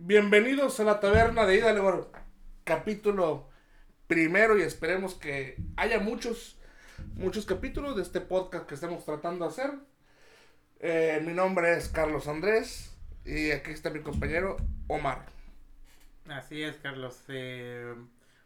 Bienvenidos 0.00 0.78
a 0.78 0.84
la 0.84 1.00
taberna 1.00 1.44
de 1.44 1.56
Hidalgo, 1.56 2.12
capítulo 2.62 3.48
primero 4.06 4.56
y 4.56 4.62
esperemos 4.62 5.14
que 5.14 5.56
haya 5.76 5.98
muchos, 5.98 6.56
muchos 7.16 7.44
capítulos 7.44 7.96
de 7.96 8.02
este 8.02 8.20
podcast 8.20 8.66
que 8.66 8.76
estamos 8.76 9.04
tratando 9.04 9.44
de 9.44 9.50
hacer. 9.50 9.72
Eh, 10.78 11.20
mi 11.26 11.32
nombre 11.32 11.76
es 11.76 11.88
Carlos 11.88 12.28
Andrés 12.28 12.96
y 13.24 13.50
aquí 13.50 13.72
está 13.72 13.90
mi 13.90 14.00
compañero 14.00 14.56
Omar. 14.86 15.26
Así 16.28 16.62
es, 16.62 16.76
Carlos. 16.76 17.24
Eh, 17.26 17.92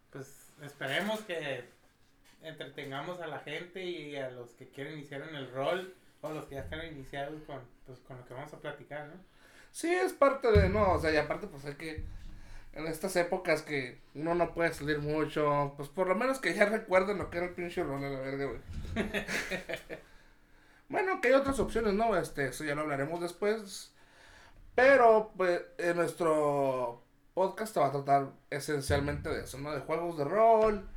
pues 0.09 0.51
esperemos 0.63 1.21
que 1.21 1.65
entretengamos 2.41 3.21
a 3.21 3.27
la 3.27 3.39
gente 3.39 3.85
y 3.85 4.15
a 4.15 4.31
los 4.31 4.49
que 4.55 4.69
quieren 4.69 4.93
iniciar 4.93 5.21
en 5.29 5.35
el 5.35 5.51
rol 5.53 5.93
o 6.21 6.31
los 6.31 6.45
que 6.45 6.55
ya 6.55 6.61
están 6.61 6.83
iniciados 6.87 7.43
con, 7.43 7.61
pues, 7.85 7.99
con 7.99 8.17
lo 8.17 8.25
que 8.25 8.33
vamos 8.33 8.51
a 8.53 8.59
platicar, 8.59 9.05
¿no? 9.07 9.32
Sí, 9.73 9.91
es 9.91 10.13
parte 10.13 10.51
de, 10.51 10.69
no, 10.69 10.93
o 10.93 10.99
sea, 10.99 11.11
y 11.11 11.17
aparte 11.17 11.47
pues 11.47 11.65
hay 11.65 11.73
que, 11.73 12.05
en 12.73 12.87
estas 12.87 13.15
épocas 13.15 13.63
que 13.63 13.99
uno 14.13 14.35
no 14.35 14.53
puede 14.53 14.71
salir 14.71 14.99
mucho, 14.99 15.73
pues 15.75 15.89
por 15.89 16.07
lo 16.07 16.15
menos 16.15 16.39
que 16.39 16.53
ya 16.53 16.65
recuerden 16.65 17.17
lo 17.17 17.31
que 17.31 17.37
era 17.39 17.47
el 17.47 17.55
pinche 17.55 17.83
rol 17.83 18.03
a 18.03 18.09
la 18.09 18.19
verga, 18.19 18.45
güey. 18.45 18.61
bueno, 20.89 21.19
que 21.19 21.29
hay 21.29 21.33
otras 21.33 21.59
opciones, 21.59 21.95
¿no? 21.95 22.15
Este, 22.15 22.49
eso 22.49 22.63
ya 22.63 22.75
lo 22.75 22.81
hablaremos 22.81 23.19
después. 23.19 23.91
Pero, 24.75 25.31
pues, 25.35 25.61
en 25.79 25.97
nuestro 25.97 27.03
podcast 27.33 27.73
se 27.73 27.79
va 27.79 27.87
a 27.87 27.91
tratar 27.91 28.31
esencialmente 28.51 29.29
de 29.29 29.41
eso, 29.41 29.57
¿no? 29.57 29.71
De 29.73 29.81
juegos 29.81 30.19
de 30.19 30.25
rol, 30.25 30.87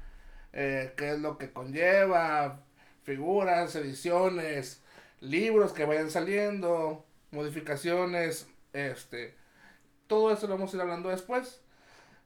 eh, 0.53 0.93
qué 0.99 1.13
es 1.13 1.19
lo 1.21 1.39
que 1.39 1.51
conlleva, 1.51 2.61
figuras, 3.05 3.75
ediciones, 3.75 4.83
libros 5.21 5.73
que 5.73 5.87
vayan 5.87 6.11
saliendo, 6.11 7.07
modificaciones, 7.31 8.49
este, 8.77 9.35
todo 10.07 10.33
eso 10.33 10.47
lo 10.47 10.55
vamos 10.55 10.73
a 10.73 10.77
ir 10.77 10.83
hablando 10.83 11.09
después. 11.09 11.61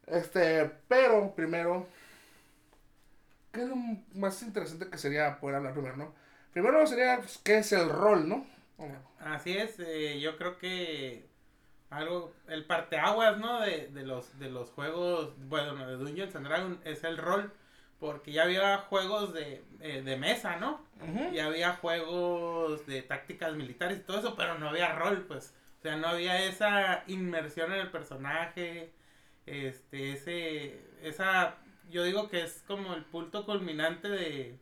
Este, 0.06 0.70
pero 0.88 1.34
primero, 1.34 1.86
¿qué 3.52 3.62
es 3.62 3.68
lo 3.68 3.76
más 4.14 4.42
interesante 4.42 4.88
que 4.88 4.98
sería 4.98 5.38
poder 5.38 5.56
hablar 5.56 5.72
primero, 5.72 5.96
no? 5.96 6.14
Primero 6.52 6.84
sería, 6.86 7.18
pues, 7.18 7.38
¿qué 7.38 7.58
es 7.58 7.72
el 7.72 7.88
rol, 7.88 8.28
no? 8.28 8.46
Así 9.20 9.56
es, 9.56 9.78
eh, 9.78 10.18
yo 10.20 10.36
creo 10.36 10.58
que 10.58 11.28
algo, 11.90 12.32
el 12.48 12.64
parteaguas, 12.64 13.38
¿no? 13.38 13.60
De, 13.60 13.88
de, 13.88 14.04
los, 14.04 14.38
de 14.38 14.50
los 14.50 14.70
juegos, 14.70 15.34
bueno, 15.48 15.76
de 15.86 15.96
Dungeons 15.96 16.34
and 16.34 16.46
Dragons 16.46 16.78
es 16.84 17.04
el 17.04 17.18
rol, 17.18 17.52
porque 18.00 18.32
ya 18.32 18.44
había 18.44 18.78
juegos 18.78 19.34
de, 19.34 19.62
eh, 19.80 20.02
de 20.02 20.16
mesa, 20.16 20.56
¿no? 20.56 20.82
Ya 21.32 21.46
había 21.46 21.74
juegos 21.74 22.86
de 22.86 23.02
tácticas 23.02 23.54
militares 23.54 23.98
y 23.98 24.02
todo 24.02 24.18
eso, 24.18 24.34
pero 24.36 24.58
no 24.58 24.70
había 24.70 24.94
rol, 24.94 25.24
pues. 25.28 25.54
O 25.80 25.82
sea, 25.82 25.96
no 25.96 26.08
había 26.08 26.44
esa 26.44 27.04
inmersión 27.06 27.72
en 27.72 27.80
el 27.80 27.90
personaje, 27.90 28.92
este, 29.46 30.12
ese, 30.12 30.78
esa, 31.02 31.56
yo 31.90 32.04
digo 32.04 32.28
que 32.28 32.42
es 32.42 32.62
como 32.66 32.92
el 32.92 33.02
punto 33.06 33.46
culminante 33.46 34.06
de, 34.10 34.58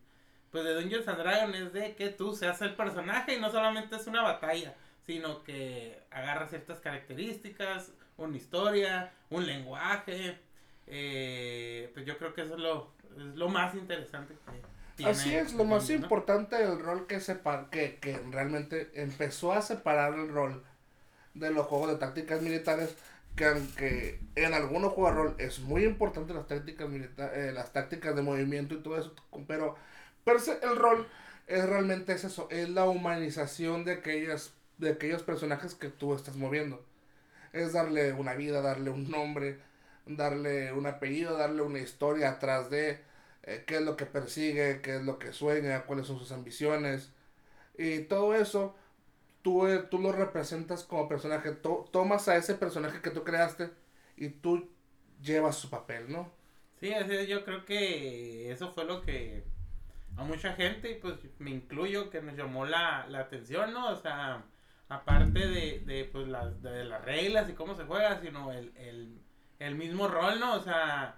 pues 0.53 0.63
de 0.63 0.75
Dungeons 0.75 1.09
and 1.09 1.19
Dragons, 1.19 1.57
es 1.57 1.73
de 1.73 1.97
que 1.97 2.11
tú 2.11 2.37
seas 2.37 2.63
el 2.63 2.77
personaje 2.77 3.35
y 3.35 3.41
no 3.41 3.51
solamente 3.51 3.97
es 3.97 4.07
una 4.07 4.23
batalla, 4.23 4.77
sino 5.05 5.43
que 5.43 6.01
agarra 6.13 6.47
ciertas 6.47 6.79
características, 6.79 7.91
una 8.17 8.37
historia, 8.37 9.13
un 9.29 9.45
lenguaje, 9.45 10.39
eh, 10.87 11.91
pues 11.95 12.07
yo 12.07 12.17
creo 12.17 12.33
que 12.33 12.43
eso 12.43 12.55
es 12.55 12.61
lo, 12.61 12.93
es 13.17 13.35
lo 13.35 13.49
más 13.49 13.75
interesante 13.75 14.35
que 14.97 15.05
Así 15.05 15.35
es, 15.35 15.53
lo 15.53 15.65
más 15.65 15.91
importante 15.91 16.57
del 16.57 16.79
rol 16.79 17.09
que, 17.09 17.21
sepa, 17.21 17.71
que, 17.71 17.99
que 17.99 18.19
realmente 18.31 18.91
empezó 18.95 19.53
a 19.53 19.63
separar 19.63 20.15
el 20.15 20.29
rol 20.29 20.65
de 21.35 21.51
los 21.51 21.67
juegos 21.67 21.91
de 21.91 21.97
tácticas 21.97 22.43
militares 22.43 22.95
que 23.39 23.47
aunque 23.47 24.21
en 24.35 24.53
algunos 24.53 24.93
juegos 24.93 25.15
de 25.15 25.23
rol 25.23 25.35
es 25.39 25.61
muy 25.61 25.85
importante 25.85 26.35
las 26.35 26.49
tácticas 26.49 26.89
militares, 26.89 27.39
eh, 27.39 27.53
las 27.53 27.73
tácticas 27.73 28.17
de 28.17 28.23
movimiento 28.23 28.75
y 28.75 28.83
todo 28.83 28.99
eso, 28.99 29.15
pero, 29.47 29.77
pero 30.25 30.41
el 30.63 30.77
rol 30.77 31.07
es 31.47 31.67
realmente 31.67 32.13
es 32.13 32.25
eso, 32.25 32.49
es 32.51 32.69
la 32.69 32.87
humanización 32.87 33.85
de 33.85 33.93
aquellas, 33.93 34.53
de 34.79 34.91
aquellos 34.91 35.23
personajes 35.23 35.75
que 35.75 35.89
tú 35.89 36.15
estás 36.15 36.37
moviendo. 36.37 36.85
Es 37.53 37.73
darle 37.73 38.13
una 38.13 38.35
vida, 38.35 38.61
darle 38.61 38.91
un 38.91 39.11
nombre, 39.11 39.59
darle 40.07 40.73
un 40.73 40.87
apellido, 40.87 41.37
darle 41.37 41.63
una 41.63 41.79
historia 41.79 42.31
atrás 42.31 42.71
de 42.71 43.01
eh, 43.45 43.65
qué 43.67 43.77
es 43.77 43.83
lo 43.83 43.97
que 43.97 44.07
persigue, 44.07 44.81
qué 44.83 44.97
es 44.97 45.03
lo 45.03 45.19
que 45.19 45.33
sueña, 45.33 45.85
cuáles 45.85 46.07
son 46.07 46.19
sus 46.19 46.33
ambiciones. 46.33 47.11
Y 47.79 48.01
todo 48.01 48.35
eso 48.35 48.75
tú, 49.43 49.67
eh, 49.67 49.85
tú 49.91 49.99
lo 49.99 50.13
representas 50.13 50.85
como 50.85 51.09
personaje, 51.09 51.53
tomas 51.53 52.29
a 52.29 52.37
ese 52.37 52.55
personaje 52.55 53.01
que 53.01 53.11
tú 53.11 53.25
creaste 53.25 53.71
y 54.17 54.29
tú 54.29 54.69
llevas 55.21 55.57
su 55.57 55.71
papel, 55.71 56.11
¿no? 56.11 56.31
Sí, 56.81 56.93
yo 57.27 57.45
creo 57.45 57.65
que 57.65 58.53
eso 58.53 58.71
fue 58.71 58.85
lo 58.85 59.03
que 59.03 59.45
a 60.17 60.25
mucha 60.25 60.53
gente, 60.55 60.99
pues 61.01 61.17
me 61.39 61.51
incluyo, 61.51 62.11
que 62.11 62.21
nos 62.21 62.37
llamó 62.37 62.67
la, 62.67 63.07
atención, 63.19 63.73
¿no? 63.73 63.91
O 63.91 63.97
sea, 63.97 64.45
aparte 64.89 65.49
de, 65.49 65.81
de, 65.81 66.05
pues, 66.05 66.29
las, 66.29 66.61
de 66.63 66.85
las 66.85 67.05
reglas 67.05 67.49
y 67.49 67.55
cómo 67.55 67.75
se 67.75 67.85
juega, 67.85 68.21
sino 68.21 68.53
el, 68.53 68.73
el, 68.77 69.21
el 69.59 69.75
mismo 69.75 70.09
rol, 70.09 70.41
¿no? 70.41 70.55
O 70.55 70.61
sea, 70.61 71.17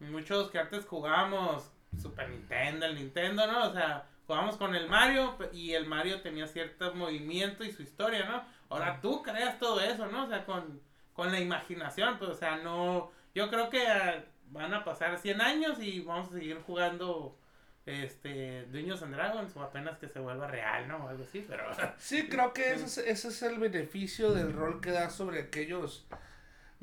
muchos 0.00 0.50
que 0.50 0.58
antes 0.58 0.84
jugábamos 0.84 1.70
Super 2.00 2.28
Nintendo, 2.28 2.86
el 2.86 2.96
Nintendo, 2.96 3.46
¿no? 3.46 3.68
O 3.68 3.72
sea, 3.72 4.06
jugamos 4.26 4.56
con 4.56 4.74
el 4.74 4.88
Mario 4.88 5.36
y 5.52 5.72
el 5.72 5.86
Mario 5.86 6.20
tenía 6.20 6.46
cierto 6.46 6.94
movimiento 6.94 7.64
y 7.64 7.72
su 7.72 7.82
historia, 7.82 8.24
¿no? 8.26 8.44
Ahora 8.68 9.00
tú 9.00 9.22
creas 9.22 9.58
todo 9.58 9.80
eso, 9.80 10.06
¿no? 10.06 10.24
O 10.24 10.28
sea, 10.28 10.44
con, 10.44 10.80
con 11.12 11.30
la 11.30 11.40
imaginación, 11.40 12.18
pues, 12.18 12.30
o 12.30 12.34
sea, 12.34 12.56
no, 12.56 13.10
yo 13.34 13.50
creo 13.50 13.70
que 13.70 13.86
ah, 13.86 14.24
van 14.50 14.72
a 14.74 14.84
pasar 14.84 15.18
100 15.18 15.40
años 15.40 15.78
y 15.80 16.00
vamos 16.00 16.28
a 16.28 16.34
seguir 16.34 16.60
jugando 16.66 17.38
este 17.86 18.64
Dueños 18.66 19.02
and 19.02 19.14
Dragons 19.14 19.54
o 19.56 19.62
apenas 19.62 19.98
que 19.98 20.08
se 20.08 20.18
vuelva 20.18 20.46
real, 20.46 20.88
¿no? 20.88 21.04
O 21.04 21.08
algo 21.08 21.24
así, 21.24 21.44
pero... 21.46 21.64
Sí, 21.98 22.28
creo 22.28 22.52
que 22.52 22.72
ese 22.72 22.84
es, 22.86 22.98
ese 22.98 23.28
es 23.28 23.42
el 23.42 23.58
beneficio 23.58 24.32
del 24.32 24.52
rol 24.52 24.80
que 24.80 24.90
da 24.90 25.10
sobre 25.10 25.40
aquellos 25.40 26.06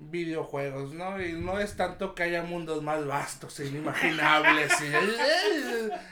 videojuegos, 0.10 0.94
¿no? 0.94 1.22
Y 1.22 1.34
no 1.34 1.60
es 1.60 1.76
tanto 1.78 2.16
que 2.16 2.24
haya 2.24 2.44
mundos 2.44 2.82
más 2.82 3.06
vastos 3.06 3.60
e 3.60 3.68
inimaginables. 3.68 4.72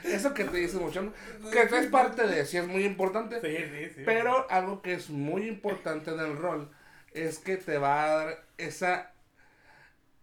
y, 0.04 0.08
eso 0.08 0.32
que 0.34 0.44
te 0.44 0.58
dice 0.58 0.78
mucho, 0.78 1.12
que 1.50 1.62
es 1.62 1.86
parte 1.86 2.26
de, 2.26 2.46
sí 2.46 2.56
es 2.56 2.66
muy 2.66 2.84
importante. 2.84 3.40
Sí, 3.40 3.56
sí, 3.56 3.94
sí. 3.96 4.02
Pero 4.04 4.48
algo 4.50 4.82
que 4.82 4.94
es 4.94 5.10
muy 5.10 5.48
importante 5.48 6.10
en 6.12 6.20
el 6.20 6.36
rol 6.36 6.70
es 7.12 7.38
que 7.38 7.56
te 7.56 7.78
va 7.78 8.04
a 8.04 8.16
dar 8.16 8.46
esa 8.56 9.12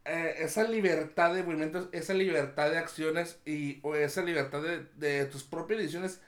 eh, 0.05 0.35
esa 0.39 0.63
libertad 0.63 1.33
de 1.33 1.43
movimientos, 1.43 1.89
esa 1.91 2.13
libertad 2.13 2.71
de 2.71 2.77
acciones 2.77 3.41
y 3.45 3.79
o 3.83 3.95
esa 3.95 4.23
libertad 4.23 4.61
de, 4.61 4.85
de 4.95 5.25
tus 5.25 5.43
propias 5.43 5.79
decisiones 5.79 6.21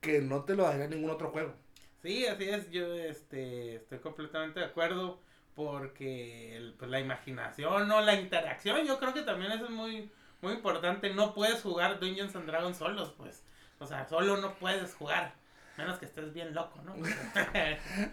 que 0.00 0.22
no 0.22 0.44
te 0.44 0.54
lo 0.54 0.64
daría 0.64 0.88
ningún 0.88 1.10
otro 1.10 1.30
juego. 1.30 1.54
Sí, 2.02 2.26
así 2.26 2.48
es, 2.48 2.70
yo 2.70 2.94
este 2.94 3.76
estoy 3.76 3.98
completamente 3.98 4.60
de 4.60 4.66
acuerdo 4.66 5.20
porque 5.54 6.72
pues, 6.78 6.90
la 6.90 7.00
imaginación 7.00 7.90
o 7.90 8.00
la 8.00 8.14
interacción, 8.14 8.86
yo 8.86 8.98
creo 8.98 9.12
que 9.12 9.22
también 9.22 9.52
eso 9.52 9.64
es 9.64 9.70
muy, 9.70 10.10
muy 10.40 10.54
importante. 10.54 11.12
No 11.12 11.34
puedes 11.34 11.60
jugar 11.62 12.00
Dungeons 12.00 12.34
and 12.36 12.46
Dragons 12.46 12.76
solos, 12.76 13.14
pues. 13.16 13.42
O 13.78 13.86
sea, 13.86 14.06
solo 14.08 14.36
no 14.38 14.54
puedes 14.54 14.94
jugar. 14.94 15.34
Menos 15.76 15.98
que 15.98 16.04
estés 16.04 16.32
bien 16.34 16.54
loco, 16.54 16.80
¿no? 16.82 16.94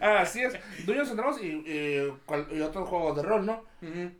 Así 0.00 0.42
es. 0.42 0.54
Dungeons 0.86 1.10
and 1.10 1.18
Dragons 1.18 1.42
y, 1.42 2.52
y, 2.54 2.60
otros 2.60 2.88
juegos 2.88 3.16
de 3.16 3.22
rol, 3.22 3.46
¿no? 3.46 3.64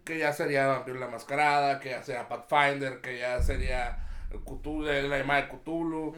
Que 0.05 0.19
ya 0.19 0.33
sería 0.33 0.67
Vampiro 0.67 0.99
la 0.99 1.09
Mascarada, 1.09 1.81
que 1.81 1.91
ya 1.91 2.03
sería 2.03 2.29
Pathfinder, 2.29 3.01
que 3.01 3.19
ya 3.19 3.41
sería 3.43 4.07
Cthulhu, 4.31 4.83
la 4.83 5.19
llamada 5.19 5.43
de 5.43 5.49
Cthulhu. 5.49 6.15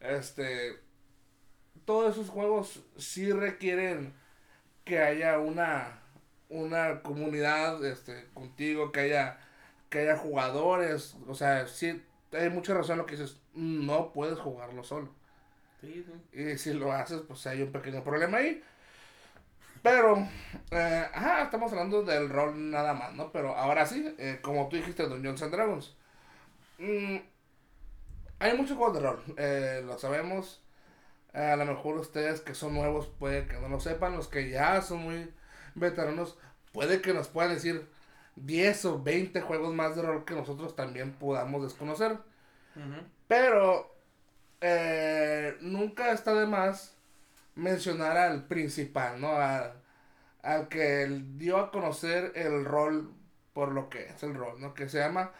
Este. 0.00 0.80
Todos 1.84 2.14
esos 2.14 2.28
juegos 2.28 2.84
sí 2.96 3.32
requieren 3.32 4.14
que 4.84 4.98
haya 4.98 5.38
una 5.38 6.02
una 6.48 7.02
comunidad 7.02 7.84
este, 7.84 8.26
contigo, 8.34 8.92
que 8.92 9.00
haya, 9.00 9.38
que 9.90 10.00
haya 10.00 10.16
jugadores. 10.16 11.16
O 11.26 11.34
sea, 11.34 11.66
sí, 11.66 12.02
hay 12.32 12.50
mucha 12.50 12.74
razón 12.74 12.92
en 12.92 12.98
lo 12.98 13.06
que 13.06 13.16
dices. 13.16 13.40
No 13.54 14.12
puedes 14.12 14.38
jugarlo 14.38 14.82
solo. 14.84 15.10
Y 16.32 16.58
si 16.58 16.72
lo 16.72 16.92
haces, 16.92 17.22
pues 17.26 17.46
hay 17.46 17.62
un 17.62 17.72
pequeño 17.72 18.02
problema 18.02 18.38
ahí. 18.38 18.62
Pero, 19.82 20.26
eh, 20.72 21.06
ajá, 21.14 21.42
estamos 21.44 21.70
hablando 21.72 22.02
del 22.02 22.28
rol 22.28 22.70
nada 22.70 22.94
más, 22.94 23.14
¿no? 23.14 23.30
Pero 23.30 23.54
ahora 23.54 23.86
sí, 23.86 24.14
eh, 24.18 24.40
como 24.42 24.68
tú 24.68 24.76
dijiste, 24.76 25.06
Dungeons 25.06 25.42
and 25.42 25.52
Dragons. 25.52 25.96
Mm, 26.78 27.16
hay 28.40 28.56
muchos 28.56 28.76
juegos 28.76 28.94
de 28.94 29.00
rol, 29.00 29.22
eh, 29.36 29.82
lo 29.84 29.98
sabemos. 29.98 30.62
a 31.34 31.56
lo 31.56 31.66
mejor 31.66 31.98
ustedes 31.98 32.40
que 32.40 32.54
son 32.54 32.74
nuevos 32.74 33.06
puede 33.06 33.46
que 33.46 33.58
no 33.58 33.68
lo 33.68 33.80
sepan, 33.80 34.16
los 34.16 34.28
que 34.28 34.50
ya 34.50 34.80
son 34.82 35.02
muy 35.02 35.30
veteranos, 35.78 36.38
puede 36.72 37.00
que 37.00 37.14
nos 37.14 37.28
puedan 37.28 37.54
decir 37.54 37.86
10 38.36 38.84
o 38.86 39.02
20 39.02 39.40
juegos 39.40 39.74
más 39.74 39.96
de 39.96 40.02
rol 40.02 40.24
que 40.24 40.34
nosotros 40.34 40.76
también 40.76 41.12
podamos 41.12 41.62
desconocer. 41.62 42.18
Pero 43.26 43.94
eh, 44.60 45.56
nunca 45.60 46.12
está 46.12 46.34
de 46.34 46.46
más 46.46 46.94
mencionar 47.54 48.16
al 48.16 48.46
principal, 48.46 49.20
¿no? 49.20 49.32
A, 49.32 49.74
al 50.42 50.68
que 50.68 51.22
dio 51.36 51.58
a 51.58 51.70
conocer 51.70 52.32
el 52.36 52.64
rol 52.64 53.12
por 53.52 53.72
lo 53.72 53.88
que 53.88 54.06
es 54.06 54.22
el 54.22 54.34
rol, 54.34 54.60
¿no? 54.60 54.72
Que 54.74 54.88
se 54.88 54.98
llama, 54.98 55.32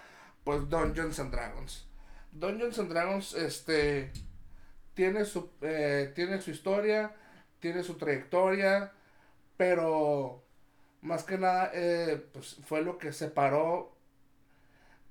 pues, 0.43 0.69
Dungeons 0.69 1.21
and 1.21 1.31
Dragons. 1.31 1.87
Dungeons 2.33 2.79
and 2.81 2.91
Dragons, 2.91 3.35
este, 3.35 4.11
tiene 4.95 5.25
su, 5.25 5.51
eh, 5.61 6.13
tiene 6.15 6.41
su 6.41 6.51
historia, 6.51 7.15
tiene 7.61 7.85
su 7.85 7.95
trayectoria, 7.97 8.93
pero 9.59 10.43
más 11.03 11.25
que 11.25 11.37
nada, 11.37 11.71
eh, 11.75 12.25
pues, 12.33 12.57
fue 12.65 12.81
lo 12.81 12.97
que 12.97 13.13
separó 13.13 13.93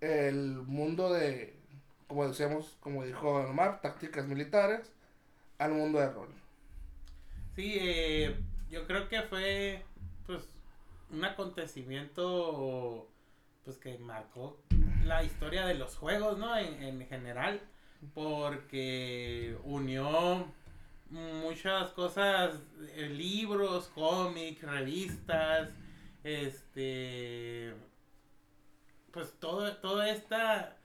el 0.02 0.64
mundo 0.64 1.14
de, 1.14 1.56
como 2.08 2.28
decíamos, 2.28 2.78
como 2.80 3.04
dijo 3.04 3.30
Omar, 3.30 3.82
tácticas 3.82 4.26
militares, 4.26 4.92
al 5.60 5.74
mundo 5.74 6.00
de 6.00 6.10
rol. 6.10 6.30
Sí, 7.56 7.78
eh, 7.80 8.40
yo 8.72 8.88
creo 8.88 9.10
que 9.10 9.22
fue 9.24 9.84
pues 10.26 10.48
un 11.12 11.26
acontecimiento 11.26 13.08
pues 13.66 13.78
que 13.78 13.98
marcó 13.98 14.58
la 15.04 15.24
historia 15.24 15.66
de 15.66 15.74
los 15.74 15.98
juegos, 15.98 16.38
¿no? 16.38 16.56
En, 16.56 16.82
en 16.84 17.06
general, 17.08 17.62
porque 18.14 19.58
unió 19.64 20.48
muchas 21.09 21.92
cosas, 21.92 22.56
eh, 22.95 23.09
libros, 23.09 23.89
cómics, 23.94 24.62
revistas, 24.62 25.69
este, 26.24 27.74
pues 29.12 29.33
todo, 29.39 29.75
todo 29.77 30.04
esta, 30.04 30.75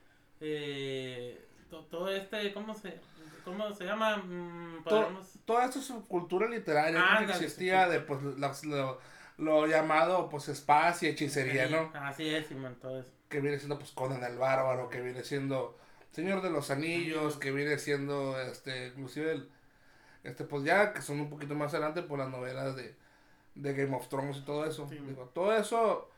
eh, 0.40 1.44
todo 1.90 2.08
este, 2.10 2.52
¿cómo 2.52 2.74
se, 2.74 3.00
cómo 3.44 3.74
se 3.74 3.84
llama? 3.84 4.18
Mm, 4.18 4.84
toda 5.44 5.64
esta 5.64 5.80
subcultura 5.80 6.48
literaria 6.48 7.24
que 7.26 7.32
existía 7.32 7.88
de 7.88 8.00
pues 8.00 8.20
lo, 9.38 9.66
llamado 9.66 10.28
pues 10.28 10.48
espacio 10.48 11.08
y 11.08 11.12
hechicería, 11.12 11.68
¿no? 11.68 11.90
Así 11.94 12.28
es, 12.28 12.46
Simón, 12.46 12.76
todo 12.80 13.00
eso. 13.00 13.10
Que 13.28 13.40
viene 13.40 13.58
siendo 13.58 13.78
pues 13.78 13.90
Conan 13.90 14.22
el 14.22 14.36
Bárbaro, 14.36 14.88
que 14.88 15.00
viene 15.00 15.24
siendo 15.24 15.76
Señor 16.12 16.42
de 16.42 16.50
los 16.50 16.70
Anillos, 16.70 17.38
que 17.38 17.50
viene 17.50 17.78
siendo 17.78 18.38
este, 18.40 18.88
inclusive 18.88 19.32
el, 19.32 19.48
este 20.24 20.44
pues 20.44 20.64
ya, 20.64 20.92
que 20.92 21.02
son 21.02 21.20
un 21.20 21.30
poquito 21.30 21.54
más 21.54 21.72
adelante 21.72 22.02
por 22.02 22.18
las 22.18 22.28
novelas 22.28 22.76
de, 22.76 22.94
de 23.54 23.74
Game 23.74 23.96
of 23.96 24.08
Thrones 24.08 24.38
y 24.38 24.42
todo 24.42 24.64
eso. 24.64 24.86
Digo, 24.86 25.30
todo 25.34 25.56
eso 25.56 26.08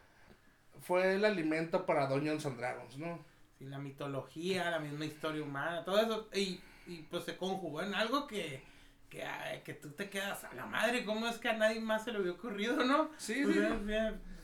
fue 0.83 1.15
el 1.15 1.25
alimento 1.25 1.87
para 1.87 2.07
Dungeons 2.07 2.47
and 2.47 2.59
Dragons, 2.59 2.99
¿no? 2.99 3.19
Sí, 3.59 3.65
la 3.67 3.79
mitología, 3.79 4.71
la 4.71 4.79
misma 4.79 5.05
historia 5.05 5.43
humana, 5.43 5.85
todo 5.85 6.01
eso. 6.01 6.29
Y 6.35 6.61
y 6.87 7.03
pues 7.03 7.25
se 7.25 7.37
conjugó 7.37 7.83
en 7.83 7.95
algo 7.95 8.27
que, 8.27 8.63
que, 9.09 9.25
que 9.65 9.75
tú 9.75 9.91
te 9.91 10.11
quedas 10.11 10.45
a 10.45 10.55
la 10.55 10.67
madre, 10.67 11.05
¿cómo 11.05 11.27
es 11.27 11.39
que 11.39 11.49
a 11.49 11.57
nadie 11.57 11.81
más 11.81 12.05
se 12.05 12.13
le 12.13 12.19
había 12.19 12.33
ocurrido, 12.33 12.77
no? 12.85 13.11
Sí, 13.17 13.43
pues 13.45 13.57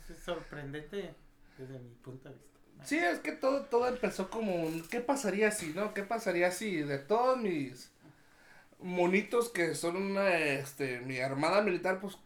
sí. 0.06 0.14
sorprendente 0.24 1.14
desde 1.58 1.78
mi 1.78 1.94
punto 1.96 2.28
de 2.28 2.34
vista. 2.34 2.50
Sí, 2.84 2.96
es 2.96 3.18
que 3.18 3.32
todo, 3.32 3.64
todo 3.64 3.88
empezó 3.88 4.30
como 4.30 4.54
un, 4.54 4.82
¿qué 4.88 5.00
pasaría 5.00 5.50
si, 5.50 5.74
no? 5.74 5.92
¿Qué 5.92 6.02
pasaría 6.02 6.50
si 6.50 6.76
de 6.76 6.98
todos 6.98 7.36
mis 7.38 7.90
monitos 8.82 9.48
que 9.48 9.74
son 9.74 9.96
una, 9.96 10.36
este, 10.36 11.00
mi 11.00 11.18
armada 11.18 11.62
militar, 11.62 12.00
pues 12.00 12.18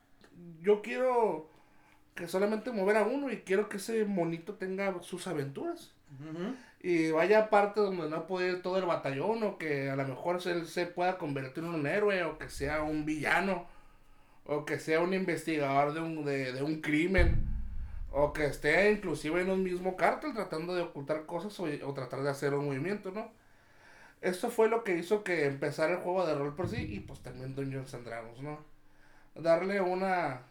yo 0.62 0.82
quiero 0.82 1.48
que 2.14 2.28
solamente 2.28 2.70
mover 2.70 2.96
a 2.96 3.04
uno 3.04 3.30
y 3.30 3.38
quiero 3.38 3.68
que 3.68 3.78
ese 3.78 4.04
monito 4.04 4.54
tenga 4.54 5.02
sus 5.02 5.26
aventuras 5.26 5.92
y 6.80 7.10
vaya 7.10 7.50
parte 7.50 7.80
donde 7.80 8.08
no 8.08 8.26
puede 8.26 8.50
ir 8.50 8.62
todo 8.62 8.78
el 8.78 8.84
batallón 8.84 9.42
o 9.42 9.58
que 9.58 9.90
a 9.90 9.96
lo 9.96 10.06
mejor 10.06 10.38
él 10.46 10.66
se 10.66 10.86
pueda 10.86 11.18
convertir 11.18 11.64
en 11.64 11.70
un 11.70 11.86
héroe 11.86 12.22
o 12.24 12.38
que 12.38 12.48
sea 12.48 12.82
un 12.82 13.04
villano 13.04 13.66
o 14.46 14.64
que 14.64 14.78
sea 14.78 15.00
un 15.00 15.14
investigador 15.14 15.94
de 15.94 16.00
un, 16.00 16.24
de, 16.24 16.62
un 16.62 16.80
crimen 16.80 17.48
o 18.12 18.32
que 18.32 18.44
esté 18.44 18.92
inclusive 18.92 19.40
en 19.40 19.50
un 19.50 19.62
mismo 19.62 19.96
cártel 19.96 20.34
tratando 20.34 20.74
de 20.74 20.82
ocultar 20.82 21.26
cosas 21.26 21.58
o, 21.58 21.94
tratar 21.94 22.22
de 22.22 22.30
hacer 22.30 22.54
un 22.54 22.66
movimiento, 22.66 23.10
¿no? 23.10 23.32
Esto 24.24 24.50
fue 24.50 24.68
lo 24.70 24.84
que 24.84 24.96
hizo 24.96 25.22
que 25.24 25.46
empezara 25.46 25.94
el 25.94 26.00
juego 26.00 26.26
de 26.26 26.34
rol 26.34 26.56
por 26.56 26.68
sí 26.68 26.78
y 26.78 27.00
pues 27.00 27.20
también 27.22 27.54
Dungeons 27.54 27.92
and 27.94 28.06
Dragons, 28.06 28.40
¿no? 28.40 28.58
Darle 29.34 29.80
una, 29.82 30.42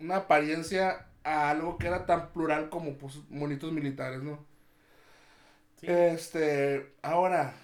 una 0.00 0.16
apariencia 0.18 1.06
a 1.24 1.50
algo 1.50 1.78
que 1.78 1.88
era 1.88 2.06
tan 2.06 2.30
plural 2.32 2.70
como 2.70 2.94
pues 2.98 3.16
monitos 3.30 3.72
militares, 3.72 4.22
¿no? 4.22 4.46
Este, 5.82 6.92
ahora 7.02 7.54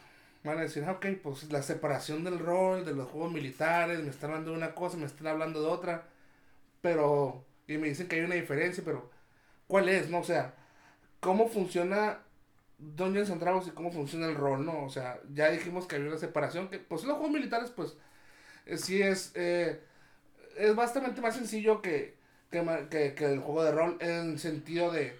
van 0.44 0.58
a 0.58 0.62
decir, 0.62 0.84
ah, 0.86 0.92
ok, 0.92 1.06
pues 1.22 1.50
la 1.52 1.62
separación 1.62 2.24
del 2.24 2.38
rol, 2.38 2.84
de 2.84 2.94
los 2.94 3.08
juegos 3.10 3.32
militares, 3.32 4.00
me 4.02 4.10
están 4.10 4.30
hablando 4.30 4.52
de 4.52 4.58
una 4.58 4.74
cosa, 4.74 4.96
me 4.96 5.06
están 5.06 5.26
hablando 5.28 5.60
de 5.62 5.68
otra, 5.68 6.08
pero, 6.82 7.44
y 7.68 7.78
me 7.78 7.88
dicen 7.88 8.08
que 8.08 8.16
hay 8.16 8.22
una 8.22 8.36
diferencia, 8.36 8.82
pero, 8.84 9.10
¿cuál 9.68 9.88
es, 9.88 10.10
no? 10.10 10.20
O 10.20 10.24
sea, 10.24 10.54
¿cómo 11.20 11.48
funciona 11.48 12.20
Dungeons 12.78 13.30
and 13.30 13.40
Dragons 13.40 13.66
y 13.68 13.70
cómo 13.70 13.90
funciona 13.90 14.26
el 14.26 14.34
rol, 14.34 14.64
no? 14.64 14.84
O 14.84 14.90
sea, 14.90 15.20
ya 15.32 15.50
dijimos 15.50 15.86
que 15.86 15.96
había 15.96 16.08
una 16.08 16.18
separación, 16.18 16.68
que, 16.68 16.78
pues 16.78 17.04
los 17.04 17.16
juegos 17.16 17.32
militares, 17.32 17.70
pues, 17.70 17.96
eh, 18.66 18.78
sí 18.78 19.02
es, 19.02 19.32
eh, 19.34 19.80
es 20.56 20.74
bastante 20.74 21.20
más 21.20 21.34
sencillo 21.36 21.82
que, 21.82 22.16
que, 22.50 23.14
que, 23.16 23.24
el 23.24 23.40
juego 23.40 23.64
de 23.64 23.72
rol 23.72 23.96
en 24.00 24.38
sentido 24.38 24.90
de, 24.90 25.16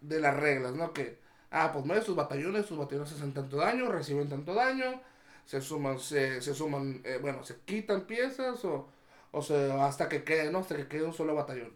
de 0.00 0.20
las 0.20 0.36
reglas, 0.36 0.74
¿no? 0.74 0.92
Que 0.92 1.18
Ah, 1.50 1.70
pues 1.72 1.84
mueve 1.84 2.04
sus 2.04 2.14
batallones, 2.14 2.66
sus 2.66 2.78
batallones 2.78 3.12
hacen 3.12 3.32
tanto 3.32 3.56
daño, 3.56 3.90
reciben 3.90 4.28
tanto 4.28 4.52
daño, 4.54 5.00
se 5.46 5.60
suman, 5.62 5.98
se, 5.98 6.42
se 6.42 6.54
suman, 6.54 7.00
eh, 7.04 7.18
bueno, 7.22 7.42
se 7.42 7.56
quitan 7.64 8.02
piezas 8.02 8.62
o, 8.66 8.88
o 9.30 9.42
se, 9.42 9.72
hasta 9.72 10.08
que 10.08 10.24
quede, 10.24 10.50
¿no? 10.50 10.58
Hasta 10.58 10.76
que 10.76 10.88
quede 10.88 11.04
un 11.04 11.14
solo 11.14 11.34
batallón. 11.34 11.72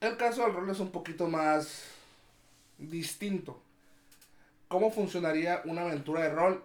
El 0.00 0.16
caso 0.18 0.42
del 0.42 0.52
rol 0.52 0.68
es 0.68 0.78
un 0.80 0.90
poquito 0.90 1.26
más 1.26 1.84
distinto. 2.78 3.62
¿Cómo 4.68 4.90
funcionaría 4.90 5.62
una 5.64 5.82
aventura 5.82 6.22
de 6.22 6.30
rol? 6.30 6.64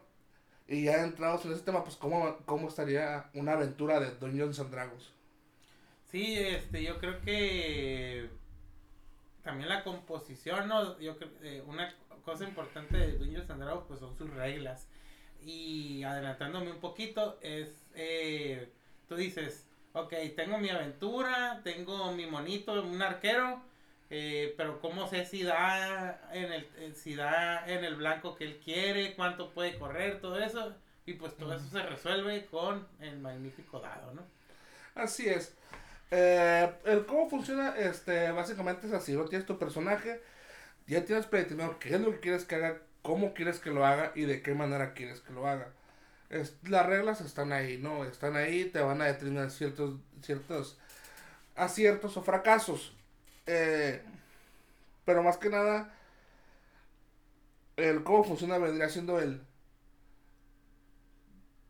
Y 0.68 0.86
ya 0.86 1.04
entrados 1.04 1.46
en 1.46 1.52
ese 1.52 1.64
tema, 1.64 1.84
pues 1.84 1.96
cómo, 1.96 2.38
cómo 2.46 2.70
estaría 2.70 3.30
una 3.34 3.54
aventura 3.54 4.00
de 4.00 4.16
Dungeons 4.16 4.60
and 4.60 4.72
Dragons. 4.72 5.10
Sí, 6.10 6.38
este, 6.38 6.84
yo 6.84 7.00
creo 7.00 7.22
que 7.22 8.30
también 9.44 9.70
la 9.70 9.84
composición, 9.84 10.68
¿no? 10.68 10.98
Yo 11.00 11.18
creo 11.18 11.30
eh, 11.42 11.64
una 11.68 11.94
cosa 12.24 12.46
importante 12.46 12.98
de 12.98 13.18
Dungeons 13.18 13.50
and 13.50 13.62
Dragons 13.62 13.86
pues 13.88 14.00
son 14.00 14.18
sus 14.18 14.30
reglas. 14.32 14.88
Y 15.44 16.04
adelantándome 16.04 16.72
un 16.72 16.80
poquito, 16.80 17.40
es, 17.42 17.86
eh, 17.96 18.72
tú 19.10 19.16
dices, 19.16 19.66
ok, 19.94 20.14
tengo 20.36 20.58
mi 20.58 20.70
aventura, 20.70 21.62
tengo 21.64 22.12
mi 22.12 22.28
monito, 22.28 22.84
un 22.84 23.02
arquero, 23.02 23.62
eh, 24.14 24.54
pero 24.58 24.82
¿cómo 24.82 25.08
sé 25.08 25.26
si 25.26 25.42
da, 25.42 26.20
en 26.34 26.52
el, 26.52 26.70
eh, 26.76 26.92
si 26.94 27.16
da 27.16 27.66
en 27.66 27.86
el 27.86 27.96
blanco 27.96 28.36
que 28.36 28.44
él 28.44 28.60
quiere, 28.62 29.16
cuánto 29.16 29.52
puede 29.52 29.80
correr, 29.80 30.20
todo 30.20 30.38
eso? 30.38 30.76
Y 31.06 31.14
pues 31.14 31.38
todo 31.38 31.56
eso 31.56 31.66
se 31.72 31.82
resuelve 31.82 32.46
con 32.48 32.86
el 33.00 33.20
magnífico 33.20 33.80
dado, 33.80 34.14
¿no? 34.14 34.24
Así 34.96 35.30
es. 35.30 35.56
Eh, 36.12 36.70
el 36.84 37.06
cómo 37.06 37.30
funciona, 37.30 37.74
este, 37.78 38.32
básicamente 38.32 38.88
es 38.88 38.92
así, 38.92 39.14
¿no? 39.14 39.24
Tienes 39.24 39.48
tu 39.48 39.58
personaje, 39.58 40.22
ya 40.88 41.06
tienes 41.06 41.26
predeterminado 41.26 41.80
qué 41.80 41.96
es 41.96 42.02
lo 42.02 42.12
que 42.12 42.20
quieres 42.20 42.44
que 42.44 42.56
haga, 42.56 42.82
cómo 43.02 43.34
quieres 43.34 43.60
que 43.60 43.70
lo 43.70 43.86
haga 43.86 44.12
y 44.14 44.24
de 44.24 44.42
qué 44.42 44.54
manera 44.54 44.94
quieres 44.94 45.22
que 45.22 45.32
lo 45.32 45.48
haga. 45.48 45.70
Es, 46.30 46.58
las 46.68 46.86
reglas 46.86 47.22
están 47.22 47.54
ahí, 47.54 47.78
¿no? 47.78 48.04
Están 48.04 48.36
ahí, 48.36 48.66
te 48.66 48.82
van 48.82 49.02
a 49.02 49.06
determinar 49.06 49.52
ciertos, 49.52 49.96
ciertos 50.22 50.78
aciertos 51.56 52.18
o 52.18 52.24
fracasos. 52.24 52.94
Eh, 53.46 54.02
pero 55.06 55.24
más 55.24 55.38
que 55.38 55.50
nada, 55.50 55.94
el 57.76 58.04
cómo 58.04 58.24
funciona 58.24 58.58
vendría 58.58 58.90
siendo 58.90 59.20
el 59.20 59.42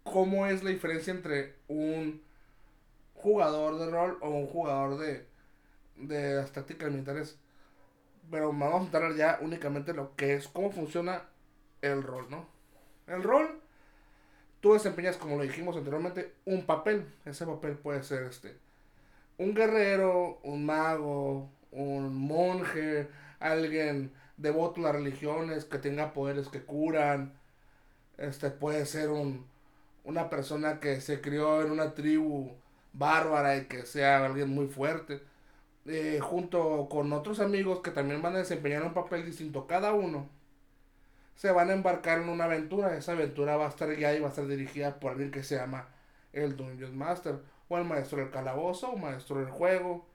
cómo 0.03 0.47
es 0.47 0.63
la 0.63 0.71
diferencia 0.71 1.11
entre 1.13 1.55
un 1.67 2.21
jugador 3.15 3.77
de 3.79 3.89
rol 3.89 4.17
o 4.21 4.29
un 4.29 4.47
jugador 4.47 4.97
de, 4.97 5.25
de 5.95 6.35
las 6.35 6.51
tácticas 6.51 6.91
militares. 6.91 7.37
Pero 8.29 8.47
vamos 8.47 8.81
a 8.81 8.85
entrar 8.85 9.15
ya 9.15 9.39
únicamente 9.41 9.93
lo 9.93 10.15
que 10.15 10.35
es, 10.35 10.47
cómo 10.47 10.71
funciona 10.71 11.23
el 11.81 12.03
rol, 12.03 12.29
¿no? 12.29 12.45
El 13.07 13.23
rol, 13.23 13.59
tú 14.61 14.73
desempeñas, 14.73 15.17
como 15.17 15.37
lo 15.37 15.43
dijimos 15.43 15.75
anteriormente, 15.75 16.33
un 16.45 16.65
papel. 16.65 17.05
Ese 17.25 17.45
papel 17.45 17.77
puede 17.77 18.03
ser 18.03 18.23
este, 18.23 18.57
un 19.37 19.53
guerrero, 19.53 20.39
un 20.43 20.65
mago, 20.65 21.49
un 21.71 22.15
monje, 22.15 23.09
alguien 23.39 24.11
devoto 24.37 24.81
a 24.81 24.83
las 24.85 24.95
religiones, 24.95 25.65
que 25.65 25.77
tenga 25.79 26.13
poderes 26.13 26.49
que 26.49 26.63
curan. 26.63 27.33
Este 28.17 28.49
puede 28.51 28.85
ser 28.85 29.09
un, 29.09 29.45
una 30.03 30.29
persona 30.29 30.79
que 30.79 31.01
se 31.01 31.21
crió 31.21 31.61
en 31.63 31.71
una 31.71 31.93
tribu 31.95 32.51
bárbara 32.93 33.57
y 33.57 33.65
que 33.65 33.85
sea 33.85 34.25
alguien 34.25 34.49
muy 34.49 34.67
fuerte. 34.67 35.21
Eh, 35.85 36.19
junto 36.21 36.87
con 36.89 37.11
otros 37.13 37.39
amigos 37.39 37.81
que 37.81 37.91
también 37.91 38.21
van 38.21 38.35
a 38.35 38.39
desempeñar 38.39 38.83
un 38.83 38.93
papel 38.93 39.25
distinto 39.25 39.65
cada 39.67 39.93
uno, 39.93 40.29
se 41.35 41.51
van 41.51 41.69
a 41.71 41.73
embarcar 41.73 42.21
en 42.21 42.29
una 42.29 42.45
aventura. 42.45 42.95
Esa 42.95 43.13
aventura 43.13 43.57
va 43.57 43.65
a 43.65 43.69
estar 43.69 43.95
guiada 43.95 44.15
y 44.15 44.19
va 44.19 44.27
a 44.27 44.29
estar 44.29 44.47
dirigida 44.47 44.99
por 44.99 45.13
alguien 45.13 45.31
que 45.31 45.43
se 45.43 45.55
llama 45.55 45.87
el 46.33 46.55
Dungeon 46.55 46.97
Master, 46.97 47.39
o 47.67 47.77
el 47.77 47.85
maestro 47.85 48.19
del 48.19 48.29
calabozo, 48.29 48.91
o 48.91 48.97
maestro 48.97 49.37
del 49.39 49.49
juego. 49.49 50.05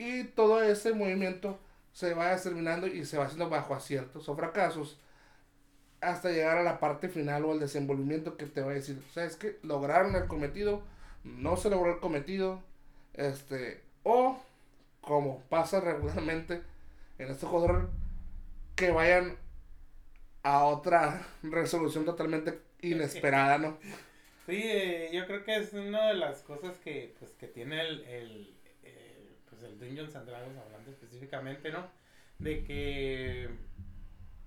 Y 0.00 0.24
todo 0.24 0.62
ese 0.62 0.94
movimiento 0.94 1.58
se 1.92 2.14
va 2.14 2.34
determinando 2.34 2.86
y 2.86 3.04
se 3.04 3.18
va 3.18 3.26
haciendo 3.26 3.50
bajo 3.50 3.74
aciertos 3.74 4.26
o 4.30 4.34
fracasos 4.34 4.98
hasta 6.00 6.30
llegar 6.30 6.56
a 6.56 6.62
la 6.62 6.80
parte 6.80 7.10
final 7.10 7.44
o 7.44 7.52
al 7.52 7.60
desenvolvimiento 7.60 8.38
que 8.38 8.46
te 8.46 8.62
va 8.62 8.70
a 8.70 8.76
decir, 8.76 9.02
¿sabes 9.12 9.36
que 9.36 9.58
Lograron 9.62 10.16
el 10.16 10.26
cometido, 10.26 10.82
no 11.22 11.58
se 11.58 11.68
logró 11.68 11.92
el 11.92 12.00
cometido, 12.00 12.62
este, 13.12 13.82
o 14.02 14.40
como 15.02 15.42
pasa 15.50 15.80
regularmente 15.80 16.62
en 17.18 17.28
este 17.30 17.44
juego 17.44 17.90
que 18.76 18.92
vayan 18.92 19.36
a 20.42 20.64
otra 20.64 21.26
resolución 21.42 22.06
totalmente 22.06 22.58
inesperada, 22.80 23.58
¿no? 23.58 23.76
Sí, 24.46 24.62
eh, 24.64 25.10
yo 25.12 25.26
creo 25.26 25.44
que 25.44 25.56
es 25.56 25.74
una 25.74 26.06
de 26.06 26.14
las 26.14 26.40
cosas 26.40 26.78
que, 26.78 27.14
pues, 27.18 27.32
que 27.32 27.48
tiene 27.48 27.82
el, 27.82 28.56
pues 29.60 29.72
el 29.72 29.78
Dungeons 29.78 30.16
and 30.16 30.28
Dragons, 30.28 30.58
hablando 30.58 30.90
específicamente, 30.90 31.70
¿no? 31.70 31.86
De 32.38 32.64
que, 32.64 33.48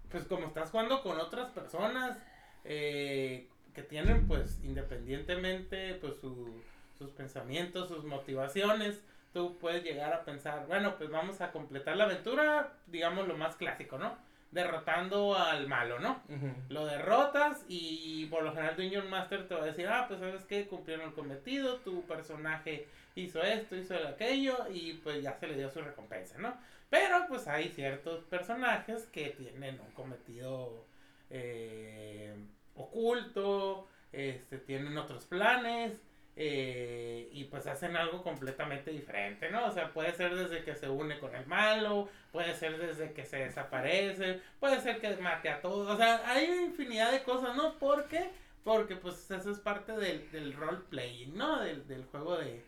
pues 0.10 0.26
como 0.26 0.48
estás 0.48 0.72
jugando 0.72 1.02
con 1.04 1.20
otras 1.20 1.52
personas, 1.52 2.18
eh, 2.64 3.48
que 3.74 3.84
tienen, 3.84 4.28
pues, 4.28 4.60
independientemente, 4.64 5.96
pues, 5.96 6.16
sus 6.18 7.12
pensamientos, 7.12 7.90
sus 7.90 8.04
motivaciones, 8.06 9.02
tú 9.34 9.58
puedes 9.58 9.84
llegar 9.84 10.14
a 10.14 10.24
pensar, 10.24 10.68
bueno, 10.68 10.96
pues 10.98 11.10
vamos 11.10 11.42
a 11.42 11.52
completar 11.52 11.98
la 11.98 12.06
aventura, 12.06 12.78
digamos 12.88 13.28
lo 13.28 13.36
más 13.36 13.56
clásico, 13.56 13.98
¿no? 13.98 14.16
Derrotando 14.54 15.36
al 15.36 15.68
malo, 15.68 16.00
¿no? 16.00 16.22
Lo 16.70 16.86
derrotas 16.86 17.66
y 17.68 18.28
por 18.28 18.44
lo 18.44 18.54
general 18.54 18.76
Dungeon 18.76 19.10
Master 19.10 19.48
te 19.48 19.56
va 19.56 19.64
a 19.64 19.66
decir, 19.66 19.88
ah, 19.88 20.06
pues 20.08 20.20
sabes 20.20 20.44
que 20.46 20.68
cumplieron 20.68 21.08
el 21.08 21.14
cometido, 21.14 21.78
tu 21.78 22.04
personaje 22.04 22.88
hizo 23.16 23.42
esto, 23.42 23.76
hizo 23.76 23.96
aquello 24.08 24.58
y 24.72 24.94
pues 25.04 25.24
ya 25.24 25.34
se 25.34 25.48
le 25.48 25.56
dio 25.56 25.70
su 25.70 25.82
recompensa, 25.82 26.38
¿no? 26.38 26.56
Pero 26.90 27.26
pues 27.28 27.48
hay 27.48 27.70
ciertos 27.70 28.24
personajes 28.26 29.08
que 29.08 29.32
tienen 29.32 29.80
un 29.80 29.92
cometido 29.94 30.86
eh, 31.32 32.36
oculto, 32.76 33.88
este, 34.12 34.60
tienen 34.60 34.98
otros 34.98 35.26
planes 35.26 36.00
eh, 36.36 37.30
y 37.32 37.44
pues 37.46 37.68
hacen 37.68 37.96
algo 37.96 38.24
completamente 38.24 38.92
diferente, 38.92 39.50
¿no? 39.52 39.66
O 39.68 39.72
sea, 39.72 39.94
puede 39.94 40.14
ser 40.14 40.36
desde 40.36 40.64
que 40.64 40.76
se 40.76 40.90
une 40.90 41.20
con 41.20 41.36
el 41.36 41.46
malo, 41.46 42.10
puede 42.32 42.56
ser 42.56 42.78
desde 42.78 43.14
que 43.14 43.24
se 43.24 43.38
desaparece, 43.38 44.42
puede 44.60 44.82
ser 44.82 45.00
que 45.00 45.16
mate 45.18 45.50
a 45.50 45.62
todos, 45.62 45.90
o 45.90 45.98
sea, 45.98 46.22
hay 46.26 46.46
infinidad 46.46 47.12
de 47.12 47.24
cosas, 47.24 47.56
¿no? 47.56 47.78
¿Por 47.78 48.08
qué? 48.08 48.32
Porque 48.64 48.96
pues 48.96 49.30
eso 49.30 49.52
es 49.52 49.60
parte 49.60 49.92
del, 49.92 50.32
del 50.32 50.54
role 50.54 50.82
playing, 50.90 51.38
¿no? 51.38 51.60
Del, 51.62 51.88
del 51.88 52.06
juego 52.06 52.38
de, 52.38 52.64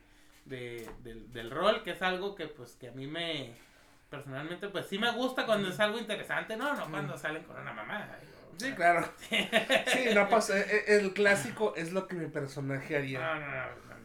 de, 0.46 0.88
del, 1.04 1.32
del 1.34 1.50
rol, 1.50 1.82
que 1.84 1.92
es 1.92 2.02
algo 2.02 2.36
que 2.36 2.48
pues 2.48 2.76
que 2.76 2.90
a 2.90 2.92
mí 2.92 3.08
me, 3.08 3.56
personalmente 4.10 4.70
pues 4.70 4.86
sí 4.88 5.00
me 5.00 5.12
gusta 5.12 5.46
cuando 5.46 5.70
es 5.70 5.80
algo 5.80 5.98
interesante, 5.98 6.56
¿no? 6.56 6.74
No 6.76 6.90
cuando 6.90 7.18
salen 7.18 7.44
con 7.44 7.60
una 7.60 7.74
mamá. 7.74 8.18
Sí, 8.58 8.72
claro. 8.74 9.08
Sí, 9.30 10.10
no 10.14 10.30
pasa. 10.30 10.58
E, 10.60 10.84
e, 10.88 10.98
el, 10.98 11.14
clásico 11.14 11.74
es 11.76 11.92
lo 11.92 12.08
que 12.08 12.16
mi 12.16 12.28
personaje 12.28 12.96
haría. 12.96 13.20
No, 13.20 13.40
no, 13.40 13.46
no. 13.46 13.96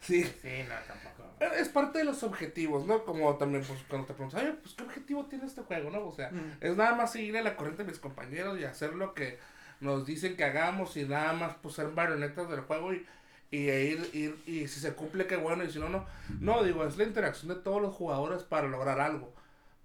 Sí. 0.00 0.24
Sí, 0.24 0.64
no, 0.68 0.74
tampoco. 0.86 1.16
Es 1.58 1.68
parte 1.68 1.98
de 1.98 2.04
los 2.04 2.22
objetivos, 2.22 2.86
¿no? 2.86 3.04
Como 3.04 3.36
también, 3.36 3.62
pues, 3.66 3.78
cuando 3.88 4.06
te 4.06 4.14
preguntas, 4.14 4.40
ay, 4.42 4.58
pues, 4.62 4.74
¿qué 4.74 4.84
objetivo 4.84 5.26
tiene 5.26 5.46
este 5.46 5.62
juego, 5.62 5.90
no? 5.90 6.06
O 6.06 6.12
sea, 6.12 6.30
mm. 6.30 6.58
es 6.60 6.76
nada 6.76 6.94
más 6.94 7.12
seguir 7.12 7.36
a 7.36 7.42
la 7.42 7.56
corriente 7.56 7.84
de 7.84 7.90
mis 7.90 7.98
compañeros 7.98 8.58
y 8.58 8.64
hacer 8.64 8.94
lo 8.94 9.14
que 9.14 9.38
nos 9.80 10.06
dicen 10.06 10.36
que 10.36 10.44
hagamos 10.44 10.96
y 10.96 11.04
nada 11.04 11.32
más, 11.34 11.56
pues, 11.60 11.74
ser 11.74 11.88
marionetas 11.88 12.48
del 12.48 12.60
juego 12.60 12.94
y, 12.94 13.06
y 13.50 13.68
ir, 13.68 14.10
ir, 14.14 14.38
y 14.46 14.66
si 14.68 14.80
se 14.80 14.94
cumple, 14.94 15.26
qué 15.26 15.36
bueno, 15.36 15.64
y 15.64 15.70
si 15.70 15.78
no, 15.78 15.88
no. 15.88 16.06
No, 16.40 16.62
digo, 16.62 16.86
es 16.86 16.96
la 16.96 17.04
interacción 17.04 17.48
de 17.48 17.60
todos 17.60 17.82
los 17.82 17.94
jugadores 17.94 18.42
para 18.42 18.68
lograr 18.68 19.00
algo. 19.00 19.34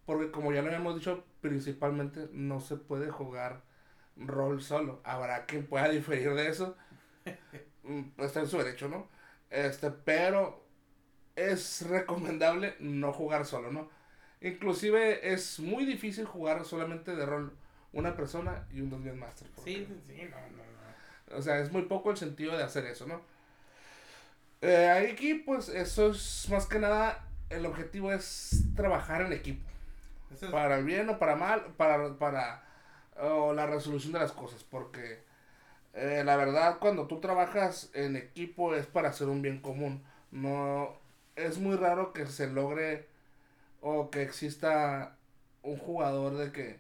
Porque 0.06 0.32
como 0.32 0.54
ya 0.54 0.62
lo 0.62 0.68
habíamos 0.68 0.96
dicho, 0.96 1.26
principalmente 1.42 2.30
no 2.32 2.62
se 2.62 2.78
puede 2.78 3.12
jugar 3.12 3.62
rol 4.16 4.62
solo. 4.62 5.02
Habrá 5.04 5.46
quien 5.46 5.66
pueda 5.66 5.90
diferir 5.90 6.34
de 6.34 6.50
eso. 6.50 6.76
Mm, 7.84 8.22
está 8.22 8.42
en 8.42 8.48
su 8.48 8.60
derecho, 8.60 8.88
¿no? 8.90 9.08
Este, 9.50 9.90
pero 9.90 10.64
es 11.36 11.88
recomendable 11.88 12.76
no 12.80 13.12
jugar 13.12 13.44
solo, 13.48 13.72
¿no? 13.72 13.90
Inclusive 14.40 15.34
es 15.34 15.60
muy 15.60 15.86
difícil 15.86 16.26
jugar 16.26 16.64
solamente 16.64 17.16
de 17.16 17.26
rol 17.26 17.58
una 17.94 18.16
persona 18.16 18.68
y 18.72 18.82
un 18.82 18.92
Dungeon 18.92 19.20
Master. 19.20 19.48
Sí, 19.64 19.88
sí, 20.06 20.30
no, 20.30 20.38
no, 20.38 20.64
no. 20.64 21.38
O 21.38 21.42
sea, 21.42 21.60
es 21.60 21.72
muy 21.72 21.84
poco 21.84 22.12
el 22.12 22.18
sentido 22.18 22.56
de 22.56 22.64
hacer 22.64 22.86
eso, 22.86 23.08
¿no? 23.08 23.22
Eh, 24.62 25.10
aquí, 25.12 25.34
pues, 25.34 25.70
eso 25.70 26.12
es 26.12 26.48
más 26.50 26.68
que 26.68 26.80
nada, 26.80 27.28
el 27.50 27.66
objetivo 27.66 28.12
es 28.12 28.64
trabajar 28.76 29.22
en 29.22 29.34
equipo. 29.34 29.68
Para 30.50 30.78
bien 30.78 31.10
o 31.10 31.20
para 31.20 31.36
mal, 31.36 31.74
para, 31.76 32.18
para 32.18 32.64
o 33.22 33.54
la 33.54 33.68
resolución 33.68 34.14
de 34.14 34.20
las 34.20 34.32
cosas, 34.32 34.64
porque 34.64 35.24
eh, 35.94 36.24
la 36.26 36.36
verdad 36.38 36.78
cuando 36.80 37.08
tú 37.08 37.20
trabajas 37.20 37.90
en 37.94 38.16
equipo 38.16 38.76
es 38.76 38.86
para 38.88 39.10
hacer 39.10 39.28
un 39.30 39.42
bien 39.42 39.62
común, 39.62 40.04
no 40.32 40.94
es 41.36 41.60
muy 41.60 41.76
raro 41.76 42.14
que 42.14 42.26
se 42.28 42.48
logre 42.48 43.08
o 43.82 44.10
que 44.12 44.24
exista 44.24 45.18
un 45.64 45.78
jugador 45.78 46.38
de 46.38 46.52
que 46.52 46.80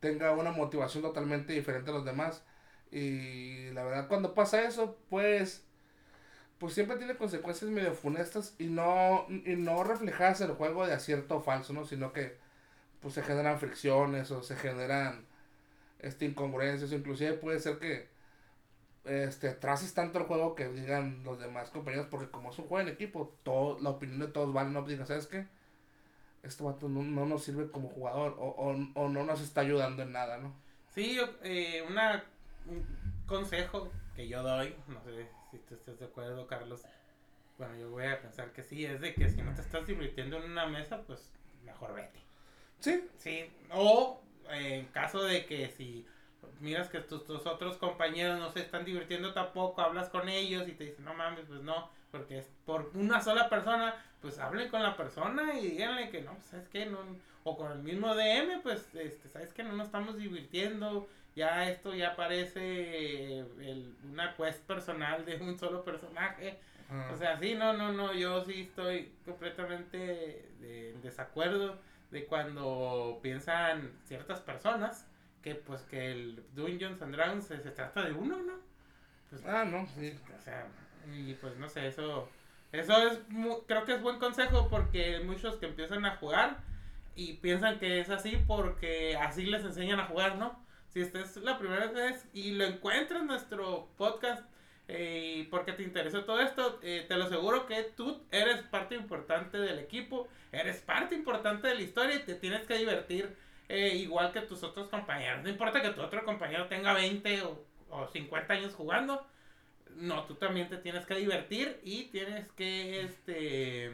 tenga 0.00 0.32
una 0.32 0.52
motivación 0.52 1.02
totalmente 1.02 1.52
diferente 1.52 1.90
a 1.90 1.94
los 1.94 2.04
demás 2.04 2.44
y 2.90 3.70
la 3.72 3.84
verdad 3.84 4.08
cuando 4.08 4.34
pasa 4.34 4.62
eso 4.62 4.96
pues 5.10 5.64
pues 6.58 6.74
siempre 6.74 6.96
tiene 6.96 7.16
consecuencias 7.16 7.70
medio 7.70 7.94
funestas 7.94 8.54
y 8.58 8.66
no 8.66 9.26
y 9.28 9.56
no 9.56 9.84
reflejadas 9.84 10.40
el 10.40 10.52
juego 10.52 10.86
de 10.86 10.94
acierto 10.94 11.36
o 11.36 11.42
falso, 11.42 11.72
¿no? 11.72 11.84
Sino 11.84 12.12
que 12.12 12.38
pues 13.00 13.14
se 13.14 13.22
generan 13.22 13.58
fricciones 13.58 14.30
o 14.30 14.42
se 14.42 14.56
generan 14.56 15.26
este, 15.98 16.26
incongruencias, 16.26 16.92
inclusive 16.92 17.34
puede 17.34 17.60
ser 17.60 17.78
que 17.78 18.08
este, 19.04 19.52
traces 19.52 19.94
tanto 19.94 20.18
el 20.18 20.24
juego 20.24 20.54
que 20.54 20.68
digan 20.68 21.22
los 21.24 21.38
demás 21.38 21.70
compañeros, 21.70 22.08
porque 22.10 22.30
como 22.30 22.50
es 22.50 22.58
un 22.58 22.66
juego 22.66 22.88
en 22.88 22.94
equipo, 22.94 23.34
todo, 23.42 23.78
la 23.80 23.90
opinión 23.90 24.18
de 24.18 24.28
todos 24.28 24.52
vale, 24.52 24.70
no 24.70 24.82
digas, 24.82 25.08
¿sabes 25.08 25.26
qué? 25.26 25.46
Este 26.42 26.62
vato 26.62 26.88
no, 26.88 27.02
no, 27.02 27.26
nos 27.26 27.44
sirve 27.44 27.70
como 27.70 27.88
jugador 27.88 28.36
o, 28.38 28.46
o, 28.46 28.70
o, 28.94 29.08
no 29.08 29.24
nos 29.24 29.40
está 29.40 29.62
ayudando 29.62 30.02
en 30.02 30.12
nada, 30.12 30.38
¿no? 30.38 30.54
Sí, 30.94 31.18
eh, 31.42 31.84
una, 31.88 32.24
un 32.66 32.84
consejo 33.26 33.90
que 34.14 34.28
yo 34.28 34.42
doy, 34.42 34.74
no 34.88 35.02
sé 35.02 35.28
si 35.50 35.58
tú 35.58 35.74
estás 35.74 35.98
de 35.98 36.06
acuerdo, 36.06 36.46
Carlos. 36.46 36.82
Bueno, 37.58 37.76
yo 37.76 37.90
voy 37.90 38.06
a 38.06 38.20
pensar 38.20 38.52
que 38.52 38.62
sí, 38.62 38.84
es 38.84 39.00
de 39.00 39.14
que 39.14 39.28
si 39.30 39.40
no 39.42 39.54
te 39.54 39.62
estás 39.62 39.86
divirtiendo 39.86 40.36
en 40.36 40.50
una 40.50 40.66
mesa, 40.66 41.02
pues 41.02 41.30
mejor 41.64 41.94
vete. 41.94 42.20
Sí. 42.80 43.08
Sí, 43.16 43.50
o 43.72 44.20
en 44.50 44.86
caso 44.86 45.22
de 45.22 45.46
que 45.46 45.68
si 45.68 46.06
miras 46.60 46.88
que 46.88 47.00
tus, 47.00 47.28
otros 47.28 47.76
compañeros 47.76 48.38
no 48.38 48.50
se 48.50 48.60
están 48.60 48.84
divirtiendo 48.84 49.32
tampoco, 49.32 49.82
hablas 49.82 50.08
con 50.08 50.28
ellos 50.28 50.68
y 50.68 50.72
te 50.72 50.84
dicen, 50.84 51.04
no 51.04 51.14
mames, 51.14 51.44
pues 51.46 51.62
no, 51.62 51.90
porque 52.10 52.38
es 52.38 52.50
por 52.64 52.90
una 52.94 53.20
sola 53.20 53.48
persona, 53.48 53.94
pues 54.20 54.38
hablen 54.38 54.68
con 54.68 54.82
la 54.82 54.96
persona 54.96 55.58
y 55.58 55.70
díganle 55.70 56.10
que 56.10 56.22
no, 56.22 56.34
pues 56.34 56.46
sabes 56.46 56.68
que 56.68 56.86
no, 56.86 56.98
o 57.44 57.56
con 57.56 57.72
el 57.72 57.78
mismo 57.78 58.14
DM, 58.14 58.62
pues 58.62 58.94
este, 58.94 59.28
sabes 59.28 59.52
que 59.52 59.62
no 59.62 59.72
nos 59.72 59.86
estamos 59.86 60.16
divirtiendo, 60.16 61.08
ya 61.34 61.68
esto 61.68 61.94
ya 61.94 62.16
parece 62.16 63.40
el, 63.40 63.94
una 64.10 64.34
quest 64.36 64.62
personal 64.62 65.24
de 65.24 65.36
un 65.36 65.58
solo 65.58 65.84
personaje. 65.84 66.58
O 67.12 67.16
sea, 67.16 67.36
sí, 67.40 67.56
no, 67.56 67.72
no, 67.72 67.92
no, 67.92 68.14
yo 68.14 68.44
sí 68.44 68.62
estoy 68.62 69.12
completamente 69.24 70.48
en 70.62 71.02
desacuerdo 71.02 71.80
de 72.10 72.26
cuando 72.26 73.18
piensan 73.22 73.92
ciertas 74.04 74.40
personas 74.40 75.08
que 75.42 75.54
pues 75.54 75.82
que 75.82 76.10
el 76.10 76.44
Dungeons 76.54 77.00
and 77.02 77.14
Dragons 77.14 77.46
se, 77.46 77.58
trata 77.58 78.04
de 78.04 78.12
uno, 78.12 78.42
¿no? 78.42 78.54
Pues, 79.30 79.44
ah, 79.46 79.64
no, 79.64 79.86
sí. 79.86 80.18
O 80.36 80.42
sea, 80.42 80.66
y 81.12 81.34
pues 81.34 81.56
no 81.56 81.68
sé, 81.68 81.86
eso 81.86 82.28
eso 82.72 82.96
es 83.06 83.20
creo 83.66 83.84
que 83.84 83.94
es 83.94 84.02
buen 84.02 84.18
consejo 84.18 84.68
porque 84.68 85.20
muchos 85.20 85.56
que 85.56 85.66
empiezan 85.66 86.04
a 86.04 86.16
jugar 86.16 86.58
y 87.14 87.34
piensan 87.34 87.78
que 87.78 88.00
es 88.00 88.10
así 88.10 88.38
porque 88.46 89.16
así 89.16 89.46
les 89.46 89.64
enseñan 89.64 90.00
a 90.00 90.06
jugar, 90.06 90.36
¿no? 90.36 90.58
Si 90.88 91.00
esta 91.00 91.20
es 91.20 91.36
la 91.38 91.58
primera 91.58 91.86
vez 91.88 92.26
y 92.32 92.52
lo 92.52 92.64
encuentras 92.64 93.20
en 93.20 93.26
nuestro 93.28 93.88
podcast 93.96 94.44
eh, 94.88 95.48
porque 95.50 95.72
te 95.72 95.82
interesó 95.82 96.24
todo 96.24 96.40
esto, 96.40 96.78
eh, 96.82 97.04
te 97.08 97.16
lo 97.16 97.24
aseguro 97.24 97.66
que 97.66 97.82
tú 97.82 98.22
eres 98.30 98.62
parte 98.62 98.94
importante 98.94 99.58
del 99.58 99.78
equipo, 99.78 100.28
eres 100.52 100.80
parte 100.80 101.14
importante 101.14 101.68
de 101.68 101.74
la 101.74 101.82
historia 101.82 102.16
y 102.16 102.20
te 102.20 102.34
tienes 102.34 102.66
que 102.66 102.78
divertir 102.78 103.36
eh, 103.68 103.96
igual 103.96 104.32
que 104.32 104.42
tus 104.42 104.62
otros 104.62 104.88
compañeros. 104.88 105.42
No 105.42 105.48
importa 105.48 105.82
que 105.82 105.90
tu 105.90 106.00
otro 106.00 106.24
compañero 106.24 106.68
tenga 106.68 106.92
20 106.94 107.42
o, 107.42 107.64
o 107.90 108.06
50 108.06 108.52
años 108.52 108.74
jugando, 108.74 109.26
no, 109.96 110.24
tú 110.24 110.34
también 110.34 110.68
te 110.68 110.76
tienes 110.76 111.04
que 111.06 111.14
divertir 111.16 111.80
y 111.82 112.04
tienes 112.04 112.50
que 112.52 113.00
este 113.00 113.92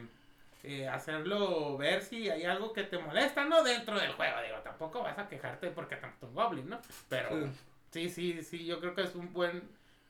eh, 0.63 0.87
hacerlo 0.87 1.77
ver 1.77 2.01
si 2.01 2.29
hay 2.29 2.43
algo 2.45 2.71
que 2.71 2.83
te 2.83 2.97
molesta, 2.97 3.45
no 3.45 3.63
dentro 3.63 3.99
del 3.99 4.13
juego, 4.13 4.41
digo, 4.45 4.57
tampoco 4.63 5.03
vas 5.03 5.17
a 5.17 5.27
quejarte 5.27 5.69
porque 5.71 5.95
tanto 5.95 6.27
un 6.27 6.35
goblin, 6.35 6.69
¿no? 6.69 6.79
Pero 7.09 7.49
sí, 7.89 8.09
sí, 8.09 8.41
sí, 8.43 8.65
yo 8.65 8.79
creo 8.79 8.95
que 8.95 9.01
es 9.01 9.15
un 9.15 9.33
buen 9.33 9.61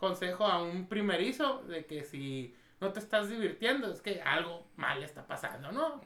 consejo 0.03 0.45
a 0.45 0.61
un 0.61 0.87
primerizo 0.87 1.63
de 1.63 1.85
que 1.85 2.03
si 2.03 2.53
no 2.81 2.91
te 2.91 2.99
estás 2.99 3.29
divirtiendo 3.29 3.89
es 3.89 4.01
que 4.01 4.21
algo 4.21 4.67
mal 4.75 5.01
está 5.01 5.25
pasando, 5.25 5.71
¿no? 5.71 6.01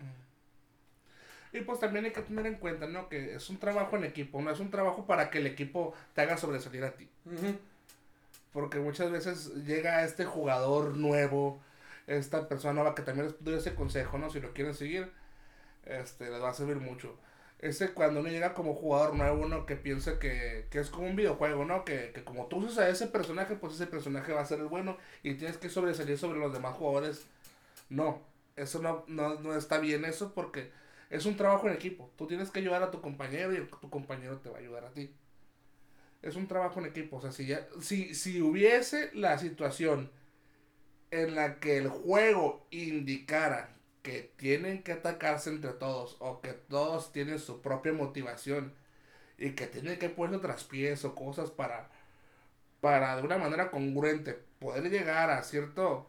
Y 1.52 1.62
pues 1.62 1.80
también 1.80 2.06
hay 2.06 2.12
que 2.12 2.22
tener 2.22 2.46
en 2.46 2.58
cuenta, 2.58 2.86
¿no? 2.86 3.10
Que 3.10 3.34
es 3.34 3.50
un 3.50 3.58
trabajo 3.58 3.98
en 3.98 4.04
equipo, 4.04 4.40
no 4.40 4.52
es 4.52 4.60
un 4.60 4.70
trabajo 4.70 5.08
para 5.08 5.32
que 5.32 5.40
el 5.40 5.48
equipo 5.48 5.96
te 6.14 6.22
haga 6.22 6.38
sobresalir 6.38 6.84
a 6.84 6.92
ti. 6.92 7.10
Porque 8.54 8.78
muchas 8.78 9.10
veces 9.10 9.52
llega 9.66 10.04
este 10.04 10.26
jugador 10.26 10.96
nuevo, 10.96 11.60
esta 12.06 12.48
persona 12.48 12.74
nueva 12.74 12.94
que 12.94 13.02
también 13.02 13.30
les 13.30 13.44
doy 13.44 13.56
ese 13.56 13.74
consejo, 13.74 14.20
¿no? 14.20 14.30
Si 14.30 14.40
lo 14.40 14.54
quieren 14.54 14.76
seguir, 14.76 15.12
este, 15.86 16.30
les 16.30 16.40
va 16.40 16.50
a 16.50 16.54
servir 16.54 16.78
mucho 16.78 17.18
ese 17.60 17.94
cuando 17.94 18.20
uno 18.20 18.30
llega 18.30 18.54
como 18.54 18.76
jugador 18.76 19.16
nuevo, 19.16 19.44
uno 19.44 19.66
que 19.66 19.76
piensa 19.76 20.20
que, 20.20 20.68
es 20.72 20.90
como 20.90 21.08
un 21.08 21.16
videojuego, 21.16 21.66
¿no? 21.66 21.86
Que, 21.86 22.14
como 22.24 22.46
tú 22.48 22.58
usas 22.58 22.78
a 22.80 22.90
ese 22.90 23.08
personaje, 23.08 23.56
pues 23.56 23.74
ese 23.74 23.88
personaje 23.88 24.32
va 24.32 24.42
a 24.42 24.46
ser 24.46 24.60
el 24.60 24.68
bueno 24.68 24.98
y 25.24 25.34
tienes 25.36 25.58
que 25.58 25.70
sobresalir 25.70 26.18
sobre 26.18 26.40
los 26.40 26.54
demás 26.54 26.76
jugadores. 26.76 27.26
No, 27.90 28.22
eso 28.56 28.80
no, 28.82 29.06
no, 29.08 29.56
está 29.56 29.80
bien 29.80 30.06
eso 30.06 30.34
porque 30.34 30.72
es 31.10 31.26
un 31.26 31.36
trabajo 31.36 31.68
en 31.68 31.74
equipo. 31.74 32.12
Tú 32.18 32.28
tienes 32.28 32.52
que 32.52 32.60
ayudar 32.60 32.84
a 32.84 32.92
tu 32.92 33.02
compañero 33.02 33.54
y 33.54 33.66
tu 33.66 33.90
compañero 33.90 34.38
te 34.38 34.50
va 34.50 34.58
a 34.58 34.60
ayudar 34.60 34.86
a 34.86 34.92
ti. 34.92 35.12
Es 36.22 36.36
un 36.36 36.48
trabajo 36.48 36.80
en 36.80 36.88
equipo. 36.88 37.18
O 37.18 37.22
sea, 37.22 37.32
si, 37.32 37.48
ya, 37.48 37.68
si, 37.82 38.14
si 38.14 38.42
hubiese 38.42 39.12
la 39.14 39.38
situación 39.40 40.12
en 41.10 41.36
la 41.36 41.60
que 41.60 41.78
el 41.78 41.88
juego 41.88 42.68
indicara 42.70 43.77
que 44.08 44.32
tienen 44.38 44.84
que 44.84 44.94
atacarse 44.94 45.50
entre 45.50 45.72
todos 45.72 46.16
o 46.20 46.40
que 46.40 46.54
todos 46.54 47.12
tienen 47.12 47.40
su 47.40 47.62
propia 47.62 47.92
motivación 47.92 48.74
y 49.38 49.52
que 49.52 49.68
tienen 49.68 50.00
que 50.00 50.08
poner 50.08 50.40
traspiés 50.40 51.04
o 51.04 51.14
cosas 51.14 51.52
para 51.52 51.90
para 52.80 53.18
de 53.18 53.24
una 53.24 53.38
manera 53.38 53.70
congruente 53.70 54.40
poder 54.60 54.90
llegar 54.90 55.30
a 55.30 55.44
cierto 55.44 56.08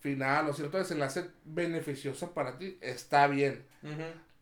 final 0.00 0.50
o 0.50 0.52
cierto 0.52 0.76
desenlace 0.76 1.30
beneficioso 1.46 2.32
para 2.32 2.58
ti, 2.58 2.76
está 2.82 3.26
bien. 3.26 3.64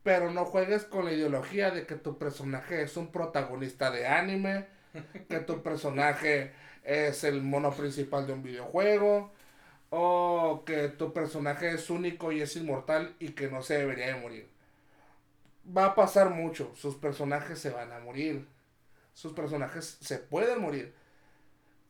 Pero 0.02 0.32
no 0.32 0.44
juegues 0.44 0.82
con 0.82 1.04
la 1.04 1.12
ideología 1.12 1.70
de 1.70 1.86
que 1.86 1.94
tu 1.94 2.18
personaje 2.18 2.82
es 2.82 2.96
un 2.96 3.12
protagonista 3.12 3.92
de 3.92 4.08
anime, 4.08 4.66
que 5.28 5.38
tu 5.38 5.62
personaje 5.62 6.50
es 6.82 7.22
el 7.22 7.42
mono 7.42 7.72
principal 7.72 8.26
de 8.26 8.32
un 8.32 8.42
videojuego, 8.42 9.30
o 9.94 10.64
que 10.66 10.88
tu 10.88 11.12
personaje 11.12 11.70
es 11.74 11.90
único 11.90 12.32
y 12.32 12.40
es 12.40 12.56
inmortal 12.56 13.14
y 13.18 13.30
que 13.32 13.48
no 13.50 13.62
se 13.62 13.76
debería 13.78 14.06
de 14.06 14.20
morir. 14.22 14.48
Va 15.76 15.86
a 15.86 15.94
pasar 15.94 16.30
mucho, 16.30 16.72
sus 16.74 16.96
personajes 16.96 17.58
se 17.58 17.70
van 17.70 17.92
a 17.92 18.00
morir, 18.00 18.46
sus 19.14 19.32
personajes 19.32 19.98
se 20.00 20.18
pueden 20.18 20.60
morir. 20.62 20.94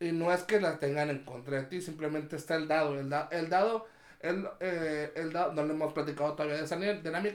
Y 0.00 0.12
no 0.12 0.32
es 0.32 0.42
que 0.44 0.60
la 0.60 0.78
tengan 0.80 1.10
en 1.10 1.24
contra 1.24 1.58
de 1.58 1.64
ti, 1.66 1.80
simplemente 1.80 2.36
está 2.36 2.56
el 2.56 2.68
dado. 2.68 2.98
El, 3.00 3.12
el 3.30 3.48
dado, 3.50 3.86
el, 4.20 4.48
eh, 4.60 5.12
el 5.16 5.32
dado, 5.32 5.52
no 5.54 5.64
le 5.64 5.74
hemos 5.74 5.92
platicado 5.92 6.34
todavía 6.34 6.58
de 6.58 6.64
esa 6.64 6.78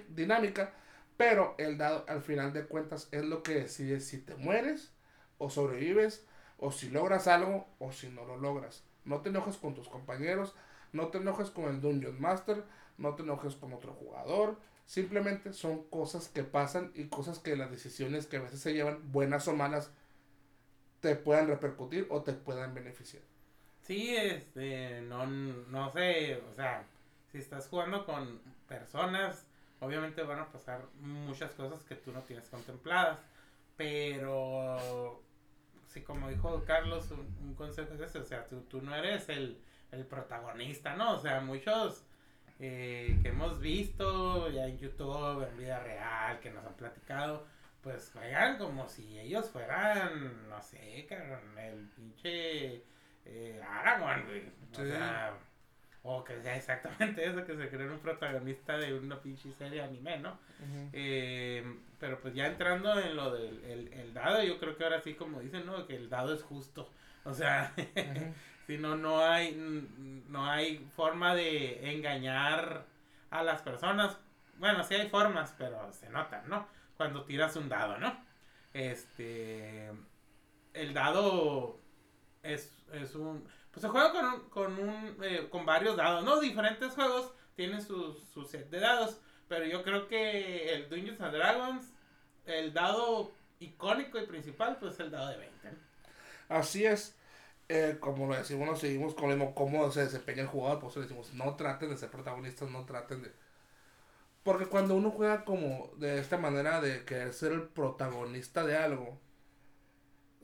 dinámica, 0.10 0.74
pero 1.18 1.56
el 1.58 1.78
dado 1.78 2.06
al 2.08 2.22
final 2.22 2.54
de 2.54 2.66
cuentas 2.66 3.08
es 3.12 3.24
lo 3.26 3.44
que 3.44 3.56
decide 3.56 4.02
si 4.02 4.20
te 4.20 4.36
mueres 4.36 4.92
o 5.38 5.50
sobrevives 5.50 6.26
o 6.58 6.72
si 6.72 6.90
logras 6.90 7.28
algo 7.28 7.68
o 7.80 7.92
si 7.94 8.10
no 8.10 8.26
lo 8.26 8.38
logras. 8.38 8.84
No 9.08 9.22
te 9.22 9.30
enojes 9.30 9.58
con 9.58 9.74
tus 9.74 9.88
compañeros, 9.88 10.54
no 10.94 11.08
te 11.08 11.18
enojes 11.18 11.50
con 11.50 11.66
el 11.66 11.82
Dungeon 11.82 12.20
Master, 12.20 12.64
no 12.98 13.16
te 13.16 13.24
enojes 13.24 13.56
con 13.56 13.74
otro 13.74 13.94
jugador. 13.94 14.58
Simplemente 14.86 15.54
son 15.54 15.84
cosas 15.86 16.30
que 16.30 16.44
pasan 16.44 16.92
y 16.96 17.06
cosas 17.06 17.40
que 17.40 17.56
las 17.56 17.72
decisiones 17.72 18.28
que 18.28 18.38
a 18.38 18.42
veces 18.42 18.60
se 18.60 18.74
llevan, 18.74 19.12
buenas 19.12 19.48
o 19.48 19.56
malas, 19.56 19.92
te 21.02 21.16
puedan 21.16 21.48
repercutir 21.48 22.08
o 22.10 22.22
te 22.22 22.34
puedan 22.34 22.74
beneficiar. 22.74 23.24
Sí, 23.82 24.16
este, 24.16 25.02
no, 25.02 25.26
no 25.26 25.92
sé, 25.94 26.42
o 26.52 26.54
sea, 26.54 26.84
si 27.32 27.38
estás 27.38 27.68
jugando 27.68 28.06
con 28.06 28.42
personas, 28.68 29.46
obviamente 29.80 30.24
van 30.24 30.40
a 30.40 30.52
pasar 30.52 30.82
muchas 31.00 31.52
cosas 31.54 31.84
que 31.84 31.96
tú 31.96 32.12
no 32.12 32.22
tienes 32.24 32.50
contempladas, 32.50 33.20
pero 33.78 35.22
sí, 35.98 36.04
como 36.04 36.30
dijo 36.30 36.64
Carlos, 36.66 37.12
un, 37.12 37.56
consejo 37.56 37.94
es 37.94 38.02
ese, 38.02 38.20
o 38.20 38.26
sea, 38.26 38.46
tú, 38.48 38.62
tú 38.62 38.82
no 38.82 38.96
eres 38.96 39.30
el, 39.30 39.58
el, 39.92 40.06
protagonista, 40.06 40.96
¿no? 40.96 41.16
O 41.16 41.20
sea, 41.20 41.42
muchos 41.42 42.06
eh, 42.60 43.18
que 43.22 43.30
hemos 43.30 43.60
visto 43.60 44.50
ya 44.50 44.68
en 44.68 44.78
YouTube, 44.78 45.48
en 45.48 45.58
vida 45.58 45.80
real, 45.80 46.40
que 46.40 46.52
nos 46.52 46.66
han 46.66 46.76
platicado, 46.76 47.46
pues 47.82 48.12
juegan 48.12 48.58
como 48.58 48.88
si 48.88 49.20
ellos 49.20 49.50
fueran, 49.50 50.50
no 50.50 50.62
sé, 50.62 51.08
el 51.10 51.90
pinche 51.96 52.84
eh, 53.26 53.62
Aragorn, 53.68 54.26
güey. 54.26 54.52
O 54.72 54.76
sea, 54.76 55.38
o 56.10 56.24
que 56.24 56.42
sea 56.42 56.56
exactamente 56.56 57.26
eso, 57.28 57.46
que 57.46 57.58
se 57.58 57.70
cree 57.70 57.90
un 57.90 58.00
protagonista 58.00 58.78
de 58.78 58.98
una 58.98 59.20
pinche 59.20 59.52
serie 59.52 59.82
anime, 59.82 60.18
¿no? 60.20 60.40
eh, 60.94 61.80
pero 62.00 62.22
pues 62.22 62.34
ya 62.34 62.48
entrando 62.48 62.98
en 62.98 63.16
lo 63.16 63.34
del 63.34 63.92
el, 63.92 64.14
dado, 64.14 64.42
yo 64.42 64.58
creo 64.58 64.78
que 64.78 64.86
ahora 64.86 65.02
sí, 65.02 65.16
como 65.16 65.42
dicen, 65.42 65.66
¿no? 65.66 65.86
Que 65.86 65.96
el 65.96 66.10
dado 66.10 66.34
es 66.34 66.44
justo. 66.44 66.90
O 67.26 67.34
sea, 67.34 67.74
si 68.68 68.78
no, 68.78 68.96
no 68.96 69.20
hay, 69.20 69.52
no 70.30 70.50
hay 70.50 70.78
forma 70.96 71.36
de 71.36 71.92
engañar 71.92 72.86
a 73.30 73.44
las 73.44 73.62
personas. 73.62 74.18
Bueno, 74.60 74.84
sí 74.86 74.96
hay 74.96 75.10
formas, 75.10 75.54
pero 75.58 75.92
se 75.92 76.10
notan, 76.10 76.48
¿no? 76.48 76.68
Cuando 76.96 77.26
tiras 77.26 77.56
un 77.58 77.68
dado, 77.68 77.98
¿no? 77.98 78.18
Este, 78.74 79.92
el 80.74 80.94
dado 80.94 81.80
es, 82.44 82.72
es 82.94 83.16
un 83.16 83.46
pues 83.72 83.82
se 83.82 83.90
juega 83.90 84.12
con 84.12 84.50
con, 84.50 84.80
un, 84.80 85.18
eh, 85.24 85.48
con 85.50 85.66
varios 85.66 85.98
dados, 85.98 86.24
¿no? 86.24 86.40
Diferentes 86.40 86.94
juegos 86.94 87.34
tienen 87.56 87.82
su, 87.82 88.14
su 88.34 88.46
set 88.46 88.70
de 88.70 88.80
dados, 88.80 89.20
pero 89.48 89.66
yo 89.66 89.84
creo 89.84 90.08
que 90.08 90.74
el 90.74 90.90
Dungeons 90.90 91.22
and 91.22 91.36
Dragons, 91.36 91.94
el 92.46 92.74
dado 92.74 93.32
icónico 93.60 94.20
y 94.20 94.26
principal, 94.26 94.78
pues 94.80 94.94
es 94.94 95.00
el 95.02 95.12
dado 95.12 95.30
de 95.30 95.38
20. 95.38 95.70
Así 96.50 96.86
es. 96.86 97.16
Eh, 97.70 97.98
como 98.00 98.28
lo 98.28 98.36
decimos, 98.36 98.66
nos 98.66 98.80
seguimos 98.80 99.14
con 99.14 99.30
el 99.30 99.54
cómo 99.54 99.92
se 99.92 100.06
desempeña 100.06 100.44
el 100.44 100.48
jugador, 100.48 100.80
pues 100.80 100.96
le 100.96 101.02
decimos, 101.02 101.34
no 101.34 101.56
traten 101.56 101.90
de 101.90 101.98
ser 101.98 102.10
protagonistas, 102.10 102.70
no 102.70 102.86
traten 102.86 103.24
de... 103.24 103.32
Porque 104.44 104.68
cuando 104.68 104.96
uno 104.96 105.12
juega 105.12 105.44
como 105.44 105.92
de 105.98 106.20
esta 106.20 106.38
manera 106.38 106.80
de 106.80 107.04
querer 107.04 107.34
ser 107.34 107.52
el 107.52 107.64
protagonista 107.64 108.66
de 108.66 108.78
algo, 108.78 109.20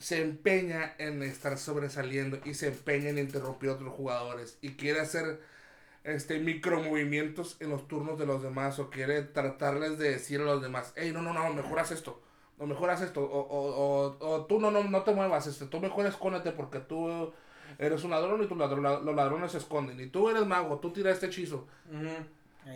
se 0.04 0.22
empeña 0.22 0.96
en 0.98 1.24
estar 1.24 1.58
sobresaliendo 1.58 2.38
y 2.44 2.56
se 2.56 2.68
empeña 2.68 3.08
en 3.08 3.20
interrumpir 3.20 3.70
a 3.70 3.74
otros 3.76 3.94
jugadores 3.94 4.58
y 4.60 4.72
quiere 4.72 5.00
hacer 5.00 5.39
este 6.04 6.39
micromovimientos 6.39 7.56
en 7.62 7.70
los 7.70 7.88
turnos 7.88 8.20
de 8.20 8.26
los 8.26 8.44
demás 8.44 8.80
o 8.80 8.89
quiere 8.89 9.22
tratarles 9.22 9.98
de 9.98 10.10
decir 10.10 10.42
a 10.42 10.44
los 10.44 10.62
demás, 10.62 10.92
hey, 10.98 11.12
no, 11.13 11.22
no, 11.22 11.34
no, 11.34 11.54
mejoras 11.54 11.92
esto, 11.92 12.22
o 12.60 12.66
mejoras 12.66 13.02
esto, 13.02 13.24
o, 13.24 13.39
o, 13.39 14.18
o, 14.20 14.46
tú 14.46 14.60
no, 14.60 14.72
no, 14.72 14.84
no 14.84 15.04
te 15.04 15.13
muevas, 15.13 15.48
este, 15.48 15.68
tú 15.68 15.80
mejor 15.80 16.06
escóndete 16.06 16.52
porque 16.52 16.80
tú 16.80 17.32
eres 17.80 18.04
un 18.04 18.12
ladrón 18.12 18.44
y 18.44 18.48
tu 18.48 18.58
ladrón, 18.58 18.84
los 18.84 19.16
ladrones 19.16 19.54
se 19.54 19.60
esconden, 19.60 19.98
y 20.02 20.08
tú 20.08 20.30
eres 20.30 20.46
mago, 20.46 20.80
tú 20.80 20.92
tiras 20.92 21.13
este 21.13 21.28
hechizo. 21.28 21.66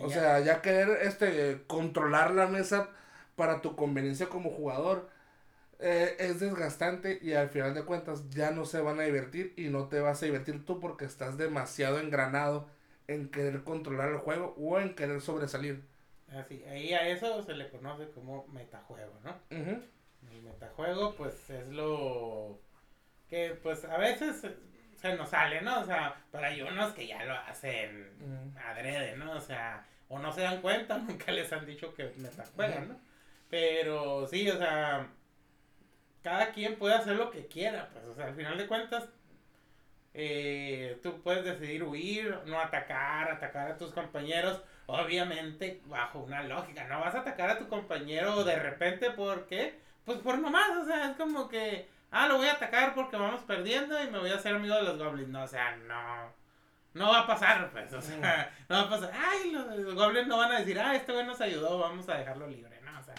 O 0.02 0.08
sea, 0.08 0.40
ya 0.40 0.62
querer 0.62 1.00
este, 1.02 1.62
controlar 1.66 2.30
la 2.30 2.46
mesa 2.46 2.88
para 3.36 3.60
tu 3.60 3.76
conveniencia 3.76 4.30
como 4.30 4.48
jugador 4.48 5.17
eh, 5.80 6.16
es 6.18 6.40
desgastante 6.40 7.18
y 7.22 7.34
al 7.34 7.50
final 7.50 7.72
de 7.74 7.84
cuentas 7.84 8.28
ya 8.30 8.50
no 8.50 8.64
se 8.64 8.80
van 8.80 8.98
a 8.98 9.04
divertir 9.04 9.54
y 9.56 9.68
no 9.68 9.88
te 9.88 10.00
vas 10.00 10.22
a 10.22 10.26
divertir 10.26 10.64
tú 10.64 10.80
porque 10.80 11.04
estás 11.04 11.38
demasiado 11.38 12.00
engranado 12.00 12.68
en 13.06 13.30
querer 13.30 13.62
controlar 13.62 14.10
el 14.10 14.18
juego 14.18 14.54
o 14.58 14.80
en 14.80 14.94
querer 14.94 15.20
sobresalir. 15.20 15.84
Así, 16.28 16.62
ahí 16.64 16.92
a 16.92 17.08
eso 17.08 17.42
se 17.42 17.54
le 17.54 17.70
conoce 17.70 18.10
como 18.10 18.46
metajuego, 18.48 19.18
¿no? 19.24 19.36
El 19.50 20.42
metajuego 20.42 21.14
pues 21.14 21.48
es 21.48 21.68
lo 21.68 22.60
que 23.28 23.56
pues 23.62 23.84
a 23.84 23.96
veces 23.98 24.46
se 24.96 25.16
nos 25.16 25.30
sale, 25.30 25.62
¿no? 25.62 25.80
O 25.80 25.84
sea, 25.84 26.22
pero 26.32 26.44
hay 26.44 26.60
unos 26.60 26.92
que 26.92 27.06
ya 27.06 27.24
lo 27.24 27.34
hacen 27.34 28.52
adrede, 28.66 29.16
¿no? 29.16 29.32
O 29.32 29.40
sea, 29.40 29.86
o 30.08 30.18
no 30.18 30.32
se 30.32 30.40
dan 30.40 30.60
cuenta, 30.60 30.98
nunca 31.08 31.30
les 31.30 31.52
han 31.52 31.64
dicho 31.64 31.94
que 31.94 32.12
metajuegan, 32.16 32.88
¿no? 32.88 33.00
Pero 33.48 34.26
sí, 34.26 34.50
o 34.50 34.58
sea, 34.58 35.08
cada 36.22 36.52
quien 36.52 36.76
puede 36.76 36.94
hacer 36.94 37.16
lo 37.16 37.30
que 37.30 37.46
quiera, 37.46 37.88
pues, 37.92 38.04
o 38.06 38.14
sea, 38.14 38.26
al 38.26 38.34
final 38.34 38.58
de 38.58 38.66
cuentas, 38.66 39.08
eh, 40.14 40.98
tú 41.02 41.22
puedes 41.22 41.44
decidir 41.44 41.84
huir, 41.84 42.38
no 42.46 42.60
atacar, 42.60 43.30
atacar 43.30 43.70
a 43.70 43.78
tus 43.78 43.92
compañeros, 43.92 44.60
obviamente 44.86 45.80
bajo 45.86 46.20
una 46.20 46.42
lógica, 46.42 46.84
no 46.88 47.00
vas 47.00 47.14
a 47.14 47.20
atacar 47.20 47.50
a 47.50 47.58
tu 47.58 47.68
compañero 47.68 48.42
de 48.42 48.56
repente 48.56 49.10
porque, 49.10 49.78
pues 50.04 50.18
por 50.18 50.38
nomás, 50.38 50.70
o 50.82 50.84
sea, 50.86 51.10
es 51.10 51.16
como 51.16 51.48
que, 51.48 51.88
ah, 52.10 52.26
lo 52.26 52.38
voy 52.38 52.48
a 52.48 52.54
atacar 52.54 52.94
porque 52.94 53.16
vamos 53.16 53.42
perdiendo 53.42 54.02
y 54.02 54.10
me 54.10 54.18
voy 54.18 54.30
a 54.30 54.36
hacer 54.36 54.56
amigo 54.56 54.74
de 54.74 54.82
los 54.82 54.98
goblins, 54.98 55.28
no, 55.28 55.42
o 55.42 55.48
sea, 55.48 55.76
no, 55.76 56.32
no 56.94 57.10
va 57.10 57.20
a 57.20 57.26
pasar, 57.26 57.70
pues, 57.70 57.92
o 57.92 58.00
sea, 58.00 58.52
no 58.68 58.76
va 58.76 58.82
a 58.82 58.90
pasar, 58.90 59.12
ay, 59.14 59.52
los, 59.52 59.94
goblins 59.94 60.26
no 60.26 60.38
van 60.38 60.52
a 60.52 60.58
decir, 60.58 60.80
ah, 60.80 60.96
este 60.96 61.12
güey 61.12 61.26
nos 61.26 61.40
ayudó, 61.40 61.78
vamos 61.78 62.08
a 62.08 62.16
dejarlo 62.16 62.48
libre, 62.48 62.80
no, 62.80 62.98
o 62.98 63.02
sea, 63.02 63.14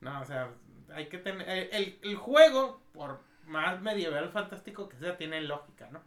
no, 0.00 0.20
o 0.20 0.24
sea, 0.24 0.48
hay 0.94 1.08
que 1.08 1.18
tener. 1.18 1.48
El, 1.48 1.98
el, 2.02 2.16
juego, 2.16 2.80
por 2.92 3.20
más 3.46 3.80
medieval 3.80 4.30
fantástico 4.30 4.88
que 4.88 4.98
sea, 4.98 5.16
tiene 5.16 5.40
lógica, 5.40 5.88
¿no? 5.90 6.00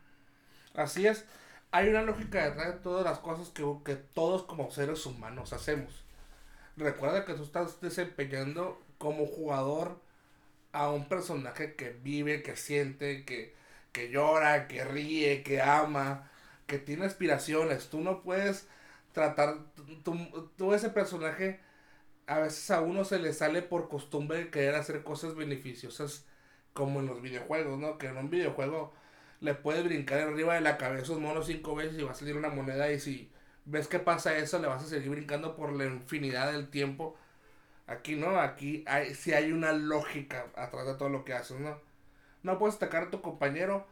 Así 0.75 1.07
es. 1.07 1.25
Hay 1.71 1.89
una 1.89 2.03
lógica 2.03 2.45
detrás 2.45 2.67
de 2.67 2.79
todas 2.79 3.03
las 3.03 3.19
cosas 3.19 3.49
que, 3.49 3.63
que 3.83 3.95
todos 3.95 4.43
como 4.43 4.69
seres 4.71 5.05
humanos 5.05 5.53
hacemos. 5.53 6.03
Recuerda 6.77 7.25
que 7.25 7.33
tú 7.33 7.43
estás 7.43 7.81
desempeñando 7.81 8.81
como 8.97 9.25
jugador 9.25 9.99
a 10.71 10.89
un 10.89 11.07
personaje 11.07 11.75
que 11.75 11.91
vive, 11.91 12.41
que 12.41 12.55
siente, 12.55 13.25
que, 13.25 13.55
que 13.91 14.09
llora, 14.09 14.67
que 14.67 14.83
ríe, 14.83 15.43
que 15.43 15.61
ama, 15.61 16.29
que 16.67 16.79
tiene 16.79 17.05
aspiraciones. 17.05 17.89
Tú 17.89 18.01
no 18.01 18.23
puedes 18.23 18.67
tratar, 19.13 19.57
tú, 20.03 20.73
ese 20.73 20.89
personaje, 20.89 21.59
a 22.27 22.39
veces 22.39 22.71
a 22.71 22.81
uno 22.81 23.03
se 23.03 23.19
le 23.19 23.33
sale 23.33 23.61
por 23.61 23.89
costumbre 23.89 24.49
querer 24.49 24.75
hacer 24.75 25.03
cosas 25.03 25.35
beneficiosas 25.35 26.25
como 26.73 26.99
en 26.99 27.07
los 27.07 27.21
videojuegos, 27.21 27.79
¿no? 27.79 27.97
Que 27.97 28.07
en 28.07 28.17
un 28.17 28.29
videojuego 28.29 28.93
le 29.39 29.53
puedes 29.55 29.83
brincar 29.83 30.21
arriba 30.21 30.55
de 30.55 30.61
la 30.61 30.77
cabeza 30.77 31.13
un 31.13 31.23
mono 31.23 31.43
cinco 31.43 31.75
veces 31.75 31.99
y 31.99 32.03
va 32.03 32.11
a 32.11 32.15
salir 32.15 32.37
una 32.37 32.49
moneda 32.49 32.91
y 32.91 32.99
si 32.99 33.31
ves 33.65 33.87
que 33.87 33.99
pasa 33.99 34.37
eso 34.37 34.59
le 34.59 34.67
vas 34.67 34.83
a 34.83 34.87
seguir 34.87 35.09
brincando 35.09 35.55
por 35.55 35.73
la 35.73 35.85
infinidad 35.85 36.51
del 36.51 36.69
tiempo. 36.69 37.17
Aquí 37.87 38.15
no, 38.15 38.39
aquí 38.39 38.83
hay, 38.87 39.13
sí 39.15 39.33
hay 39.33 39.51
una 39.51 39.73
lógica 39.73 40.47
atrás 40.55 40.87
de 40.87 40.95
todo 40.95 41.09
lo 41.09 41.25
que 41.25 41.33
haces, 41.33 41.59
¿no? 41.59 41.79
No 42.43 42.57
puedes 42.59 42.75
atacar 42.77 43.03
a 43.03 43.11
tu 43.11 43.21
compañero 43.21 43.87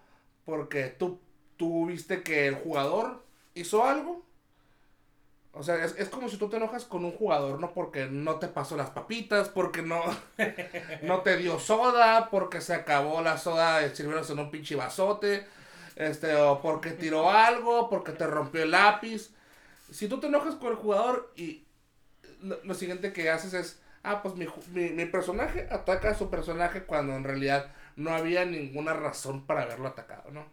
porque 0.45 0.85
tú, 0.87 1.19
tú 1.57 1.87
viste 1.87 2.23
que 2.23 2.47
el 2.47 2.55
jugador 2.55 3.23
hizo 3.53 3.85
algo 3.85 4.25
o 5.53 5.63
sea, 5.63 5.83
es, 5.83 6.09
como 6.09 6.29
si 6.29 6.37
tú 6.37 6.49
te 6.49 6.55
enojas 6.55 6.85
con 6.85 7.03
un 7.03 7.11
jugador, 7.11 7.59
¿no? 7.59 7.73
Porque 7.73 8.05
no 8.05 8.35
te 8.35 8.47
pasó 8.47 8.77
las 8.77 8.89
papitas, 8.91 9.49
porque 9.49 9.81
no, 9.81 10.01
no 11.03 11.21
te 11.21 11.35
dio 11.37 11.59
soda, 11.59 12.29
porque 12.29 12.61
se 12.61 12.73
acabó 12.73 13.21
la 13.21 13.37
soda 13.37 13.79
de 13.79 13.91
en 13.93 14.39
un 14.39 14.49
pinche 14.49 14.75
vasote, 14.75 15.45
este, 15.97 16.35
o 16.35 16.61
porque 16.61 16.91
tiró 16.91 17.29
algo, 17.29 17.89
porque 17.89 18.13
te 18.13 18.27
rompió 18.27 18.63
el 18.63 18.71
lápiz. 18.71 19.31
Si 19.91 20.07
tú 20.07 20.21
te 20.21 20.27
enojas 20.27 20.55
con 20.55 20.69
el 20.69 20.77
jugador 20.77 21.33
y 21.35 21.65
lo, 22.41 22.73
siguiente 22.73 23.11
que 23.11 23.29
haces 23.29 23.53
es, 23.53 23.81
ah, 24.03 24.21
pues 24.21 24.35
mi, 24.35 24.47
mi, 24.69 24.91
mi 24.91 25.05
personaje 25.05 25.67
ataca 25.69 26.11
a 26.11 26.17
su 26.17 26.29
personaje 26.29 26.83
cuando 26.83 27.13
en 27.13 27.25
realidad 27.25 27.73
no 27.97 28.11
había 28.11 28.45
ninguna 28.45 28.93
razón 28.93 29.45
para 29.45 29.63
haberlo 29.63 29.89
atacado, 29.89 30.31
¿no? 30.31 30.45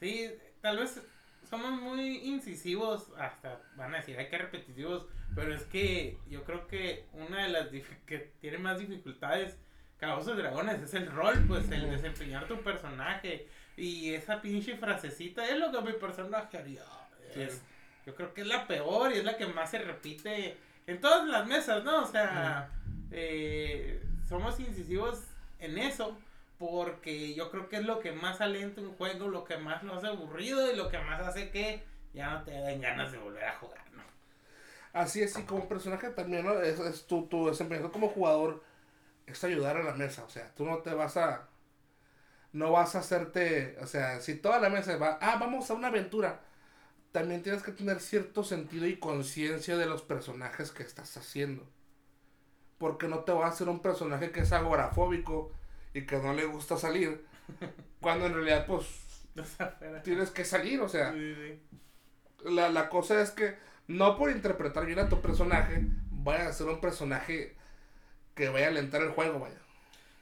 Sí, 0.00 0.32
tal 0.62 0.78
vez 0.78 1.02
somos 1.48 1.80
muy 1.80 2.18
incisivos, 2.18 3.08
hasta 3.18 3.60
van 3.76 3.94
a 3.94 3.98
decir, 3.98 4.18
hay 4.18 4.28
que 4.28 4.38
repetitivos, 4.38 5.06
pero 5.34 5.54
es 5.54 5.62
que 5.64 6.18
yo 6.28 6.44
creo 6.44 6.66
que 6.66 7.06
una 7.12 7.44
de 7.44 7.48
las 7.48 7.68
que 8.06 8.32
tiene 8.40 8.58
más 8.58 8.78
dificultades, 8.78 9.58
Cabozos 9.98 10.36
de 10.36 10.42
Dragones, 10.42 10.80
es 10.80 10.94
el 10.94 11.10
rol, 11.10 11.44
pues 11.48 11.70
el 11.70 11.90
desempeñar 11.90 12.46
tu 12.46 12.60
personaje. 12.62 13.48
Y 13.76 14.14
esa 14.14 14.40
pinche 14.40 14.76
frasecita 14.76 15.48
es 15.48 15.58
lo 15.58 15.72
que 15.72 15.80
mi 15.80 15.92
personaje 15.94 16.58
haría. 16.58 16.84
yo 18.06 18.14
creo 18.14 18.32
que 18.32 18.42
es 18.42 18.46
la 18.46 18.66
peor 18.66 19.12
y 19.12 19.18
es 19.18 19.24
la 19.24 19.36
que 19.36 19.46
más 19.46 19.70
se 19.70 19.78
repite 19.78 20.56
en 20.86 21.00
todas 21.00 21.26
las 21.26 21.46
mesas, 21.46 21.82
¿no? 21.82 22.02
O 22.02 22.06
sea, 22.06 22.70
eh, 23.10 24.02
somos 24.28 24.60
incisivos 24.60 25.24
en 25.58 25.78
eso 25.78 26.16
porque 26.58 27.34
yo 27.34 27.50
creo 27.50 27.68
que 27.68 27.76
es 27.76 27.84
lo 27.84 28.00
que 28.00 28.12
más 28.12 28.40
alienta 28.40 28.80
un 28.80 28.94
juego, 28.94 29.28
lo 29.28 29.44
que 29.44 29.56
más 29.56 29.82
lo 29.82 29.94
hace 29.94 30.08
aburrido 30.08 30.70
y 30.70 30.76
lo 30.76 30.88
que 30.88 30.98
más 30.98 31.20
hace 31.20 31.50
que 31.50 31.84
ya 32.12 32.30
no 32.30 32.42
te 32.42 32.50
den 32.50 32.80
ganas 32.80 33.12
de 33.12 33.18
volver 33.18 33.44
a 33.44 33.58
jugar, 33.58 33.84
¿no? 33.92 34.02
Así 34.92 35.22
es, 35.22 35.38
y 35.38 35.42
como 35.44 35.68
personaje 35.68 36.10
también, 36.10 36.44
¿no? 36.44 36.60
Es, 36.60 37.06
tu, 37.06 37.26
tu 37.26 37.48
desempeño 37.48 37.92
como 37.92 38.08
jugador 38.08 38.64
es 39.26 39.42
ayudar 39.44 39.76
a 39.76 39.84
la 39.84 39.94
mesa, 39.94 40.24
o 40.24 40.28
sea, 40.28 40.52
tú 40.54 40.64
no 40.64 40.78
te 40.78 40.92
vas 40.94 41.16
a 41.16 41.48
no 42.52 42.72
vas 42.72 42.94
a 42.94 43.00
hacerte, 43.00 43.76
o 43.80 43.86
sea, 43.86 44.20
si 44.20 44.34
toda 44.36 44.58
la 44.58 44.70
mesa 44.70 44.96
va, 44.96 45.18
ah, 45.20 45.36
vamos 45.38 45.70
a 45.70 45.74
una 45.74 45.88
aventura, 45.88 46.40
también 47.12 47.42
tienes 47.42 47.62
que 47.62 47.72
tener 47.72 48.00
cierto 48.00 48.42
sentido 48.42 48.86
y 48.86 48.98
conciencia 48.98 49.76
de 49.76 49.86
los 49.86 50.02
personajes 50.02 50.70
que 50.72 50.82
estás 50.82 51.16
haciendo. 51.16 51.68
Porque 52.78 53.08
no 53.08 53.20
te 53.20 53.32
va 53.32 53.46
a 53.46 53.48
hacer 53.50 53.68
un 53.68 53.80
personaje 53.80 54.30
que 54.30 54.40
es 54.40 54.52
agorafóbico 54.52 55.52
y 55.98 56.06
que 56.06 56.16
no 56.18 56.32
le 56.32 56.46
gusta 56.46 56.76
salir, 56.76 57.24
cuando 58.00 58.26
en 58.26 58.34
realidad 58.34 58.66
pues 58.66 58.86
tienes 60.04 60.30
que 60.30 60.44
salir, 60.44 60.80
o 60.80 60.88
sea, 60.88 61.14
La, 62.44 62.68
la 62.68 62.88
cosa 62.88 63.20
es 63.20 63.30
que 63.30 63.56
no 63.88 64.16
por 64.16 64.30
interpretar 64.30 64.86
bien 64.86 64.98
a 64.98 65.08
tu 65.08 65.20
personaje, 65.20 65.82
vaya 66.10 66.48
a 66.48 66.52
ser 66.52 66.68
un 66.68 66.80
personaje 66.80 67.56
que 68.34 68.48
vaya 68.48 68.66
a 68.66 68.70
alentar 68.70 69.02
el 69.02 69.10
juego, 69.10 69.40
vaya. 69.40 69.58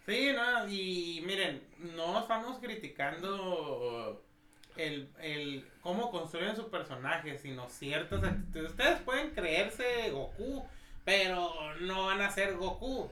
Sí, 0.07 0.33
no, 0.35 0.69
y 0.69 1.23
miren, 1.27 1.63
no 1.97 2.21
estamos 2.21 2.59
criticando 2.61 4.23
el, 4.77 5.11
el 5.21 5.69
cómo 5.81 6.11
construyen 6.11 6.55
su 6.55 6.71
personaje, 6.71 7.37
sino 7.39 7.69
ciertas 7.69 8.23
actitudes. 8.23 8.71
Ustedes 8.71 9.01
pueden 9.01 9.31
creerse 9.31 10.11
Goku, 10.11 10.65
pero 11.05 11.75
no 11.81 12.07
van 12.07 12.21
a 12.21 12.31
ser 12.31 12.55
Goku. 12.55 13.11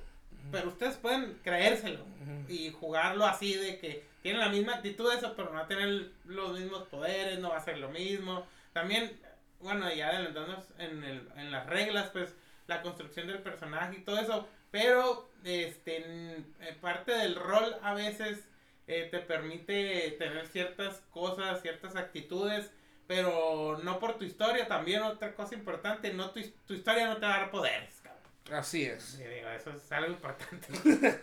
Pero 0.51 0.69
ustedes 0.69 0.97
pueden 0.97 1.39
creérselo 1.43 2.05
y 2.49 2.71
jugarlo 2.71 3.25
así 3.25 3.55
de 3.55 3.79
que 3.79 4.05
tienen 4.23 4.41
la 4.41 4.49
misma 4.49 4.77
actitud 4.77 5.13
eso, 5.13 5.35
pero 5.37 5.51
no 5.51 5.57
va 5.57 5.65
a 5.65 5.69
tener 5.69 6.11
los 6.25 6.59
mismos 6.59 6.85
poderes, 6.89 7.39
no 7.39 7.51
va 7.51 7.59
a 7.59 7.65
ser 7.65 7.79
lo 7.79 7.91
mismo. 7.91 8.47
También, 8.73 9.21
bueno, 9.61 9.93
ya 9.93 10.09
adelantándonos 10.09 10.65
en, 10.79 11.05
el, 11.05 11.29
en 11.37 11.51
las 11.51 11.67
reglas, 11.67 12.11
pues 12.11 12.35
la 12.67 12.83
construcción 12.83 13.27
del 13.27 13.41
personaje 13.41 13.99
y 13.99 14.03
todo 14.03 14.19
eso. 14.19 14.49
Pero, 14.71 15.31
este, 15.45 15.99
en, 15.99 16.55
parte 16.81 17.13
del 17.13 17.37
rol 17.37 17.77
a 17.83 17.95
veces 17.95 18.49
eh, 18.87 19.09
te 19.11 19.19
permite 19.19 20.17
tener 20.19 20.47
ciertas 20.47 21.03
cosas, 21.11 21.63
ciertas 21.63 21.95
actitudes, 21.97 22.71
pero 23.07 23.79
no 23.83 23.99
por 23.99 24.19
tu 24.19 24.25
historia. 24.25 24.67
También 24.67 25.03
otra 25.03 25.35
cosa 25.35 25.55
importante, 25.55 26.13
no 26.13 26.31
tu, 26.31 26.41
tu 26.67 26.75
historia 26.75 27.07
no 27.07 27.19
te 27.19 27.27
va 27.27 27.35
a 27.35 27.39
dar 27.41 27.51
poderes. 27.51 28.04
Así 28.53 28.85
es. 28.85 29.19
eso 29.19 29.71
es 29.71 29.93
algo 29.93 30.13
importante. 30.13 30.69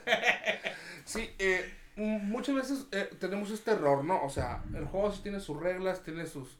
sí, 1.05 1.29
eh, 1.37 1.71
muchas 1.95 2.55
veces 2.55 2.87
eh, 2.91 3.09
tenemos 3.19 3.51
este 3.51 3.71
error, 3.71 4.03
¿no? 4.03 4.23
O 4.23 4.29
sea, 4.29 4.63
el 4.73 4.85
juego 4.85 5.11
sí 5.11 5.21
tiene 5.21 5.39
sus 5.39 5.59
reglas, 5.59 6.03
tiene 6.03 6.25
sus, 6.25 6.57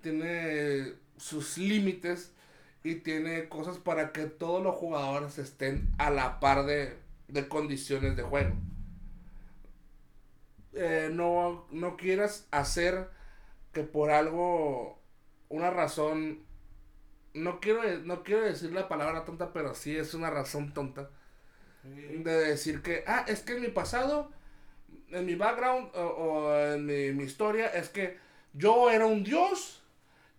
tiene 0.00 0.94
sus 1.16 1.58
límites 1.58 2.32
y 2.84 2.96
tiene 2.96 3.48
cosas 3.48 3.78
para 3.78 4.12
que 4.12 4.26
todos 4.26 4.62
los 4.62 4.76
jugadores 4.76 5.38
estén 5.38 5.92
a 5.98 6.10
la 6.10 6.40
par 6.40 6.64
de, 6.66 6.96
de 7.28 7.48
condiciones 7.48 8.16
de 8.16 8.22
juego. 8.22 8.54
Eh, 10.72 11.10
no, 11.12 11.66
no 11.70 11.96
quieras 11.96 12.46
hacer 12.52 13.10
que 13.72 13.82
por 13.82 14.10
algo, 14.10 15.00
una 15.48 15.70
razón 15.70 16.44
no 17.34 17.60
quiero, 17.60 17.82
no 18.04 18.22
quiero 18.22 18.42
decir 18.42 18.72
la 18.72 18.88
palabra 18.88 19.24
tonta, 19.24 19.52
pero 19.52 19.74
sí 19.74 19.96
es 19.96 20.14
una 20.14 20.30
razón 20.30 20.72
tonta. 20.72 21.10
De 21.82 22.32
decir 22.32 22.82
que, 22.82 23.04
ah, 23.06 23.24
es 23.26 23.40
que 23.40 23.54
en 23.54 23.62
mi 23.62 23.68
pasado, 23.68 24.30
en 25.08 25.24
mi 25.24 25.34
background 25.34 25.90
o, 25.94 26.54
en 26.54 26.84
mi, 27.16 27.24
historia, 27.24 27.68
es 27.68 27.88
que 27.88 28.18
yo 28.52 28.90
era 28.90 29.06
un 29.06 29.24
dios 29.24 29.82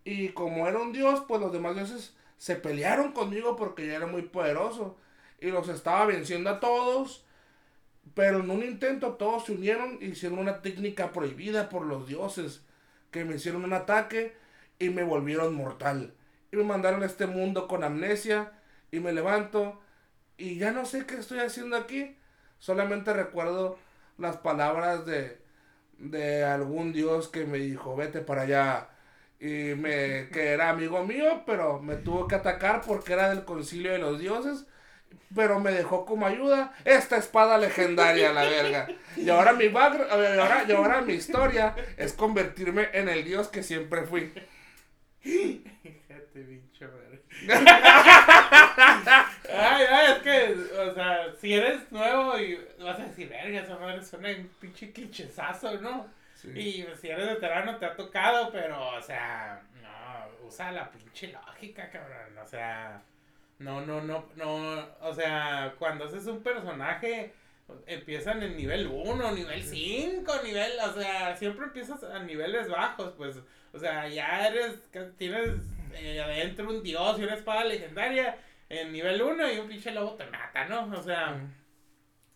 y 0.03 0.29
como 0.29 0.67
era 0.67 0.77
un 0.77 0.93
dios, 0.93 1.23
pues 1.27 1.41
los 1.41 1.51
demás 1.51 1.75
dioses 1.75 2.13
se 2.37 2.55
pelearon 2.55 3.11
conmigo 3.11 3.55
porque 3.55 3.87
yo 3.87 3.93
era 3.93 4.05
muy 4.05 4.21
poderoso 4.23 4.97
y 5.39 5.49
los 5.49 5.67
estaba 5.69 6.05
venciendo 6.05 6.49
a 6.49 6.59
todos. 6.59 7.25
Pero 8.13 8.39
en 8.39 8.49
un 8.49 8.63
intento 8.63 9.13
todos 9.13 9.45
se 9.45 9.53
unieron 9.53 9.97
y 10.01 10.07
hicieron 10.07 10.39
una 10.39 10.61
técnica 10.61 11.11
prohibida 11.11 11.69
por 11.69 11.85
los 11.85 12.07
dioses 12.07 12.61
que 13.09 13.25
me 13.25 13.35
hicieron 13.35 13.63
un 13.63 13.73
ataque 13.73 14.35
y 14.79 14.89
me 14.89 15.03
volvieron 15.03 15.55
mortal 15.55 16.13
y 16.51 16.57
me 16.57 16.63
mandaron 16.63 17.03
a 17.03 17.05
este 17.05 17.27
mundo 17.27 17.67
con 17.67 17.83
amnesia 17.83 18.51
y 18.91 18.99
me 18.99 19.13
levanto 19.13 19.79
y 20.37 20.57
ya 20.57 20.71
no 20.71 20.85
sé 20.85 21.05
qué 21.05 21.15
estoy 21.15 21.39
haciendo 21.39 21.77
aquí. 21.77 22.17
Solamente 22.59 23.13
recuerdo 23.13 23.77
las 24.17 24.37
palabras 24.37 25.05
de, 25.05 25.39
de 25.97 26.43
algún 26.43 26.93
dios 26.93 27.27
que 27.29 27.45
me 27.45 27.59
dijo, 27.59 27.95
vete 27.95 28.21
para 28.21 28.43
allá. 28.43 28.89
Y 29.39 29.75
me, 29.75 30.29
que 30.33 30.49
era 30.49 30.69
amigo 30.69 31.05
mío, 31.05 31.43
pero 31.45 31.79
me 31.81 31.95
tuvo 31.95 32.27
que 32.27 32.35
atacar 32.35 32.81
porque 32.81 33.13
era 33.13 33.29
del 33.29 33.45
concilio 33.45 33.91
de 33.91 33.99
los 33.99 34.19
dioses. 34.19 34.65
Pero 35.35 35.59
me 35.59 35.71
dejó 35.71 36.05
como 36.05 36.25
ayuda 36.25 36.73
esta 36.85 37.17
espada 37.17 37.57
legendaria, 37.57 38.33
la 38.33 38.43
verga. 38.43 38.87
Y 39.15 39.29
ahora 39.29 39.53
mi 39.53 39.67
ahora, 39.67 40.65
y 40.67 40.71
ahora 40.71 41.01
mi 41.01 41.13
historia 41.13 41.75
es 41.97 42.13
convertirme 42.13 42.89
en 42.93 43.09
el 43.09 43.23
dios 43.23 43.47
que 43.47 43.63
siempre 43.63 44.03
fui. 44.03 44.33
ay, 49.49 49.85
ay, 49.89 50.13
es 50.13 50.19
que, 50.19 50.55
o 50.79 50.93
sea, 50.93 51.33
si 51.39 51.53
eres 51.53 51.91
nuevo 51.91 52.37
y 52.37 52.55
vas 52.79 52.99
a 52.99 53.05
decir, 53.05 53.29
verga, 53.29 53.61
esa 53.61 53.77
madre 53.77 54.03
suena 54.03 54.29
un 54.29 54.47
pinche 54.59 54.91
clichesazo, 54.91 55.79
¿no? 55.81 56.07
Y 56.55 56.85
si 56.99 57.09
eres 57.09 57.27
veterano 57.27 57.77
te 57.77 57.85
ha 57.85 57.95
tocado, 57.95 58.51
pero, 58.51 58.95
o 58.95 59.01
sea, 59.01 59.61
no, 59.81 60.47
usa 60.47 60.71
la 60.71 60.89
pinche 60.89 61.27
lógica, 61.27 61.89
cabrón. 61.89 62.37
O 62.43 62.47
sea, 62.47 63.03
no, 63.59 63.81
no, 63.81 64.01
no, 64.01 64.25
no, 64.35 64.87
o 65.01 65.13
sea, 65.13 65.75
cuando 65.77 66.05
haces 66.05 66.25
un 66.25 66.41
personaje, 66.41 67.33
empiezan 67.85 68.41
en 68.41 68.57
nivel 68.57 68.87
1, 68.87 69.31
nivel 69.33 69.63
5, 69.63 70.33
nivel, 70.43 70.71
o 70.83 70.93
sea, 70.93 71.35
siempre 71.35 71.65
empiezas 71.65 72.03
a 72.03 72.19
niveles 72.19 72.69
bajos, 72.69 73.13
pues, 73.17 73.37
o 73.73 73.79
sea, 73.79 74.07
ya 74.07 74.47
eres, 74.47 74.79
tienes 75.17 75.61
eh, 75.95 76.21
adentro 76.21 76.69
un 76.69 76.83
dios 76.83 77.19
y 77.19 77.23
una 77.23 77.35
espada 77.35 77.63
legendaria 77.63 78.37
en 78.69 78.91
nivel 78.91 79.21
1 79.21 79.51
y 79.51 79.59
un 79.59 79.67
pinche 79.67 79.91
lobo 79.91 80.15
te 80.15 80.25
mata, 80.27 80.65
¿no? 80.65 80.89
O 80.97 81.03
sea, 81.03 81.39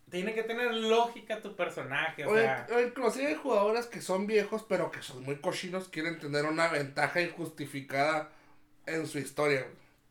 tiene 0.10 0.34
que 0.34 0.44
tener 0.44 0.74
lógica 0.74 1.42
tu 1.42 1.56
personaje, 1.56 2.26
o, 2.26 2.36
sea. 2.36 2.68
O 2.74 2.80
inclusive 2.80 3.28
hay 3.28 3.36
jugadores 3.36 3.86
que 3.88 4.02
son 4.02 4.28
viejos, 4.28 4.64
pero 4.68 4.92
que 4.92 5.02
son 5.02 5.24
muy 5.24 5.38
cochinos, 5.38 5.88
quieren 5.88 6.20
tener 6.20 6.46
una 6.46 6.68
ventaja 6.68 7.22
injustificada 7.22 8.32
en 8.86 9.08
su 9.08 9.20
historia, 9.20 9.66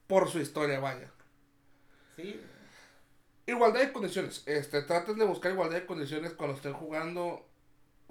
por 0.06 0.28
su 0.30 0.40
historia, 0.40 0.80
vaya. 0.80 1.10
Sí. 2.16 2.40
Igualdad 3.46 3.80
de 3.80 3.92
condiciones. 3.92 4.42
Este, 4.46 4.82
traten 4.82 5.18
de 5.18 5.26
buscar 5.26 5.52
igualdad 5.52 5.76
de 5.76 5.86
condiciones 5.86 6.32
cuando 6.32 6.56
estén 6.56 6.72
jugando. 6.72 7.46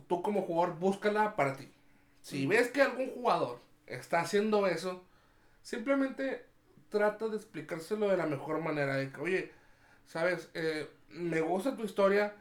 Tú 0.07 0.21
como 0.21 0.43
jugador, 0.43 0.77
búscala 0.77 1.35
para 1.35 1.55
ti. 1.55 1.71
Si 2.21 2.45
ves 2.45 2.69
que 2.69 2.81
algún 2.81 3.11
jugador 3.11 3.59
está 3.85 4.21
haciendo 4.21 4.67
eso, 4.67 5.03
simplemente 5.63 6.45
trata 6.89 7.27
de 7.27 7.37
explicárselo 7.37 8.09
de 8.09 8.17
la 8.17 8.27
mejor 8.27 8.61
manera. 8.61 8.95
De 8.95 9.11
que, 9.11 9.19
oye, 9.19 9.51
sabes, 10.05 10.49
eh, 10.53 10.87
me 11.09 11.41
gusta 11.41 11.75
tu 11.75 11.83
historia 11.83 12.35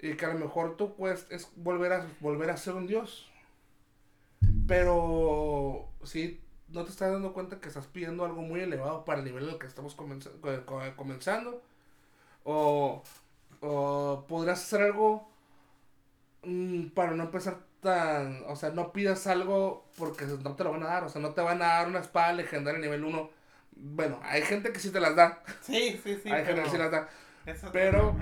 y 0.00 0.14
que 0.14 0.26
a 0.26 0.34
lo 0.34 0.40
mejor 0.40 0.76
tú 0.76 0.96
puedes 0.96 1.26
es 1.30 1.48
volver 1.54 1.92
a, 1.92 2.06
volver 2.20 2.50
a 2.50 2.56
ser 2.56 2.74
un 2.74 2.88
dios. 2.88 3.30
Pero 4.66 5.88
si 6.02 6.40
no 6.68 6.84
te 6.84 6.90
estás 6.90 7.12
dando 7.12 7.32
cuenta 7.32 7.60
que 7.60 7.68
estás 7.68 7.86
pidiendo 7.86 8.24
algo 8.24 8.42
muy 8.42 8.60
elevado 8.60 9.04
para 9.04 9.20
el 9.20 9.24
nivel 9.24 9.48
el 9.48 9.58
que 9.58 9.66
estamos 9.66 9.94
comenzando. 9.94 11.62
O, 12.44 13.02
o 13.60 14.24
podrías 14.26 14.60
hacer 14.60 14.82
algo 14.82 15.31
para 16.94 17.12
no 17.12 17.24
empezar 17.24 17.58
tan... 17.80 18.44
O 18.46 18.56
sea, 18.56 18.70
no 18.70 18.92
pidas 18.92 19.26
algo 19.26 19.88
porque 19.96 20.24
no 20.24 20.54
te 20.56 20.64
lo 20.64 20.72
van 20.72 20.82
a 20.82 20.86
dar. 20.86 21.04
O 21.04 21.08
sea, 21.08 21.20
no 21.20 21.34
te 21.34 21.40
van 21.40 21.62
a 21.62 21.66
dar 21.66 21.88
una 21.88 22.00
espada 22.00 22.32
legendaria 22.32 22.80
nivel 22.80 23.04
1. 23.04 23.30
Bueno, 23.72 24.20
hay 24.22 24.42
gente 24.42 24.72
que 24.72 24.80
sí 24.80 24.90
te 24.90 25.00
las 25.00 25.16
da. 25.16 25.42
Sí, 25.62 26.00
sí, 26.02 26.18
sí. 26.22 26.30
Hay 26.30 26.44
gente 26.44 26.62
que 26.62 26.70
sí 26.70 26.78
las 26.78 26.90
da. 26.90 27.08
Pero... 27.72 28.16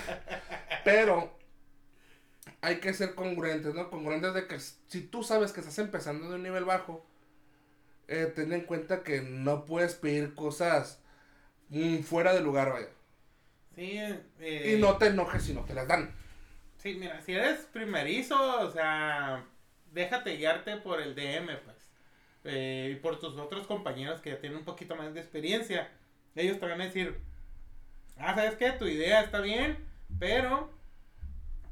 pero 0.84 1.36
hay 2.60 2.80
que 2.80 2.92
ser 2.94 3.14
congruentes, 3.14 3.74
¿no? 3.74 3.90
Congruentes 3.90 4.34
de 4.34 4.46
que 4.46 4.58
si 4.58 5.02
tú 5.02 5.22
sabes 5.22 5.52
que 5.52 5.60
estás 5.60 5.78
empezando 5.78 6.28
de 6.28 6.34
un 6.34 6.42
nivel 6.42 6.64
bajo, 6.64 7.06
eh, 8.08 8.32
ten 8.34 8.52
en 8.52 8.62
cuenta 8.62 9.02
que 9.02 9.20
no 9.20 9.64
puedes 9.64 9.94
pedir 9.94 10.34
cosas 10.34 11.00
mm, 11.68 12.00
fuera 12.00 12.32
de 12.34 12.40
lugar, 12.40 12.72
vaya. 12.72 12.88
Sí, 13.74 13.98
eh, 14.40 14.74
y 14.74 14.80
no 14.80 14.96
te 14.96 15.06
enojes 15.06 15.44
si 15.44 15.54
no 15.54 15.64
te 15.64 15.74
las 15.74 15.86
dan. 15.86 16.12
Sí, 16.86 16.94
mira, 16.94 17.20
si 17.20 17.32
eres 17.32 17.66
primerizo, 17.72 18.60
o 18.60 18.70
sea, 18.70 19.44
déjate 19.90 20.36
guiarte 20.36 20.76
por 20.76 21.02
el 21.02 21.16
DM, 21.16 21.58
pues. 21.64 21.76
Eh, 22.44 22.92
y 22.92 23.00
por 23.00 23.18
tus 23.18 23.36
otros 23.36 23.66
compañeros 23.66 24.20
que 24.20 24.30
ya 24.30 24.38
tienen 24.38 24.58
un 24.58 24.64
poquito 24.64 24.94
más 24.94 25.12
de 25.12 25.18
experiencia. 25.18 25.90
Ellos 26.36 26.60
te 26.60 26.66
van 26.66 26.80
a 26.80 26.84
decir, 26.84 27.18
ah, 28.18 28.36
¿sabes 28.36 28.54
qué? 28.54 28.70
Tu 28.70 28.86
idea 28.86 29.22
está 29.22 29.40
bien, 29.40 29.84
pero 30.20 30.72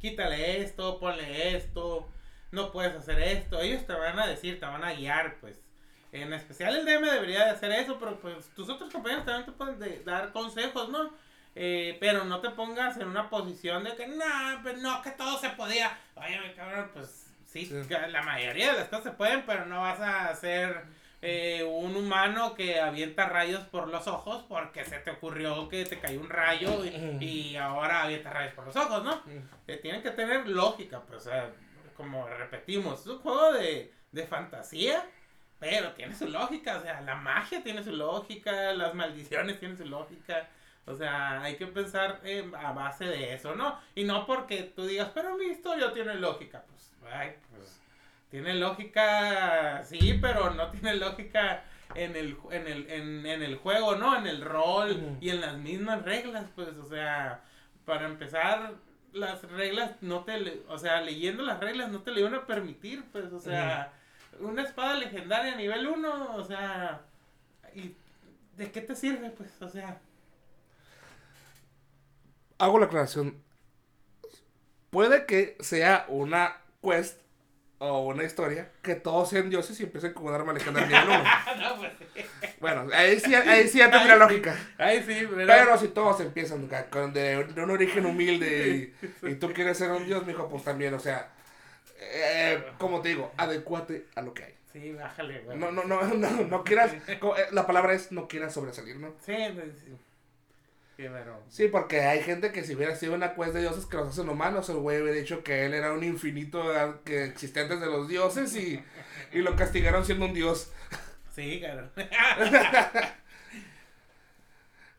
quítale 0.00 0.62
esto, 0.62 0.98
ponle 0.98 1.56
esto, 1.56 2.08
no 2.50 2.72
puedes 2.72 2.96
hacer 2.96 3.20
esto. 3.20 3.60
Ellos 3.60 3.86
te 3.86 3.92
van 3.92 4.18
a 4.18 4.26
decir, 4.26 4.58
te 4.58 4.66
van 4.66 4.82
a 4.82 4.94
guiar, 4.94 5.36
pues. 5.40 5.62
En 6.10 6.32
especial 6.32 6.74
el 6.74 6.84
DM 6.86 7.08
debería 7.08 7.44
de 7.44 7.50
hacer 7.52 7.70
eso, 7.70 8.00
pero 8.00 8.18
pues 8.18 8.48
tus 8.56 8.68
otros 8.68 8.92
compañeros 8.92 9.24
también 9.24 9.46
te 9.46 9.52
pueden 9.52 10.04
dar 10.04 10.32
consejos, 10.32 10.88
¿no? 10.88 11.12
Eh, 11.56 11.96
pero 12.00 12.24
no 12.24 12.40
te 12.40 12.50
pongas 12.50 12.96
en 12.96 13.08
una 13.08 13.30
posición 13.30 13.84
de 13.84 13.94
que, 13.94 14.08
no, 14.08 14.24
pues 14.62 14.78
no, 14.78 15.00
que 15.02 15.10
todo 15.12 15.38
se 15.38 15.50
podía. 15.50 15.96
Oye, 16.16 16.52
cabrón, 16.56 16.90
pues 16.92 17.32
sí, 17.44 17.70
la 17.88 18.22
mayoría 18.22 18.72
de 18.72 18.78
las 18.78 18.88
cosas 18.88 19.04
se 19.04 19.10
pueden, 19.12 19.44
pero 19.46 19.64
no 19.66 19.80
vas 19.80 20.00
a 20.00 20.34
ser 20.34 20.82
eh, 21.22 21.62
un 21.62 21.94
humano 21.94 22.54
que 22.54 22.80
avienta 22.80 23.28
rayos 23.28 23.62
por 23.68 23.88
los 23.88 24.06
ojos 24.08 24.44
porque 24.48 24.84
se 24.84 24.98
te 24.98 25.12
ocurrió 25.12 25.68
que 25.68 25.84
te 25.84 26.00
cayó 26.00 26.20
un 26.20 26.28
rayo 26.28 26.84
y, 26.84 27.56
ahora 27.56 28.02
avienta 28.02 28.32
rayos 28.32 28.54
por 28.54 28.66
los 28.66 28.76
ojos, 28.76 29.04
¿no? 29.04 29.22
Eh, 29.68 29.76
tienen 29.76 30.02
que 30.02 30.10
tener 30.10 30.48
lógica, 30.48 31.00
pues, 31.02 31.20
o 31.20 31.30
sea, 31.30 31.52
como 31.96 32.26
repetimos, 32.26 33.00
es 33.00 33.06
un 33.06 33.18
juego 33.20 33.52
de, 33.52 33.92
de 34.10 34.26
fantasía 34.26 35.04
pero 35.64 35.92
tiene 35.92 36.14
su 36.14 36.28
lógica, 36.28 36.76
o 36.76 36.82
sea, 36.82 37.00
la 37.00 37.14
magia 37.14 37.62
tiene 37.62 37.82
su 37.82 37.92
lógica, 37.92 38.74
las 38.74 38.92
maldiciones 38.92 39.58
tienen 39.58 39.78
su 39.78 39.86
lógica. 39.86 40.46
O 40.86 40.94
sea, 40.94 41.42
hay 41.42 41.56
que 41.56 41.66
pensar 41.66 42.20
a 42.58 42.72
base 42.72 43.06
de 43.06 43.34
eso, 43.34 43.54
¿no? 43.54 43.78
Y 43.94 44.04
no 44.04 44.26
porque 44.26 44.62
tú 44.62 44.84
digas, 44.84 45.10
pero 45.14 45.36
mi 45.36 45.46
historia 45.46 45.92
tiene 45.92 46.14
lógica. 46.16 46.64
Pues, 46.68 46.92
ay, 47.12 47.34
pues, 47.56 47.80
tiene 48.30 48.54
lógica, 48.54 49.82
sí, 49.84 50.18
pero 50.20 50.50
no 50.50 50.70
tiene 50.70 50.96
lógica 50.96 51.64
en 51.94 52.16
el, 52.16 52.36
en 52.50 52.66
el, 52.66 52.90
en, 52.90 53.26
en 53.26 53.42
el 53.42 53.56
juego, 53.56 53.96
¿no? 53.96 54.16
En 54.16 54.26
el 54.26 54.42
rol 54.42 55.16
y 55.20 55.30
en 55.30 55.40
las 55.40 55.56
mismas 55.56 56.02
reglas, 56.02 56.46
pues, 56.54 56.76
o 56.76 56.84
sea, 56.84 57.40
para 57.84 58.06
empezar, 58.06 58.74
las 59.12 59.42
reglas 59.50 59.92
no 60.00 60.24
te, 60.24 60.62
o 60.68 60.78
sea, 60.78 61.00
leyendo 61.00 61.42
las 61.44 61.60
reglas 61.60 61.90
no 61.90 62.02
te 62.02 62.10
le 62.10 62.20
iban 62.20 62.34
a 62.34 62.46
permitir, 62.46 63.04
pues, 63.12 63.32
o 63.32 63.40
sea 63.40 63.92
una 64.40 64.62
espada 64.62 64.94
legendaria 64.94 65.54
nivel 65.54 65.86
1, 65.86 66.36
o 66.36 66.44
sea, 66.44 67.02
¿y 67.74 67.94
de 68.56 68.70
qué 68.70 68.80
te 68.80 68.94
sirve? 68.94 69.30
Pues, 69.30 69.60
o 69.60 69.68
sea. 69.68 70.00
Hago 72.64 72.78
la 72.78 72.86
aclaración. 72.86 73.42
Puede 74.90 75.26
que 75.26 75.56
sea 75.60 76.06
una 76.08 76.56
quest 76.82 77.20
o 77.78 78.06
una 78.06 78.24
historia 78.24 78.70
que 78.80 78.94
todos 78.94 79.28
sean 79.28 79.50
dioses 79.50 79.78
y 79.80 79.82
empiecen 79.82 80.14
con 80.14 80.26
un 80.26 80.34
arma 80.34 80.52
legendaria 80.54 81.04
nivel 81.04 81.20
1. 81.20 81.24
no, 81.60 81.76
pues, 81.76 81.92
Bueno, 82.60 82.86
ahí 82.94 83.20
sí, 83.20 83.34
ahí 83.34 83.68
sí 83.68 83.78
ya 83.78 83.90
tendría 83.90 84.16
lógica. 84.16 84.56
Ahí 84.78 85.02
sí, 85.02 85.26
pero... 85.28 85.46
pero 85.46 85.76
si 85.76 85.88
todos 85.88 86.20
empiezan 86.20 86.68
con 86.90 87.12
de, 87.12 87.46
un 87.56 87.70
origen 87.70 88.06
humilde 88.06 88.94
y, 89.22 89.28
y, 89.28 89.34
tú 89.34 89.52
quieres 89.52 89.76
ser 89.76 89.90
un 89.90 90.06
dios, 90.06 90.24
mijo, 90.24 90.48
pues 90.48 90.64
también, 90.64 90.94
o 90.94 91.00
sea 91.00 91.34
eh, 92.00 92.64
como 92.78 93.00
te 93.00 93.10
digo, 93.10 93.32
adecuate 93.36 94.06
a 94.14 94.22
lo 94.22 94.32
que 94.34 94.44
hay. 94.44 94.54
Sí, 94.72 94.92
bájale, 94.92 95.40
güey. 95.40 95.58
No, 95.58 95.70
no, 95.70 95.84
no, 95.84 96.02
no, 96.14 96.30
no 96.30 96.64
quieras, 96.64 96.94
eh, 97.06 97.20
la 97.52 97.66
palabra 97.66 97.92
es 97.92 98.10
no 98.10 98.26
quieras 98.26 98.54
sobresalir, 98.54 98.96
¿no? 98.96 99.14
Sí, 99.24 99.36
sí. 99.84 99.96
Sí, 101.48 101.68
porque 101.68 102.00
hay 102.00 102.22
gente 102.22 102.50
que 102.52 102.64
si 102.64 102.74
hubiera 102.74 102.96
sido 102.96 103.14
una 103.14 103.34
cuesta 103.34 103.58
de 103.58 103.64
dioses 103.64 103.86
que 103.86 103.96
los 103.96 104.08
hacen 104.08 104.28
humanos, 104.28 104.68
el 104.68 104.76
güey 104.76 105.00
hubiera 105.00 105.16
dicho 105.18 105.44
que 105.44 105.64
él 105.66 105.74
era 105.74 105.92
un 105.92 106.02
infinito 106.02 106.62
que 107.04 107.24
existente 107.24 107.74
antes 107.74 107.88
de 107.88 107.96
los 107.96 108.08
dioses 108.08 108.54
y, 108.56 108.82
y 109.32 109.38
lo 109.38 109.54
castigaron 109.56 110.04
siendo 110.04 110.26
un 110.26 110.34
dios. 110.34 110.70
Sí, 111.34 111.60
claro. 111.60 111.90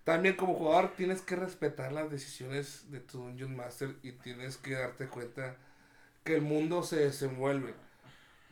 También 0.04 0.36
como 0.36 0.54
jugador 0.54 0.94
tienes 0.96 1.22
que 1.22 1.36
respetar 1.36 1.92
las 1.92 2.12
decisiones 2.12 2.92
de 2.92 3.00
tu 3.00 3.20
Dungeon 3.20 3.56
Master 3.56 3.96
y 4.04 4.12
tienes 4.12 4.58
que 4.58 4.74
darte 4.74 5.08
cuenta 5.08 5.56
que 6.24 6.36
el 6.36 6.42
mundo 6.42 6.84
se 6.84 6.98
desenvuelve. 6.98 7.74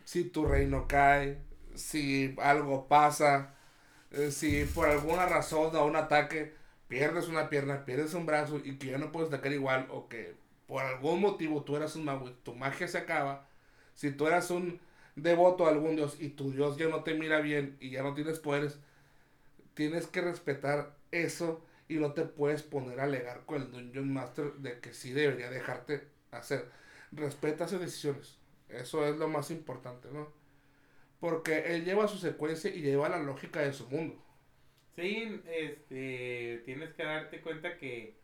Si 0.05 0.25
tu 0.25 0.45
reino 0.45 0.87
cae, 0.87 1.37
si 1.75 2.35
algo 2.41 2.87
pasa, 2.87 3.53
eh, 4.11 4.31
si 4.31 4.65
por 4.65 4.89
alguna 4.89 5.25
razón 5.27 5.71
da 5.73 5.83
un 5.83 5.95
ataque, 5.95 6.53
pierdes 6.93 7.27
una 7.27 7.49
pierna, 7.49 7.85
pierdes 7.85 8.13
un 8.13 8.27
brazo 8.27 8.61
y 8.63 8.77
que 8.77 8.91
ya 8.91 8.99
no 8.99 9.11
puedes 9.11 9.29
atacar 9.29 9.51
igual, 9.51 9.87
o 9.89 10.07
que 10.07 10.35
por 10.67 10.83
algún 10.83 11.21
motivo 11.21 11.63
tú 11.63 11.75
eras 11.75 11.95
un 11.95 12.05
mago 12.05 12.29
y 12.29 12.33
tu 12.43 12.53
magia 12.53 12.87
se 12.87 12.99
acaba, 12.99 13.47
si 13.95 14.11
tú 14.11 14.27
eras 14.27 14.51
un 14.51 14.79
devoto 15.15 15.65
a 15.65 15.69
algún 15.69 15.95
dios 15.95 16.17
y 16.19 16.29
tu 16.29 16.51
dios 16.51 16.77
ya 16.77 16.89
no 16.89 17.03
te 17.03 17.15
mira 17.15 17.39
bien 17.39 17.77
y 17.79 17.89
ya 17.89 18.03
no 18.03 18.13
tienes 18.13 18.37
poderes, 18.37 18.77
tienes 19.73 20.05
que 20.05 20.21
respetar 20.21 20.95
eso 21.09 21.65
y 21.87 21.95
no 21.95 22.13
te 22.13 22.25
puedes 22.25 22.61
poner 22.61 22.99
a 22.99 23.05
alegar 23.05 23.43
con 23.47 23.63
el 23.63 23.71
Dungeon 23.71 24.13
Master 24.13 24.53
de 24.59 24.79
que 24.79 24.93
sí 24.93 25.13
debería 25.13 25.49
dejarte 25.49 26.07
hacer 26.29 26.69
respeta 27.11 27.67
sus 27.67 27.79
decisiones. 27.79 28.37
Eso 28.69 29.03
es 29.07 29.17
lo 29.17 29.27
más 29.27 29.49
importante, 29.49 30.09
¿no? 30.11 30.31
Porque 31.19 31.73
él 31.73 31.85
lleva 31.85 32.07
su 32.07 32.19
secuencia 32.19 32.69
y 32.69 32.81
lleva 32.81 33.09
la 33.09 33.17
lógica 33.17 33.61
de 33.61 33.73
su 33.73 33.89
mundo. 33.89 34.23
Sí, 34.95 35.41
este, 35.47 36.61
tienes 36.65 36.93
que 36.93 37.03
darte 37.03 37.41
cuenta 37.41 37.77
que, 37.77 38.15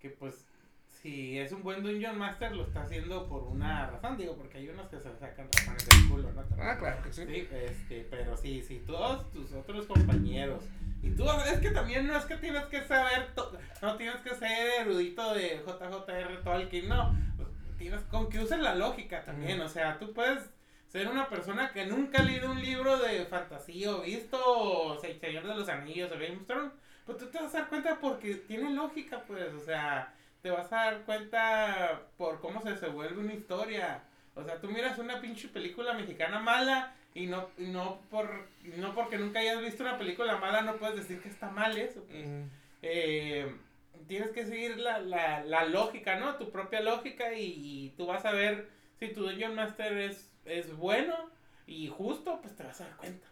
que 0.00 0.10
pues, 0.10 0.46
si 0.88 1.38
es 1.38 1.52
un 1.52 1.62
buen 1.62 1.82
Dungeon 1.82 2.16
Master, 2.16 2.52
lo 2.56 2.64
está 2.64 2.84
haciendo 2.84 3.28
por 3.28 3.42
una 3.42 3.90
razón, 3.90 4.16
digo, 4.16 4.34
porque 4.36 4.58
hay 4.58 4.68
unos 4.70 4.88
que 4.88 4.98
se 5.00 5.14
sacan 5.18 5.50
razones 5.52 5.86
del 5.86 6.08
culo, 6.08 6.32
¿no? 6.32 6.42
Ah, 6.58 6.78
claro 6.78 7.02
que 7.02 7.12
sí. 7.12 7.26
Sí, 7.26 7.48
este, 7.52 8.06
pero 8.10 8.36
sí, 8.38 8.62
si 8.62 8.78
todos 8.78 9.30
tus 9.32 9.52
otros 9.52 9.86
compañeros, 9.86 10.64
y 11.02 11.10
tú, 11.10 11.26
es 11.30 11.58
que 11.58 11.70
también 11.70 12.06
no 12.06 12.16
es 12.16 12.24
que 12.24 12.36
tienes 12.36 12.64
que 12.66 12.82
saber, 12.84 13.28
no 13.82 13.96
tienes 13.96 14.16
que 14.22 14.34
ser 14.34 14.80
erudito 14.80 15.34
de 15.34 15.62
JJR 15.62 16.42
Tolkien, 16.42 16.88
no, 16.88 17.14
con 18.10 18.30
que 18.30 18.40
usen 18.40 18.62
la 18.62 18.74
lógica 18.74 19.22
también, 19.24 19.60
o 19.60 19.68
sea, 19.68 19.98
tú 19.98 20.14
puedes 20.14 20.42
ser 20.94 21.08
una 21.08 21.28
persona 21.28 21.72
que 21.72 21.86
nunca 21.86 22.22
ha 22.22 22.24
leído 22.24 22.52
un 22.52 22.62
libro 22.62 22.96
de 22.98 23.26
fantasía 23.26 23.90
o 23.90 24.02
visto 24.02 24.38
o 24.40 24.96
sea, 25.00 25.12
Señor 25.18 25.44
de 25.44 25.56
los 25.56 25.68
Anillos 25.68 26.12
o 26.12 26.14
Game 26.14 26.36
of 26.36 26.46
Thrones, 26.46 26.72
pues 27.04 27.18
tú 27.18 27.26
te 27.26 27.40
vas 27.40 27.52
a 27.52 27.58
dar 27.58 27.68
cuenta 27.68 27.98
porque 28.00 28.36
tiene 28.36 28.70
lógica, 28.70 29.24
pues, 29.26 29.52
o 29.54 29.58
sea, 29.58 30.14
te 30.40 30.50
vas 30.50 30.72
a 30.72 30.84
dar 30.84 31.00
cuenta 31.00 32.02
por 32.16 32.40
cómo 32.40 32.62
se 32.62 32.70
desenvuelve 32.70 33.18
una 33.18 33.34
historia. 33.34 34.04
O 34.36 34.44
sea, 34.44 34.60
tú 34.60 34.68
miras 34.68 34.96
una 35.00 35.20
pinche 35.20 35.48
película 35.48 35.94
mexicana 35.94 36.38
mala 36.38 36.94
y 37.12 37.26
no, 37.26 37.48
no, 37.58 38.00
por, 38.08 38.46
no 38.76 38.94
porque 38.94 39.18
nunca 39.18 39.40
hayas 39.40 39.60
visto 39.62 39.82
una 39.82 39.98
película 39.98 40.36
mala 40.36 40.62
no 40.62 40.76
puedes 40.76 40.94
decir 40.94 41.20
que 41.20 41.28
está 41.28 41.50
mal 41.50 41.76
eso. 41.76 42.04
Pues. 42.04 42.28
Eh, 42.82 43.52
tienes 44.06 44.30
que 44.30 44.46
seguir 44.46 44.78
la, 44.78 45.00
la, 45.00 45.42
la, 45.42 45.64
lógica, 45.64 46.20
¿no? 46.20 46.36
Tu 46.36 46.52
propia 46.52 46.80
lógica 46.82 47.34
y, 47.34 47.92
tú 47.96 48.06
vas 48.06 48.24
a 48.24 48.30
ver 48.30 48.68
si 49.00 49.08
tu 49.08 49.22
Dungeon 49.22 49.56
Master 49.56 49.98
es, 49.98 50.30
es 50.44 50.76
bueno 50.76 51.14
y 51.66 51.88
justo, 51.88 52.40
pues 52.40 52.54
te 52.54 52.62
vas 52.62 52.80
a 52.80 52.84
dar 52.84 52.96
cuenta. 52.96 53.26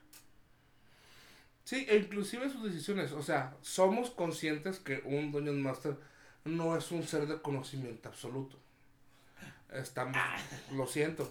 Sí, 1.65 1.87
e 1.89 1.97
inclusive 1.97 2.51
sus 2.51 2.65
decisiones, 2.65 3.13
o 3.13 3.23
sea, 3.23 3.55
somos 3.63 4.11
conscientes 4.11 4.81
que 4.81 5.01
un 5.05 5.31
Dungeon 5.31 5.63
Master 5.63 5.97
no 6.45 6.77
es 6.77 6.91
un 6.91 7.05
ser 7.05 7.27
de 7.27 7.41
conocimiento 7.41 8.09
absoluto. 8.09 8.59
Estamos, 9.73 10.17
ah. 10.19 10.37
lo 10.73 10.87
siento. 10.87 11.31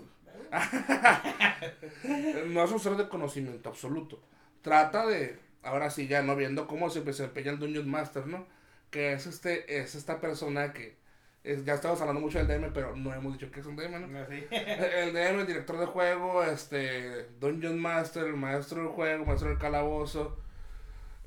no 2.48 2.64
es 2.64 2.72
un 2.72 2.80
ser 2.80 2.96
de 2.96 3.10
conocimiento 3.10 3.70
absoluto. 3.70 4.22
Trata 4.62 5.06
de, 5.06 5.38
ahora 5.64 5.90
sí 5.90 6.08
ya 6.08 6.22
no 6.24 6.36
viendo 6.36 6.68
cómo 6.68 6.90
se 6.90 7.02
desempeña 7.02 7.52
el 7.52 7.60
Dungeon 7.60 7.90
Master, 7.90 8.28
¿no? 8.28 8.48
Que 8.90 9.14
es 9.14 9.28
este, 9.28 9.80
es 9.80 9.96
esta 9.96 10.20
persona 10.22 10.74
que 10.74 10.96
ya 11.44 11.74
estamos 11.74 12.00
hablando 12.02 12.22
mucho 12.22 12.38
del 12.38 12.48
DM, 12.48 12.72
pero 12.72 12.96
no 12.96 13.14
hemos 13.14 13.34
dicho 13.34 13.52
que 13.52 13.62
es 13.62 13.66
un 13.66 13.76
DM, 13.76 14.00
¿no? 14.00 14.20
El 14.30 15.14
DM, 15.14 15.40
el 15.40 15.48
director 15.48 15.80
de 15.80 15.88
juego, 15.88 16.44
este, 16.44 17.30
Dungeon 17.40 17.80
Master, 17.80 18.26
el 18.26 18.36
maestro 18.36 18.84
del 18.84 18.92
juego, 18.92 19.26
maestro 19.26 19.50
del 19.50 19.58
calabozo. 19.58 20.38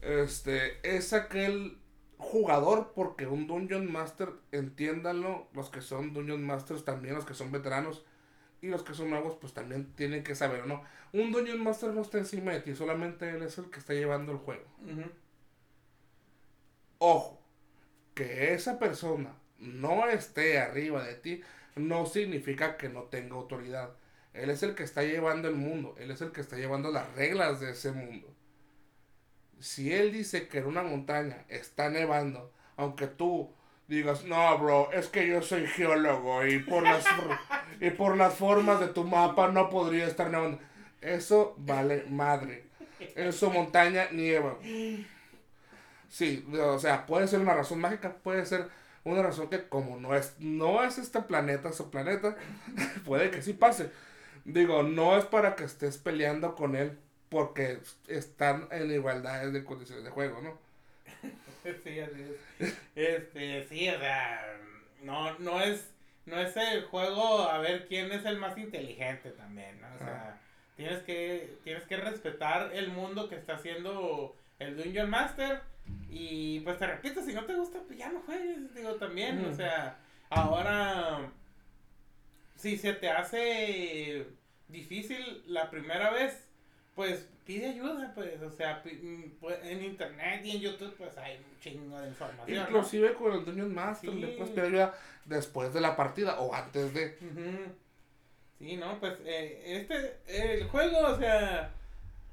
Este, 0.03 0.79
es 0.97 1.13
aquel 1.13 1.79
jugador, 2.19 2.93
porque 2.95 3.27
un 3.27 3.49
Dungeon 3.49 3.91
Master, 3.91 4.31
entiéndanlo, 4.53 5.49
los 5.53 5.69
que 5.71 5.81
son 5.81 6.13
Dungeon 6.13 6.45
Masters 6.45 6.85
también, 6.85 7.17
los 7.17 7.25
que 7.25 7.35
son 7.35 7.51
veteranos 7.51 8.05
y 8.63 8.69
los 8.69 8.85
que 8.85 8.95
son 8.95 9.11
nuevos, 9.11 9.37
pues 9.41 9.53
también 9.53 9.93
tienen 9.95 10.23
que 10.23 10.37
saber, 10.37 10.67
¿no? 10.67 10.83
Un 11.13 11.33
Dungeon 11.33 11.63
Master 11.63 11.91
no 11.91 12.03
está 12.03 12.19
encima 12.19 12.53
de 12.53 12.61
ti, 12.61 12.75
solamente 12.75 13.29
él 13.31 13.43
es 13.43 13.59
el 13.59 13.69
que 13.69 13.81
está 13.81 13.95
llevando 13.95 14.33
el 14.33 14.39
juego. 14.39 14.65
Ojo, 16.99 17.41
que 18.15 18.55
esa 18.55 18.79
persona 18.79 19.35
no 19.65 20.09
esté 20.09 20.59
arriba 20.59 21.03
de 21.03 21.15
ti, 21.15 21.43
no 21.77 22.07
significa 22.07 22.77
que 22.77 22.89
no 22.89 23.05
tenga 23.05 23.37
autoridad. 23.37 23.91
Él 24.33 24.51
es 24.51 24.63
el 24.63 24.75
que 24.75 24.83
está 24.83 25.03
llevando 25.03 25.49
el 25.49 25.55
mundo, 25.55 25.95
él 25.99 26.11
es 26.11 26.21
el 26.21 26.33
que 26.33 26.41
está 26.41 26.57
llevando 26.57 26.91
las 26.91 27.13
reglas 27.15 27.61
de 27.61 27.71
ese 27.71 27.93
mundo. 27.93 28.29
Si 29.61 29.93
él 29.93 30.13
dice 30.13 30.49
que 30.49 30.59
en 30.59 30.67
una 30.67 30.83
montaña 30.83 31.45
está 31.49 31.89
nevando, 31.89 32.53
aunque 32.77 33.07
tú 33.07 33.53
digas, 33.87 34.25
no, 34.25 34.59
bro, 34.59 34.91
es 34.93 35.09
que 35.09 35.27
yo 35.27 35.43
soy 35.43 35.67
geólogo 35.67 36.45
y 36.47 36.59
por 36.59 36.83
las, 36.83 37.05
y 37.81 37.91
por 37.91 38.17
las 38.17 38.35
formas 38.35 38.81
de 38.81 38.89
tu 38.89 39.05
mapa 39.05 39.49
no 39.49 39.71
podría 39.71 40.07
estar 40.07 40.31
nevando. 40.31 40.59
Eso 41.01 41.55
vale 41.59 42.05
madre. 42.09 42.65
En 43.15 43.33
montaña 43.53 44.09
nieva. 44.11 44.57
Sí, 46.09 46.47
o 46.53 46.79
sea, 46.79 47.07
puede 47.07 47.29
ser 47.29 47.41
una 47.41 47.55
razón 47.55 47.81
mágica, 47.81 48.17
puede 48.23 48.47
ser 48.47 48.69
una 49.05 49.23
razón 49.23 49.49
que 49.49 49.69
como 49.69 49.99
no 50.01 50.15
es, 50.15 50.35
no 50.39 50.83
es 50.83 50.99
este 50.99 51.21
planeta, 51.21 51.73
su 51.73 51.91
planeta, 51.91 52.37
puede 53.05 53.31
que 53.31 53.43
sí 53.43 53.53
pase. 53.53 53.91
Digo, 54.45 54.83
no 54.83 55.17
es 55.17 55.25
para 55.25 55.57
que 55.57 55.65
estés 55.65 55.99
peleando 55.99 56.55
con 56.55 56.75
él 56.77 56.99
porque 57.29 57.79
están 58.09 58.69
en 58.71 58.91
igualdad 58.91 59.47
de 59.49 59.65
condiciones 59.65 60.05
de 60.05 60.11
juego, 60.11 60.41
¿no? 60.43 60.59
sí, 61.85 62.01
así 62.01 62.37
es. 62.59 62.75
Este, 62.95 63.67
sí, 63.69 63.89
o 63.89 63.99
sea, 63.99 64.57
no, 65.03 65.39
no 65.39 65.61
es, 65.61 65.91
no 66.27 66.39
es 66.39 66.57
el 66.57 66.85
juego 66.85 67.49
a 67.49 67.59
ver 67.59 67.87
quién 67.87 68.13
es 68.13 68.25
el 68.25 68.39
más 68.39 68.57
inteligente 68.57 69.31
también, 69.31 69.81
¿no? 69.81 69.89
O 69.95 69.99
sea, 69.99 70.41
tienes 70.77 71.03
que, 71.03 71.57
tienes 71.65 71.85
que 71.85 71.97
respetar 71.97 72.71
el 72.75 72.89
mundo 72.89 73.29
que 73.29 73.37
está 73.37 73.55
haciendo 73.55 74.37
el 74.59 74.77
Dungeon 74.77 75.11
Master 75.11 75.63
y 76.09 76.61
pues 76.61 76.79
te 76.79 76.87
repito, 76.87 77.23
si 77.23 77.33
no 77.33 77.45
te 77.45 77.55
gusta, 77.55 77.81
pues 77.87 77.99
ya 77.99 78.11
no 78.11 78.21
juegues, 78.21 78.75
digo, 78.75 78.95
también, 78.95 79.45
o 79.45 79.55
sea, 79.55 79.99
ahora, 80.31 81.31
si 82.57 82.77
se 82.77 82.93
te 82.93 83.09
hace 83.09 84.27
difícil 84.69 85.43
la 85.47 85.71
primera 85.71 86.11
vez, 86.11 86.49
pues 86.95 87.29
pide 87.45 87.71
ayuda, 87.71 88.13
pues, 88.15 88.41
o 88.43 88.51
sea, 88.51 88.83
mm, 88.85 89.41
pues, 89.41 89.59
en 89.65 89.83
internet 89.83 90.43
y 90.45 90.53
en 90.53 90.61
YouTube, 90.61 90.95
pues 90.97 91.17
hay 91.19 91.39
un 91.39 91.61
chingo 91.61 92.01
de 92.01 92.09
información. 92.09 92.61
Inclusive 92.61 93.15
con 93.15 93.33
el 93.33 93.45
Dungeon 93.45 93.75
Master 93.75 94.11
sí. 94.11 94.21
le 94.21 94.29
puedes 94.29 94.51
pedir 94.51 94.69
ayuda 94.69 94.95
después 95.25 95.75
de 95.75 95.81
la 95.81 95.97
partida 95.97 96.39
o 96.41 96.55
antes 96.55 96.95
de. 96.95 97.19
Sí, 98.59 98.77
no, 98.77 99.01
pues, 99.01 99.15
eh, 99.25 99.63
este, 99.67 100.19
el 100.29 100.65
juego, 100.69 101.01
o 101.01 101.19
sea 101.19 101.73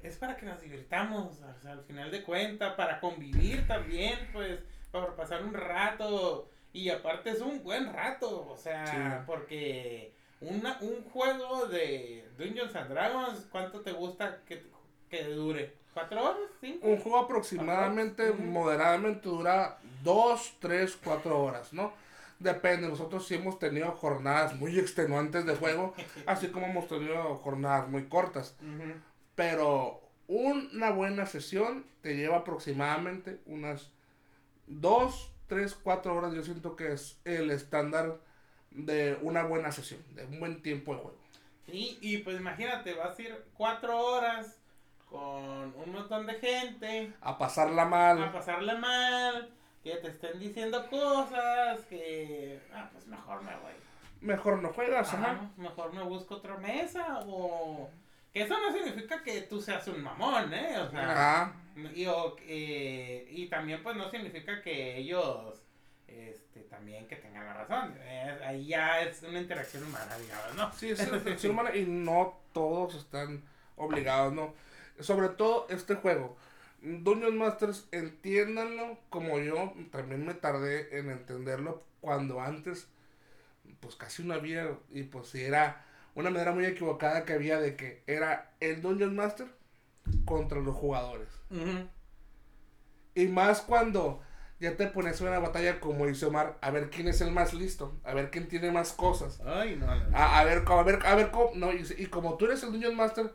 es 0.02 0.16
para 0.16 0.36
que 0.36 0.46
nos 0.46 0.60
divirtamos, 0.60 1.40
o 1.40 1.54
sea, 1.60 1.72
al 1.72 1.84
final 1.84 2.10
de 2.10 2.22
cuentas, 2.22 2.74
para 2.74 3.00
convivir 3.00 3.66
también, 3.66 4.18
pues, 4.32 4.60
para 4.90 5.14
pasar 5.14 5.42
un 5.42 5.54
rato. 5.54 6.48
Y 6.72 6.88
aparte 6.88 7.30
es 7.30 7.40
un 7.40 7.62
buen 7.62 7.92
rato, 7.92 8.48
o 8.48 8.56
sea, 8.56 9.24
porque 9.26 10.12
una, 10.40 10.78
un 10.80 11.04
juego 11.04 11.66
de 11.66 12.28
Dungeons 12.38 12.74
and 12.74 12.90
Dragons, 12.90 13.46
¿cuánto 13.50 13.80
te 13.80 13.92
gusta 13.92 14.40
que, 14.46 14.64
que 15.08 15.24
dure? 15.24 15.76
¿Cuatro 15.94 16.22
horas? 16.22 16.50
¿Cinco? 16.60 16.88
Un 16.88 16.98
juego 16.98 17.18
aproximadamente, 17.18 18.32
moderadamente 18.32 19.28
dura 19.28 19.78
dos, 20.02 20.54
tres, 20.58 20.98
cuatro 21.02 21.42
horas, 21.42 21.72
¿no? 21.72 21.92
Depende, 22.38 22.88
nosotros 22.88 23.26
sí 23.28 23.34
hemos 23.34 23.58
tenido 23.58 23.92
jornadas 23.92 24.56
muy 24.56 24.78
extenuantes 24.78 25.44
de 25.44 25.54
juego, 25.54 25.94
así 26.26 26.48
como 26.48 26.66
hemos 26.66 26.88
tenido 26.88 27.36
jornadas 27.36 27.88
muy 27.88 28.08
cortas. 28.08 28.56
Pero 29.34 30.00
una 30.28 30.90
buena 30.90 31.26
sesión 31.26 31.84
te 32.00 32.16
lleva 32.16 32.38
aproximadamente 32.38 33.40
unas 33.46 33.90
2, 34.66 35.32
3, 35.48 35.74
4 35.82 36.14
horas. 36.14 36.34
Yo 36.34 36.42
siento 36.42 36.76
que 36.76 36.92
es 36.92 37.20
el 37.24 37.50
estándar 37.50 38.18
de 38.70 39.18
una 39.22 39.44
buena 39.44 39.72
sesión, 39.72 40.00
de 40.14 40.24
un 40.24 40.40
buen 40.40 40.62
tiempo 40.62 40.94
de 40.94 41.00
juego. 41.00 41.18
Y, 41.66 41.98
y 42.00 42.18
pues 42.18 42.38
imagínate, 42.38 42.94
vas 42.94 43.18
a 43.18 43.22
ir 43.22 43.44
4 43.54 43.98
horas 43.98 44.58
con 45.12 45.74
un 45.76 45.92
montón 45.92 46.26
de 46.26 46.34
gente. 46.34 47.12
A 47.20 47.38
pasarla 47.38 47.84
mal. 47.84 48.22
A 48.22 48.32
pasarla 48.32 48.74
mal. 48.76 49.50
Que 49.84 49.96
te 49.96 50.08
estén 50.08 50.38
diciendo 50.38 50.88
cosas. 50.88 51.80
Que. 51.86 52.60
Ah, 52.72 52.88
pues 52.92 53.06
mejor 53.06 53.42
me 53.42 53.54
voy. 53.56 53.72
Mejor 54.20 54.62
no 54.62 54.72
juegas, 54.72 55.12
ajá. 55.12 55.50
Mejor 55.56 55.92
me 55.92 56.02
busco 56.02 56.36
otra 56.36 56.56
mesa 56.56 57.20
o 57.26 57.90
que 58.32 58.42
eso 58.42 58.58
no 58.58 58.72
significa 58.72 59.22
que 59.22 59.42
tú 59.42 59.60
seas 59.60 59.86
un 59.88 60.02
mamón, 60.02 60.52
¿eh? 60.54 60.78
O 60.78 60.90
sea, 60.90 61.52
y, 61.94 62.06
eh, 62.48 63.28
y 63.30 63.46
también 63.48 63.82
pues 63.82 63.96
no 63.96 64.10
significa 64.10 64.62
que 64.62 64.96
ellos 64.96 65.62
este, 66.06 66.60
también 66.60 67.06
que 67.08 67.16
tengan 67.16 67.44
la 67.44 67.54
razón. 67.54 67.94
ahí 68.44 68.66
ya 68.66 69.02
es 69.02 69.22
una 69.22 69.40
interacción 69.40 69.84
humana, 69.84 70.16
digamos, 70.18 70.54
¿no? 70.56 70.72
Sí, 70.72 70.90
es 70.90 71.00
una 71.06 71.16
interacción 71.18 71.52
humana 71.52 71.74
y 71.74 71.84
no 71.86 72.38
todos 72.52 72.94
están 72.94 73.42
obligados, 73.76 74.32
¿no? 74.32 74.54
Sobre 75.00 75.28
todo 75.30 75.66
este 75.70 75.94
juego. 75.94 76.36
Dungeon 76.82 77.38
Masters, 77.38 77.86
entiéndanlo 77.92 78.98
como 79.08 79.38
yo 79.38 79.72
también 79.90 80.26
me 80.26 80.34
tardé 80.34 80.98
en 80.98 81.10
entenderlo 81.10 81.84
cuando 82.00 82.40
antes, 82.40 82.88
pues 83.80 83.94
casi 83.94 84.24
no 84.24 84.34
había, 84.34 84.68
y 84.90 85.04
pues 85.04 85.28
si 85.28 85.42
era 85.42 85.84
una 86.14 86.30
manera 86.30 86.52
muy 86.52 86.66
equivocada 86.66 87.24
que 87.24 87.32
había 87.32 87.58
de 87.60 87.76
que 87.76 88.02
era 88.06 88.52
el 88.60 88.82
Dungeon 88.82 89.16
Master 89.16 89.46
contra 90.24 90.60
los 90.60 90.74
jugadores. 90.74 91.28
Y 93.14 93.26
más 93.28 93.60
cuando 93.60 94.20
ya 94.62 94.76
te 94.76 94.86
pones 94.86 95.20
en 95.20 95.28
una 95.28 95.40
batalla 95.40 95.80
como 95.80 96.06
dice 96.06 96.26
Omar, 96.26 96.56
a 96.60 96.70
ver 96.70 96.88
quién 96.90 97.08
es 97.08 97.20
el 97.20 97.32
más 97.32 97.52
listo, 97.52 97.92
a 98.04 98.14
ver 98.14 98.30
quién 98.30 98.48
tiene 98.48 98.70
más 98.70 98.92
cosas. 98.92 99.40
Ay, 99.44 99.76
no, 99.76 99.90
A, 99.90 100.44
ver, 100.44 100.62
a 100.66 100.82
ver, 100.82 101.04
a 101.04 101.14
ver 101.14 101.30
cómo, 101.30 101.50
no, 101.54 101.72
y, 101.72 102.06
como 102.06 102.36
tú 102.36 102.44
eres 102.46 102.62
el 102.62 102.72
Dungeon 102.72 102.96
Master, 102.96 103.34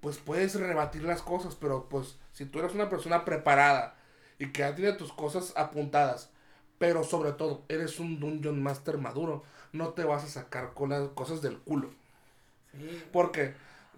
pues 0.00 0.18
puedes 0.18 0.54
rebatir 0.54 1.02
las 1.02 1.22
cosas, 1.22 1.56
pero 1.56 1.88
pues 1.88 2.18
si 2.32 2.44
tú 2.46 2.60
eres 2.60 2.74
una 2.74 2.88
persona 2.88 3.24
preparada 3.24 3.96
y 4.38 4.52
que 4.52 4.60
ya 4.60 4.74
tiene 4.74 4.92
tus 4.92 5.12
cosas 5.12 5.52
apuntadas, 5.56 6.30
pero 6.78 7.04
sobre 7.04 7.32
todo 7.32 7.64
eres 7.68 7.98
un 8.00 8.18
Dungeon 8.20 8.62
Master 8.62 8.98
maduro, 8.98 9.42
no 9.72 9.90
te 9.90 10.04
vas 10.04 10.24
a 10.24 10.28
sacar 10.28 10.74
con 10.74 10.90
las 10.90 11.08
cosas 11.08 11.42
del 11.42 11.58
culo. 11.58 11.90
Porque 13.12 13.54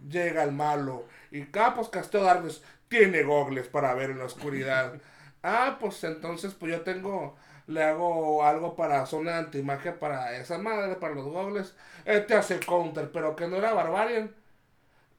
llega 0.08 0.42
el 0.42 0.52
malo 0.52 1.06
y 1.30 1.46
Capos 1.46 1.88
ah, 1.88 1.90
Casteo 1.92 2.22
Darkness 2.22 2.62
tiene 2.88 3.22
gogles 3.22 3.68
para 3.68 3.94
ver 3.94 4.10
en 4.10 4.18
la 4.18 4.24
oscuridad. 4.26 5.00
ah, 5.42 5.78
pues 5.80 6.02
entonces 6.04 6.54
pues 6.54 6.72
yo 6.72 6.82
tengo, 6.82 7.36
le 7.66 7.82
hago 7.82 8.44
algo 8.44 8.76
para 8.76 9.06
zona 9.06 9.32
de 9.32 9.38
antimagia 9.38 9.98
para 9.98 10.36
esa 10.36 10.58
madre, 10.58 10.96
para 10.96 11.14
los 11.14 11.26
gogles. 11.26 11.74
Este 12.04 12.34
hace 12.34 12.60
counter, 12.60 13.10
pero 13.12 13.36
que 13.36 13.48
no 13.48 13.56
era 13.56 13.72
Barbarian. 13.74 14.34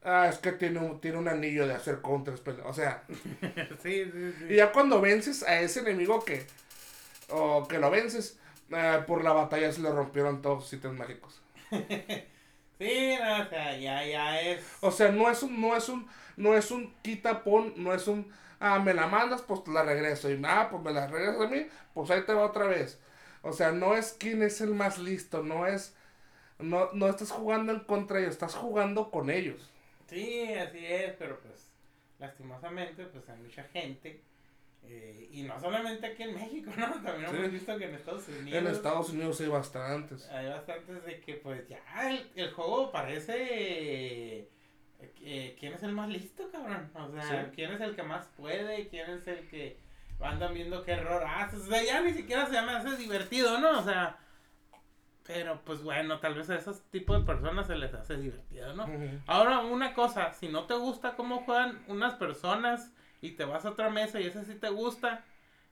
Ah, 0.03 0.27
es 0.29 0.37
que 0.37 0.51
tiene 0.51 0.79
un, 0.79 1.01
tiene 1.01 1.17
un 1.17 1.27
anillo 1.27 1.67
de 1.67 1.73
hacer 1.73 2.01
counters, 2.01 2.41
o 2.63 2.73
sea. 2.73 3.03
sí, 3.81 4.05
sí, 4.11 4.33
sí. 4.37 4.45
Y 4.49 4.55
ya 4.57 4.71
cuando 4.71 5.01
vences 5.01 5.41
a 5.43 5.59
ese 5.61 5.79
enemigo 5.79 6.23
que, 6.23 6.45
o 7.29 7.67
que 7.67 7.79
lo 7.79 7.91
vences, 7.91 8.39
Eh, 8.71 9.03
por 9.07 9.23
la 9.23 9.31
batalla 9.33 9.71
se 9.71 9.81
le 9.81 9.91
rompieron 9.91 10.41
todos 10.41 10.63
sus 10.63 10.73
ítems 10.73 10.97
mágicos. 10.97 11.41
sí, 12.79 13.15
no, 13.19 13.41
o 13.41 13.49
sea, 13.49 13.77
ya, 13.77 14.05
ya 14.05 14.41
es. 14.41 14.63
O 14.81 14.91
sea, 14.91 15.11
no 15.11 15.29
es 15.29 15.43
un, 15.43 15.59
no 15.59 15.75
es 15.75 15.89
un, 15.89 16.07
no 16.37 16.55
es 16.55 16.71
un 16.71 16.93
quita 17.01 17.43
pon, 17.43 17.73
no 17.77 17.93
es 17.93 18.07
un 18.07 18.31
ah, 18.59 18.79
me 18.79 18.93
la 18.93 19.07
mandas, 19.07 19.41
pues 19.41 19.63
te 19.63 19.71
la 19.71 19.83
regreso. 19.83 20.29
Y 20.31 20.41
ah, 20.43 20.67
pues 20.69 20.83
me 20.83 20.91
la 20.91 21.07
regresas 21.07 21.41
a 21.41 21.47
mí, 21.47 21.67
pues 21.93 22.09
ahí 22.09 22.21
te 22.25 22.33
va 22.33 22.45
otra 22.45 22.65
vez. 22.65 22.99
O 23.41 23.53
sea, 23.53 23.71
no 23.71 23.95
es 23.95 24.15
quién 24.19 24.41
es 24.41 24.61
el 24.61 24.73
más 24.73 24.97
listo, 24.97 25.43
no 25.43 25.67
es, 25.67 25.95
no, 26.57 26.91
no 26.93 27.07
estás 27.07 27.31
jugando 27.31 27.71
en 27.71 27.81
contra 27.81 28.17
de 28.17 28.23
ellos, 28.23 28.33
estás 28.33 28.55
jugando 28.55 29.11
con 29.11 29.29
ellos. 29.29 29.69
Sí, 30.07 30.53
así 30.53 30.85
es, 30.85 31.13
pero 31.17 31.39
pues, 31.39 31.69
lastimosamente, 32.19 33.05
pues 33.05 33.27
hay 33.29 33.37
mucha 33.37 33.63
gente 33.65 34.21
eh, 34.87 35.29
y 35.31 35.43
no 35.43 35.59
solamente 35.59 36.05
aquí 36.07 36.23
en 36.23 36.33
México, 36.33 36.71
¿no? 36.77 36.87
También 37.03 37.35
hemos 37.35 37.51
visto 37.51 37.77
que 37.77 37.85
en 37.85 37.95
Estados 37.95 38.27
Unidos. 38.27 38.59
En 38.59 38.67
Estados 38.67 39.09
Unidos 39.09 39.41
hay 39.41 39.47
bastantes. 39.47 40.29
Hay 40.29 40.47
bastantes 40.47 41.05
de 41.05 41.19
que, 41.19 41.33
pues 41.35 41.67
ya, 41.67 41.79
el, 42.09 42.29
el 42.35 42.51
juego 42.51 42.91
parece. 42.91 44.49
Eh, 45.21 45.55
¿Quién 45.59 45.73
es 45.73 45.83
el 45.83 45.91
más 45.91 46.09
listo, 46.09 46.49
cabrón? 46.51 46.89
O 46.95 47.21
sea, 47.21 47.51
¿quién 47.53 47.71
es 47.71 47.81
el 47.81 47.95
que 47.95 48.03
más 48.03 48.27
puede? 48.37 48.87
¿Quién 48.87 49.09
es 49.09 49.27
el 49.27 49.47
que 49.49 49.77
andan 50.19 50.53
viendo 50.53 50.83
qué 50.83 50.93
error 50.93 51.23
haces? 51.23 51.61
O 51.61 51.65
sea, 51.65 51.83
ya 51.83 52.01
ni 52.01 52.13
siquiera 52.13 52.45
se 52.45 52.61
me 52.61 52.71
hace 52.71 52.95
divertido, 52.97 53.59
¿no? 53.59 53.79
O 53.79 53.83
sea. 53.83 54.17
Pero 55.27 55.59
pues 55.65 55.81
bueno, 55.81 56.19
tal 56.19 56.35
vez 56.35 56.51
a 56.51 56.55
esos 56.55 56.83
tipos 56.91 57.19
de 57.19 57.25
personas 57.25 57.65
se 57.65 57.75
les 57.75 57.91
hace 57.95 58.15
divertido, 58.15 58.75
¿no? 58.75 58.87
Ahora, 59.25 59.61
una 59.61 59.95
cosa, 59.95 60.31
si 60.33 60.47
no 60.47 60.65
te 60.65 60.75
gusta 60.75 61.15
cómo 61.15 61.41
juegan 61.41 61.83
unas 61.87 62.13
personas 62.13 62.93
y 63.25 63.31
te 63.31 63.45
vas 63.45 63.65
a 63.65 63.71
otra 63.71 63.89
mesa 63.89 64.19
y 64.19 64.27
ese 64.27 64.45
sí 64.45 64.55
te 64.55 64.69
gusta, 64.69 65.23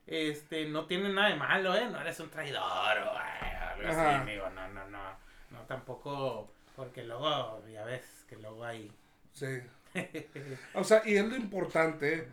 este, 0.06 0.66
no 0.66 0.86
tiene 0.86 1.12
nada 1.12 1.28
de 1.28 1.36
malo, 1.36 1.74
¿eh? 1.74 1.88
No 1.90 2.00
eres 2.00 2.18
un 2.20 2.30
traidor 2.30 2.62
o 2.62 3.10
algo 3.10 3.88
así. 3.88 4.36
No, 4.36 4.68
no, 4.68 4.88
no. 4.88 5.24
No, 5.50 5.60
tampoco, 5.68 6.52
porque 6.74 7.04
luego, 7.04 7.62
ya 7.72 7.84
ves, 7.84 8.24
que 8.28 8.36
luego 8.36 8.64
hay... 8.64 8.90
Sí. 9.32 9.60
o 10.74 10.82
sea, 10.82 11.02
y 11.04 11.16
es 11.16 11.24
lo 11.24 11.36
importante, 11.36 12.28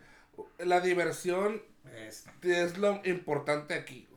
la 0.57 0.79
diversión 0.79 1.61
es, 2.07 2.25
es 2.41 2.77
lo 2.77 3.01
importante 3.05 3.75
aquí. 3.75 4.07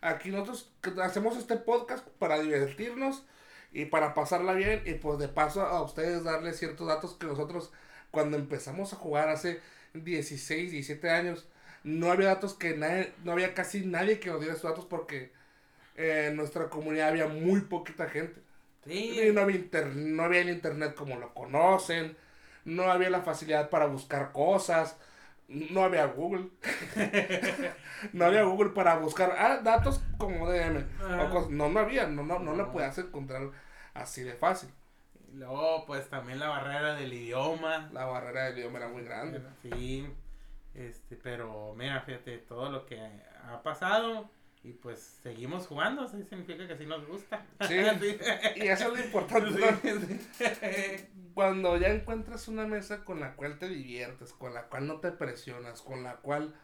aquí 0.00 0.30
nosotros 0.30 0.70
hacemos 1.02 1.36
este 1.36 1.56
podcast 1.56 2.06
para 2.18 2.38
divertirnos 2.38 3.24
y 3.72 3.86
para 3.86 4.14
pasarla 4.14 4.52
bien 4.52 4.82
y 4.86 4.94
pues 4.94 5.18
de 5.18 5.28
paso 5.28 5.62
a 5.62 5.82
ustedes 5.82 6.24
darles 6.24 6.58
ciertos 6.58 6.86
datos 6.86 7.14
que 7.14 7.26
nosotros 7.26 7.72
cuando 8.10 8.36
empezamos 8.36 8.92
a 8.92 8.96
jugar 8.96 9.28
hace 9.28 9.60
16, 10.04 10.72
17 10.72 11.10
años, 11.10 11.48
no 11.84 12.10
había 12.10 12.28
datos 12.28 12.54
que 12.54 12.76
nadie, 12.76 13.12
no 13.24 13.32
había 13.32 13.54
casi 13.54 13.84
nadie 13.86 14.18
que 14.18 14.30
nos 14.30 14.40
diera 14.40 14.54
esos 14.54 14.70
datos 14.70 14.86
porque 14.86 15.32
eh, 15.96 16.26
en 16.28 16.36
nuestra 16.36 16.68
comunidad 16.68 17.08
había 17.08 17.28
muy 17.28 17.62
poquita 17.62 18.08
gente. 18.08 18.40
Y 18.86 19.32
no 19.32 19.40
había, 19.40 19.60
no 19.94 20.22
había 20.22 20.40
el 20.40 20.50
internet 20.50 20.94
como 20.94 21.16
lo 21.16 21.34
conocen, 21.34 22.16
no 22.64 22.90
había 22.90 23.10
la 23.10 23.22
facilidad 23.22 23.68
para 23.68 23.86
buscar 23.86 24.32
cosas, 24.32 24.96
no 25.48 25.84
había 25.84 26.06
Google. 26.06 26.48
no 28.12 28.24
había 28.24 28.42
Google 28.42 28.70
para 28.70 28.96
buscar 28.96 29.34
ah, 29.38 29.60
datos 29.62 30.00
como 30.18 30.50
DM. 30.50 30.84
no, 31.50 31.68
no 31.68 31.80
había, 31.80 32.06
no, 32.06 32.22
no, 32.22 32.38
no, 32.38 32.52
no. 32.52 32.56
lo 32.56 32.72
podías 32.72 32.98
encontrar 32.98 33.50
así 33.94 34.22
de 34.22 34.34
fácil. 34.34 34.70
Luego, 35.34 35.84
pues 35.86 36.08
también 36.08 36.38
la 36.38 36.48
barrera 36.48 36.94
del 36.94 37.12
idioma. 37.12 37.90
La 37.92 38.04
barrera 38.04 38.46
del 38.46 38.58
idioma 38.58 38.78
era 38.78 38.88
muy 38.88 39.02
grande. 39.02 39.42
Sí, 39.62 40.06
este, 40.74 41.16
pero 41.16 41.74
mira, 41.76 42.00
fíjate, 42.02 42.38
todo 42.38 42.70
lo 42.70 42.86
que 42.86 43.00
ha 43.44 43.62
pasado 43.62 44.30
y 44.66 44.72
pues 44.72 45.20
seguimos 45.22 45.68
jugando, 45.68 46.04
eso 46.04 46.18
significa 46.28 46.66
que 46.66 46.76
sí 46.76 46.86
nos 46.86 47.06
gusta. 47.06 47.46
Sí, 47.68 47.74
y 48.56 48.66
eso 48.66 48.92
es 48.92 48.98
lo 48.98 49.04
importante. 49.04 51.08
Cuando 51.34 51.76
ya 51.76 51.88
encuentras 51.88 52.48
una 52.48 52.66
mesa 52.66 53.04
con 53.04 53.20
la 53.20 53.36
cual 53.36 53.58
te 53.58 53.68
diviertes, 53.68 54.32
con 54.32 54.54
la 54.54 54.64
cual 54.64 54.88
no 54.88 54.98
te 54.98 55.12
presionas, 55.12 55.82
con 55.82 56.02
la 56.02 56.16
cual 56.16 56.54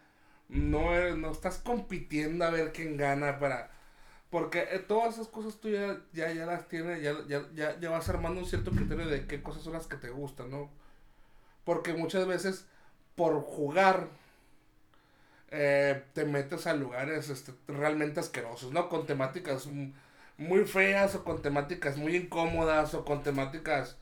no, 0.48 1.16
no 1.16 1.30
estás 1.30 1.58
compitiendo 1.58 2.44
a 2.44 2.50
ver 2.50 2.72
quién 2.72 2.96
gana 2.96 3.38
para 3.38 3.70
porque 4.32 4.66
eh, 4.70 4.78
todas 4.78 5.12
esas 5.12 5.28
cosas 5.28 5.56
tú 5.56 5.68
ya, 5.68 5.98
ya, 6.14 6.46
las 6.46 6.66
tienes, 6.66 7.02
ya, 7.02 7.14
ya, 7.28 7.42
ya, 7.54 7.78
ya, 7.78 7.90
vas 7.90 8.08
armando 8.08 8.40
un 8.40 8.46
cierto 8.46 8.70
criterio 8.70 9.06
de 9.06 9.26
qué 9.26 9.42
cosas 9.42 9.62
son 9.62 9.74
las 9.74 9.86
que 9.86 9.98
te 9.98 10.08
gustan, 10.08 10.50
¿no? 10.50 10.70
Porque 11.64 11.92
muchas 11.92 12.26
veces 12.26 12.64
por 13.14 13.42
jugar 13.42 14.08
eh, 15.50 16.02
te 16.14 16.24
metes 16.24 16.66
a 16.66 16.72
lugares 16.72 17.28
este, 17.28 17.52
realmente 17.68 18.20
asquerosos, 18.20 18.72
¿no? 18.72 18.88
Con 18.88 19.04
temáticas 19.04 19.68
muy 20.38 20.64
feas 20.64 21.14
o 21.14 21.24
con 21.24 21.42
temáticas 21.42 21.98
muy 21.98 22.16
incómodas 22.16 22.94
o 22.94 23.04
con 23.04 23.22
temáticas 23.22 23.98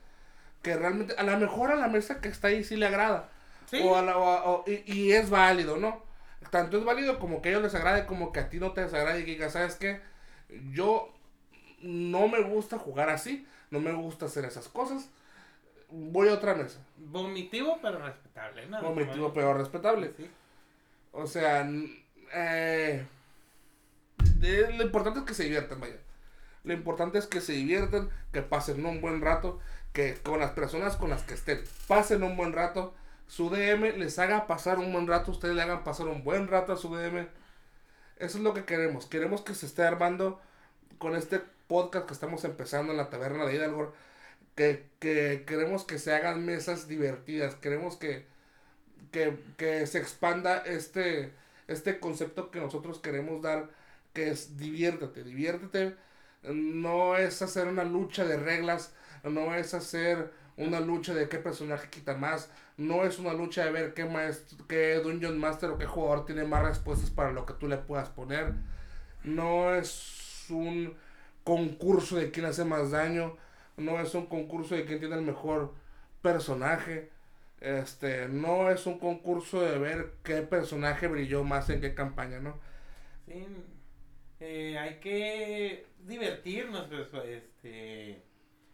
que 0.63 0.77
realmente 0.77 1.13
a 1.19 1.25
lo 1.25 1.37
mejor 1.39 1.73
a 1.73 1.75
la 1.75 1.89
mesa 1.89 2.21
que 2.21 2.29
está 2.29 2.49
ahí 2.49 2.63
sí 2.63 2.77
le 2.77 2.87
agrada. 2.87 3.31
¿Sí? 3.69 3.81
O 3.83 3.97
a 3.97 4.03
la, 4.03 4.17
o, 4.17 4.63
y, 4.65 4.85
y, 4.87 5.13
es 5.13 5.29
válido, 5.29 5.77
¿no? 5.77 6.05
Tanto 6.53 6.79
es 6.79 6.85
válido 6.85 7.19
como 7.19 7.43
que 7.43 7.49
a 7.49 7.53
ellos 7.53 7.65
les 7.65 7.75
agrade 7.75 8.07
como 8.07 8.31
que 8.33 8.39
a 8.39 8.49
ti 8.49 8.61
no 8.61 8.71
te 8.71 8.83
desagrade 8.83 9.23
y 9.23 9.25
que 9.25 9.33
digas, 9.33 9.55
¿sabes 9.55 9.75
qué? 9.75 10.09
Yo 10.73 11.13
no 11.83 12.29
me 12.29 12.43
gusta 12.43 12.79
jugar 12.79 13.09
así, 13.09 13.47
no 13.71 13.81
me 13.81 13.93
gusta 13.93 14.27
hacer 14.27 14.45
esas 14.45 14.69
cosas. 14.69 15.11
Voy 15.91 16.29
a 16.29 16.35
otra 16.35 16.55
mesa. 16.55 16.81
Vomitivo 16.97 17.79
pero 17.83 17.99
respetable, 17.99 18.67
¿no? 18.67 18.83
Vomitivo 18.83 19.33
pero 19.33 19.55
respetable. 19.55 20.13
O 21.13 21.27
sea, 21.27 21.69
eh, 22.33 23.05
lo 24.41 24.83
importante 24.83 25.21
es 25.21 25.25
que 25.25 25.35
se 25.35 25.45
diviertan, 25.45 25.81
vaya. 25.81 25.97
Lo 26.63 26.73
importante 26.73 27.19
es 27.19 27.27
que 27.27 27.41
se 27.41 27.53
diviertan, 27.53 28.11
que 28.33 28.43
pasen 28.43 28.85
un 28.85 29.01
buen 29.01 29.21
rato, 29.21 29.59
que 29.93 30.15
con 30.15 30.39
las 30.39 30.53
personas 30.53 30.97
con 30.97 31.11
las 31.11 31.23
que 31.23 31.35
estén, 31.35 31.63
pasen 31.89 32.23
un 32.23 32.37
buen 32.37 32.53
rato. 32.53 32.95
Su 33.27 33.49
DM 33.49 33.97
les 33.99 34.19
haga 34.19 34.47
pasar 34.47 34.79
un 34.79 34.93
buen 34.93 35.07
rato, 35.07 35.31
ustedes 35.31 35.55
le 35.55 35.63
hagan 35.63 35.85
pasar 35.85 36.09
un 36.09 36.25
buen 36.25 36.49
rato 36.49 36.73
a 36.73 36.77
su 36.77 36.95
DM 36.95 37.29
eso 38.21 38.39
es 38.39 38.45
lo 38.45 38.55
que 38.55 38.65
queremos. 38.65 39.07
Queremos 39.07 39.41
que 39.41 39.55
se 39.55 39.67
esté 39.67 39.83
armando 39.83 40.41
con 40.99 41.17
este 41.17 41.41
podcast 41.69 42.07
que 42.07 42.13
estamos 42.13 42.45
empezando 42.45 42.93
en 42.93 42.99
la 42.99 43.11
taberna 43.11 43.47
de 43.47 43.55
Hidalgo. 43.55 43.95
Que, 44.55 44.91
queremos 45.01 45.85
que 45.85 45.99
se 45.99 46.13
hagan 46.13 46.45
mesas 46.45 46.87
divertidas. 46.87 47.55
Queremos 47.55 47.97
que, 47.97 48.27
que, 49.11 49.87
se 49.87 49.99
expanda 49.99 50.59
este, 50.59 51.33
este 51.67 51.99
concepto 51.99 52.51
que 52.51 52.61
nosotros 52.61 52.99
queremos 52.99 53.43
dar. 53.43 53.71
Que 54.13 54.31
es 54.31 54.59
diviértete, 54.59 55.25
diviértete. 55.25 55.97
No 56.43 57.17
es 57.17 57.41
hacer 57.43 57.69
una 57.69 57.85
lucha 57.85 58.25
de 58.25 58.37
reglas. 58.37 58.93
No 59.25 59.55
es 59.55 59.73
hacer 59.73 60.31
una 60.59 60.81
lucha 60.81 61.15
de 61.15 61.29
qué 61.29 61.39
personaje 61.39 61.89
quita 61.89 62.15
más. 62.15 62.51
No 62.81 63.05
es 63.05 63.19
una 63.19 63.35
lucha 63.35 63.67
de 63.67 63.73
ver 63.73 63.93
qué, 63.93 64.07
maestro, 64.07 64.67
qué 64.67 64.95
Dungeon 65.05 65.39
Master 65.39 65.69
o 65.69 65.77
qué 65.77 65.85
jugador 65.85 66.25
tiene 66.25 66.45
más 66.45 66.63
respuestas 66.65 67.11
para 67.11 67.31
lo 67.31 67.45
que 67.45 67.53
tú 67.53 67.69
le 67.69 67.77
puedas 67.77 68.09
poner. 68.09 68.55
No 69.23 69.75
es 69.75 70.47
un 70.49 70.97
concurso 71.45 72.17
de 72.17 72.31
quién 72.31 72.47
hace 72.47 72.65
más 72.65 72.91
daño. 72.91 73.37
No 73.77 74.01
es 74.01 74.15
un 74.15 74.25
concurso 74.25 74.75
de 74.75 74.87
quién 74.87 74.99
tiene 74.99 75.17
el 75.17 75.23
mejor 75.23 75.75
personaje. 76.23 77.11
Este, 77.61 78.29
no 78.29 78.71
es 78.71 78.87
un 78.87 78.99
concurso 78.99 79.61
de 79.61 79.79
ver 79.79 80.15
qué 80.23 80.41
personaje 80.41 81.07
brilló 81.07 81.45
más 81.45 81.69
en 81.69 81.83
qué 81.83 81.95
campaña, 81.95 82.41
¿no? 82.41 82.59
Sí, 83.27 83.47
eh, 84.41 84.79
hay 84.79 85.01
que 85.01 85.85
divertirnos, 85.99 86.87
pues, 86.89 87.27
este, 87.27 88.23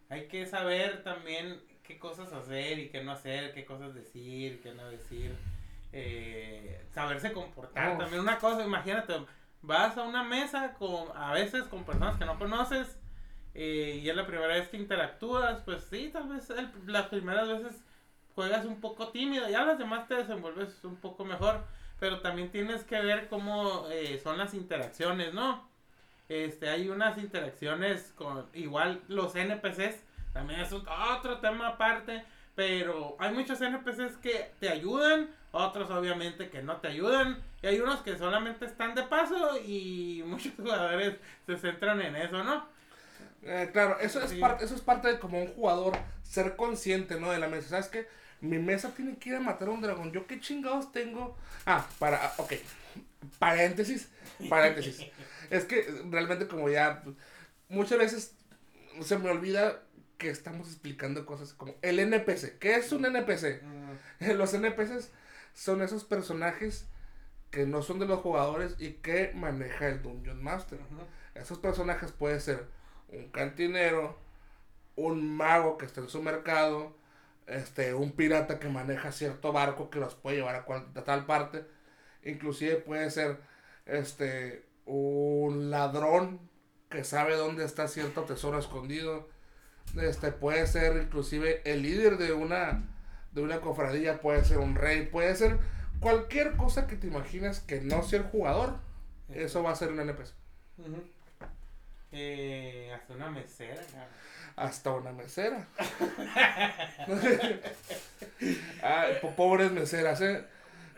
hay 0.09 0.29
que 0.29 0.47
saber 0.47 1.03
también 1.03 1.61
qué 1.87 1.99
cosas 1.99 2.33
hacer 2.33 2.79
y 2.79 2.89
qué 2.89 3.03
no 3.03 3.13
hacer, 3.13 3.53
qué 3.55 3.65
cosas 3.65 3.95
decir, 3.95 4.61
qué 4.63 4.73
no 4.75 4.89
decir. 4.89 5.37
Eh, 5.93 6.85
saberse 6.93 7.33
comportar. 7.33 7.97
También 7.97 8.21
una 8.21 8.39
cosa, 8.39 8.65
imagínate, 8.65 9.15
vas 9.63 9.97
a 9.97 10.03
una 10.03 10.23
mesa 10.23 10.75
con, 10.75 11.09
a 11.17 11.33
veces 11.33 11.65
con 11.65 11.85
personas 11.85 12.17
que 12.17 12.25
no 12.25 12.39
conoces 12.39 12.99
eh, 13.55 14.01
y 14.03 14.11
es 14.11 14.15
la 14.15 14.27
primera 14.27 14.49
vez 14.49 14.69
que 14.69 14.77
interactúas, 14.77 15.63
pues 15.63 15.85
sí, 15.85 16.11
tal 16.13 16.29
vez 16.29 16.53
las 16.87 17.07
primeras 17.07 17.49
veces 17.49 17.83
juegas 18.35 18.67
un 18.67 18.81
poco 18.81 19.09
tímido, 19.09 19.49
ya 19.49 19.65
las 19.65 19.79
demás 19.79 20.07
te 20.09 20.15
desenvuelves 20.15 20.85
un 20.85 20.97
poco 20.97 21.25
mejor, 21.25 21.65
pero 21.99 22.21
también 22.21 22.51
tienes 22.51 22.85
que 22.85 23.01
ver 23.01 23.29
cómo 23.29 23.87
eh, 23.91 24.21
son 24.23 24.37
las 24.37 24.53
interacciones, 24.53 25.33
¿no? 25.33 25.67
Este, 26.29 26.69
hay 26.69 26.91
unas 26.91 27.17
interacciones 27.17 28.13
con 28.17 28.47
igual 28.53 29.01
los 29.09 29.35
NPCs 29.35 30.05
también 30.37 30.61
es 30.61 30.71
otro 30.73 31.39
tema 31.41 31.69
aparte. 31.69 32.23
Pero 32.55 33.17
hay 33.19 33.35
muchos 33.35 33.61
NPCs 33.61 34.17
que 34.23 34.53
te 34.59 34.71
ayudan, 34.71 35.29
otros 35.53 35.91
obviamente 35.91 36.49
que 36.49 36.63
no 36.63 36.77
te 36.77 36.89
ayudan. 36.89 37.43
Y 37.63 37.67
hay 37.67 37.81
unos 37.81 38.01
que 38.01 38.17
solamente 38.17 38.65
están 38.65 38.95
de 38.95 39.03
paso 39.03 39.59
y 39.59 40.23
muchos 40.27 40.53
jugadores 40.57 41.17
se 41.47 41.57
centran 41.57 42.01
en 42.01 42.17
eso, 42.17 42.43
¿no? 42.43 42.67
Eh, 43.43 43.69
claro, 43.73 43.99
eso 44.01 44.21
es, 44.23 44.33
parte, 44.35 44.65
eso 44.65 44.75
es 44.75 44.81
parte 44.81 45.09
de 45.09 45.19
como 45.19 45.41
un 45.41 45.49
jugador 45.49 45.99
ser 46.23 46.57
consciente, 46.57 47.21
¿no? 47.21 47.31
De 47.31 47.39
la 47.39 47.49
mesa. 47.49 47.69
¿Sabes 47.69 47.89
qué? 47.89 48.09
Mi 48.41 48.59
mesa 48.59 48.95
tiene 48.95 49.17
que 49.17 49.31
ir 49.31 49.37
a 49.37 49.41
matar 49.41 49.69
a 49.69 49.73
un 49.73 49.81
dragón. 49.83 50.13
¿Yo 50.13 50.27
qué 50.27 50.41
chingados 50.41 50.93
tengo? 50.93 51.37
Ah, 51.65 51.87
para. 51.99 52.25
ah, 52.25 52.35
Ok. 52.39 52.55
Paréntesis. 53.39 54.11
Paréntesis. 54.49 55.05
es 55.51 55.65
que 55.65 55.87
realmente, 56.11 56.47
como 56.47 56.69
ya. 56.71 57.03
Muchas 57.69 57.99
veces 57.99 58.35
se 59.03 59.19
me 59.19 59.31
olvida 59.31 59.83
que 60.19 60.31
estamos 60.31 60.69
explicando 60.69 61.27
cosas 61.27 61.53
como 61.53 61.75
el 61.83 61.99
NPC. 61.99 62.59
¿Qué 62.59 62.77
es 62.77 62.93
un 62.93 63.05
NPC? 63.05 63.63
Los 64.37 64.55
NPCs 64.55 65.11
son 65.55 65.83
esos 65.83 66.05
personajes 66.05 66.87
que 67.51 67.67
no 67.67 67.83
son 67.83 67.99
de 67.99 68.07
los 68.07 68.21
jugadores 68.21 68.77
y 68.79 68.93
que 68.95 69.33
maneja 69.35 69.89
el 69.89 70.03
Dungeon 70.03 70.43
Master. 70.43 70.79
Esos 71.35 71.59
personajes 71.59 72.13
pueden 72.13 72.41
ser 72.41 72.67
un 73.09 73.29
cantinero, 73.31 74.19
un 74.97 75.37
mago 75.37 75.77
que 75.79 75.87
está 75.87 76.01
en 76.01 76.09
su 76.09 76.23
mercado, 76.23 76.97
este, 77.47 77.95
un 77.95 78.13
pirata 78.13 78.59
que 78.59 78.69
maneja 78.69 79.13
cierto 79.13 79.53
barco 79.53 79.91
que 79.91 80.01
los 80.01 80.15
puede 80.15 80.37
llevar 80.39 80.57
a, 80.57 80.65
cual- 80.65 80.89
a 80.95 81.05
tal 81.05 81.27
parte. 81.27 81.65
Inclusive 82.25 82.77
puede 82.77 83.11
ser 83.11 83.39
este 83.85 84.65
un 84.87 85.71
ladrón 85.71 86.41
que 86.91 87.05
sabe 87.05 87.37
dónde 87.37 87.65
está 87.65 87.87
cierto 87.89 88.23
tesoro 88.23 88.59
escondido. 88.59 89.29
Este 90.01 90.33
puede 90.33 90.67
ser 90.67 90.97
inclusive 91.03 91.63
el 91.65 91.83
líder 91.83 92.19
de 92.19 92.33
una 92.33 92.83
de 93.33 93.43
una 93.43 93.61
cofradía, 93.61 94.21
puede 94.21 94.45
ser 94.45 94.59
un 94.59 94.75
rey, 94.75 95.07
puede 95.07 95.35
ser 95.37 95.59
cualquier 96.01 96.57
cosa 96.57 96.87
que 96.87 96.97
te 96.97 97.07
imagines 97.07 97.61
que 97.61 97.81
no 97.81 98.03
sea 98.03 98.21
el 98.21 98.25
jugador. 98.27 98.79
Eso 99.33 99.63
va 99.63 99.73
a 99.73 99.77
ser 99.77 99.91
un 99.93 100.01
NPC. 100.01 100.33
Eh, 102.13 102.93
hasta 102.95 103.15
una 103.15 103.31
mesera. 103.31 103.83
Hasta 104.57 104.91
una 104.93 105.13
mesera. 105.13 105.67
Po- 109.21 109.35
pobres 109.37 109.71
meseras, 109.73 110.21
¿eh? 110.23 110.45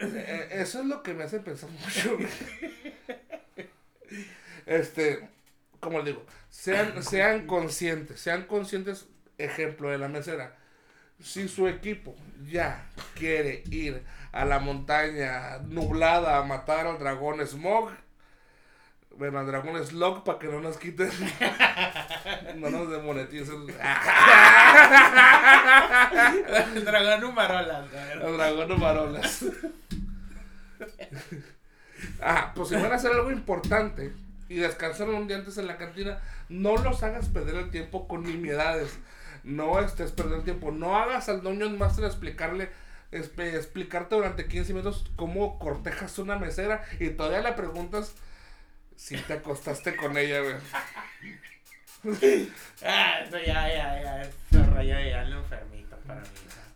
Eh, 0.00 0.48
Eso 0.52 0.80
es 0.80 0.86
lo 0.86 1.02
que 1.02 1.14
me 1.14 1.24
hace 1.24 1.40
pensar 1.40 1.68
mucho. 1.70 2.16
Este, 4.66 5.28
como 5.80 5.98
le 6.00 6.12
digo, 6.12 6.24
sean, 6.50 7.02
sean 7.02 7.46
conscientes, 7.46 8.20
sean 8.20 8.44
conscientes, 8.44 9.06
ejemplo 9.38 9.90
de 9.90 9.98
la 9.98 10.08
mesera. 10.08 10.56
Si 11.20 11.48
su 11.48 11.66
equipo 11.66 12.14
ya 12.48 12.86
quiere 13.14 13.64
ir 13.70 14.04
a 14.32 14.44
la 14.44 14.60
montaña 14.60 15.58
nublada 15.66 16.38
a 16.38 16.44
matar 16.44 16.86
al 16.86 16.98
dragón 16.98 17.44
Smog, 17.46 17.90
bueno, 19.16 19.40
al 19.40 19.46
dragón 19.46 19.84
Slog 19.84 20.22
para 20.22 20.38
que 20.38 20.46
no 20.46 20.60
nos 20.60 20.76
quiten, 20.78 21.10
no 22.56 22.70
nos 22.70 22.88
demoneticen. 22.88 23.66
El 26.74 26.84
dragón 26.84 27.20
numarolas. 27.22 27.88
cabrón. 27.90 28.22
Al 28.22 28.36
dragón 28.36 28.68
Numarolas. 28.68 29.44
Ah, 32.20 32.52
pues 32.54 32.68
si 32.68 32.76
van 32.76 32.92
a 32.92 32.94
hacer 32.94 33.10
algo 33.10 33.32
importante 33.32 34.12
y 34.48 34.56
descansaron 34.56 35.14
un 35.14 35.28
día 35.28 35.36
antes 35.36 35.58
en 35.58 35.66
la 35.66 35.76
cantina, 35.76 36.20
no 36.48 36.76
los 36.76 37.02
hagas 37.02 37.28
perder 37.28 37.56
el 37.56 37.70
tiempo 37.70 38.08
con 38.08 38.22
nimiedades. 38.24 38.98
No 39.44 39.78
estés 39.80 40.10
perdiendo 40.12 40.38
el 40.38 40.44
tiempo. 40.44 40.70
No 40.72 40.96
hagas 40.96 41.28
al 41.28 41.42
Dungeon 41.42 41.78
Master 41.78 42.04
explicarle, 42.04 42.70
espe- 43.12 43.54
explicarte 43.54 44.14
durante 44.16 44.46
15 44.46 44.72
minutos 44.74 45.04
cómo 45.16 45.58
cortejas 45.58 46.18
una 46.18 46.36
mesera 46.38 46.82
y 46.98 47.10
todavía 47.10 47.42
le 47.42 47.52
preguntas 47.52 48.14
si 48.96 49.16
te 49.16 49.34
acostaste 49.34 49.94
con 49.96 50.16
ella, 50.18 50.40
güey. 50.40 50.54
Ah, 52.84 53.20
eso 53.26 53.38
ya, 53.38 53.68
ya, 53.68 54.02
ya. 54.02 54.22
Eso 54.22 54.64
raya 54.72 55.00
ya 55.08 55.24
lo 55.24 55.38
enfermito 55.38 55.96
para 56.06 56.20
mí. 56.20 56.26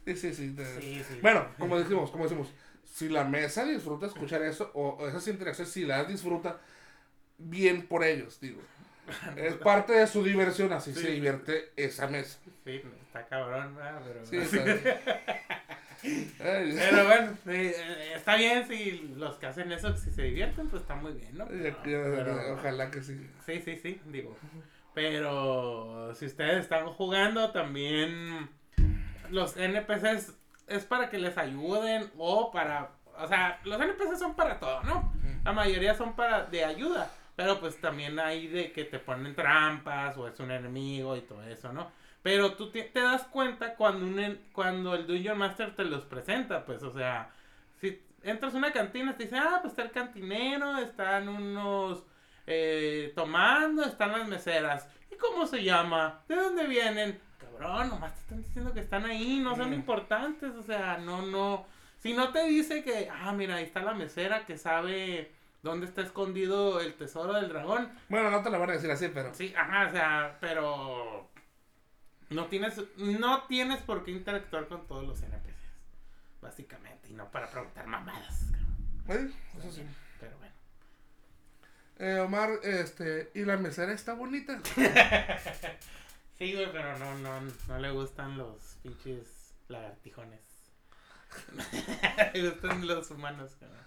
Sí, 0.05 0.17
sí, 0.17 0.35
sí. 0.35 0.51
te- 0.51 0.81
Sí, 0.81 1.03
sí. 1.09 1.19
Bueno, 1.23 1.47
como 1.59 1.79
decimos, 1.79 2.11
como 2.11 2.25
decimos, 2.25 2.49
si 2.93 3.09
la 3.09 3.25
mesa 3.25 3.65
disfruta 3.65 4.07
escuchar 4.07 4.43
eso, 4.43 4.71
o 4.75 4.89
o 5.01 5.09
esas 5.09 5.27
interacciones, 5.29 5.73
si 5.73 5.85
las 5.85 6.09
disfruta, 6.09 6.59
bien 7.45 7.87
por 7.87 8.05
ellos, 8.05 8.41
digo. 8.41 8.61
Es 9.37 9.55
parte 9.55 9.93
de 9.95 10.07
su 10.07 10.23
diversión, 10.23 10.73
así 10.73 10.95
se 10.95 11.11
divierte 11.13 11.73
esa 11.77 12.07
mesa. 12.07 12.39
Sí, 12.65 12.81
está 13.07 13.27
cabrón, 13.27 13.75
¿verdad? 13.75 14.01
Pero, 14.07 14.27
Sí, 14.27 14.37
está- 14.37 14.65
Pero 16.39 17.05
bueno, 17.07 17.39
eh, 17.47 18.13
está 18.17 18.35
bien 18.37 18.67
si 18.67 19.15
los 19.17 19.37
que 19.37 19.47
hacen 19.47 19.71
eso, 19.71 19.97
si 19.97 20.11
se 20.11 20.23
divierten, 20.23 20.69
pues 20.69 20.83
está 20.83 20.97
muy 20.97 21.13
bien, 21.13 21.37
¿no? 21.39 21.47
pero- 21.85 22.55
ojalá 22.55 22.91
que 22.91 23.03
sí. 23.03 23.29
Sí, 23.47 23.63
sí, 23.65 23.77
sí, 23.81 24.01
digo. 24.07 24.37
Pero 24.95 26.13
si 26.15 26.27
ustedes 26.27 26.59
están 26.63 26.87
jugando, 26.87 27.51
también 27.53 28.49
los 29.31 29.57
NPCs 29.57 30.33
es 30.69 30.85
para 30.85 31.09
que 31.09 31.19
les 31.19 31.39
ayuden 31.39 32.11
o 32.19 32.51
para... 32.51 32.91
O 33.19 33.29
sea, 33.29 33.61
los 33.65 33.81
NPCs 33.81 34.19
son 34.19 34.35
para 34.35 34.59
todo, 34.59 34.83
¿no? 34.85 35.13
La 35.45 35.53
mayoría 35.53 35.95
son 35.95 36.15
para 36.17 36.47
de 36.47 36.65
ayuda. 36.65 37.11
Pero 37.37 37.59
pues 37.61 37.81
también 37.81 38.19
hay 38.19 38.47
de 38.47 38.73
que 38.73 38.85
te 38.85 38.99
ponen 38.99 39.35
trampas 39.35 40.17
o 40.19 40.29
es 40.29 40.39
un 40.41 40.51
enemigo 40.51 41.17
y 41.17 41.23
todo 41.23 41.43
eso, 41.45 41.73
¿no? 41.73 41.91
Pero 42.23 42.55
tú 42.55 42.71
te, 42.71 42.83
te 42.85 43.01
das 43.01 43.25
cuenta 43.25 43.75
cuando, 43.75 44.05
un, 44.07 44.39
cuando 44.53 44.95
el 44.95 45.07
Dungeon 45.07 45.39
Master 45.39 45.75
te 45.75 45.85
los 45.85 46.05
presenta, 46.05 46.65
pues, 46.65 46.83
o 46.83 46.93
sea, 46.93 47.31
si 47.81 48.01
entras 48.23 48.55
a 48.55 48.59
una 48.59 48.73
cantina, 48.73 49.17
te 49.17 49.25
dicen, 49.25 49.41
ah, 49.41 49.59
pues 49.61 49.73
está 49.73 49.83
el 49.83 49.91
cantinero, 49.91 50.77
están 50.79 51.29
unos 51.29 52.05
eh, 52.47 53.13
tomando, 53.17 53.83
están 53.85 54.13
las 54.13 54.29
meseras. 54.29 54.89
¿Y 55.11 55.17
cómo 55.17 55.47
se 55.47 55.65
llama? 55.65 56.21
¿De 56.29 56.37
dónde 56.37 56.67
vienen? 56.67 57.19
Cabrón, 57.39 57.89
nomás 57.89 58.15
te 58.15 58.21
están 58.21 58.39
diciendo 58.43 58.73
que 58.73 58.81
están 58.81 59.05
ahí, 59.05 59.41
no 59.41 59.57
son 59.57 59.71
Mm. 59.71 59.75
importantes, 59.75 60.55
o 60.55 60.63
sea, 60.63 60.99
no, 60.99 61.23
no. 61.23 61.67
Si 61.99 62.13
no 62.13 62.31
te 62.31 62.45
dice 62.47 62.85
que, 62.85 63.09
ah, 63.11 63.33
mira, 63.33 63.57
ahí 63.57 63.65
está 63.65 63.81
la 63.81 63.95
mesera 63.95 64.45
que 64.47 64.59
sabe 64.59 65.33
dónde 65.63 65.87
está 65.87 66.03
escondido 66.03 66.81
el 66.81 66.95
tesoro 66.95 67.33
del 67.35 67.49
dragón. 67.49 67.91
Bueno, 68.09 68.31
no 68.31 68.43
te 68.43 68.51
lo 68.51 68.59
van 68.59 68.71
a 68.71 68.75
decir 68.75 68.91
así, 68.91 69.09
pero. 69.09 69.35
Sí, 69.35 69.55
ajá, 69.57 69.89
o 69.89 69.91
sea, 69.91 70.39
pero 70.41 71.31
no 72.31 72.47
tienes, 72.47 72.81
no 72.97 73.45
tienes 73.45 73.81
por 73.83 74.05
qué 74.05 74.11
interactuar 74.11 74.69
con 74.69 74.87
todos 74.87 75.07
los 75.07 75.23
NPCs, 75.23 76.41
básicamente, 76.41 77.09
y 77.11 77.15
no 77.15 77.31
para 77.31 77.51
preguntar 77.51 77.87
mamadas. 77.87 78.45
cabrón. 79.07 79.33
Sí, 79.33 79.59
eso 79.59 79.73
sí. 79.73 79.83
Pero 80.21 80.37
bueno. 80.39 80.55
Eh, 81.99 82.19
Omar, 82.21 82.51
este, 82.63 83.31
¿y 83.35 83.45
la 83.45 83.57
mesera 83.57 83.93
está 83.93 84.15
bonita? 84.15 84.61
Sí, 86.39 86.55
güey, 86.55 86.73
pero 86.73 86.99
no, 86.99 87.19
no, 87.19 87.41
no 87.69 87.79
le 87.79 87.91
gustan 87.93 88.37
los 88.37 88.77
pinches 88.83 89.55
lagartijones. 89.69 90.41
le 92.35 92.51
gustan 92.51 92.85
los 92.85 93.13
humanos, 93.13 93.53
cabrón. 93.61 93.79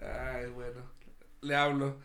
Ay, 0.00 0.46
bueno. 0.54 0.82
Le 1.40 1.54
hablo. 1.54 1.96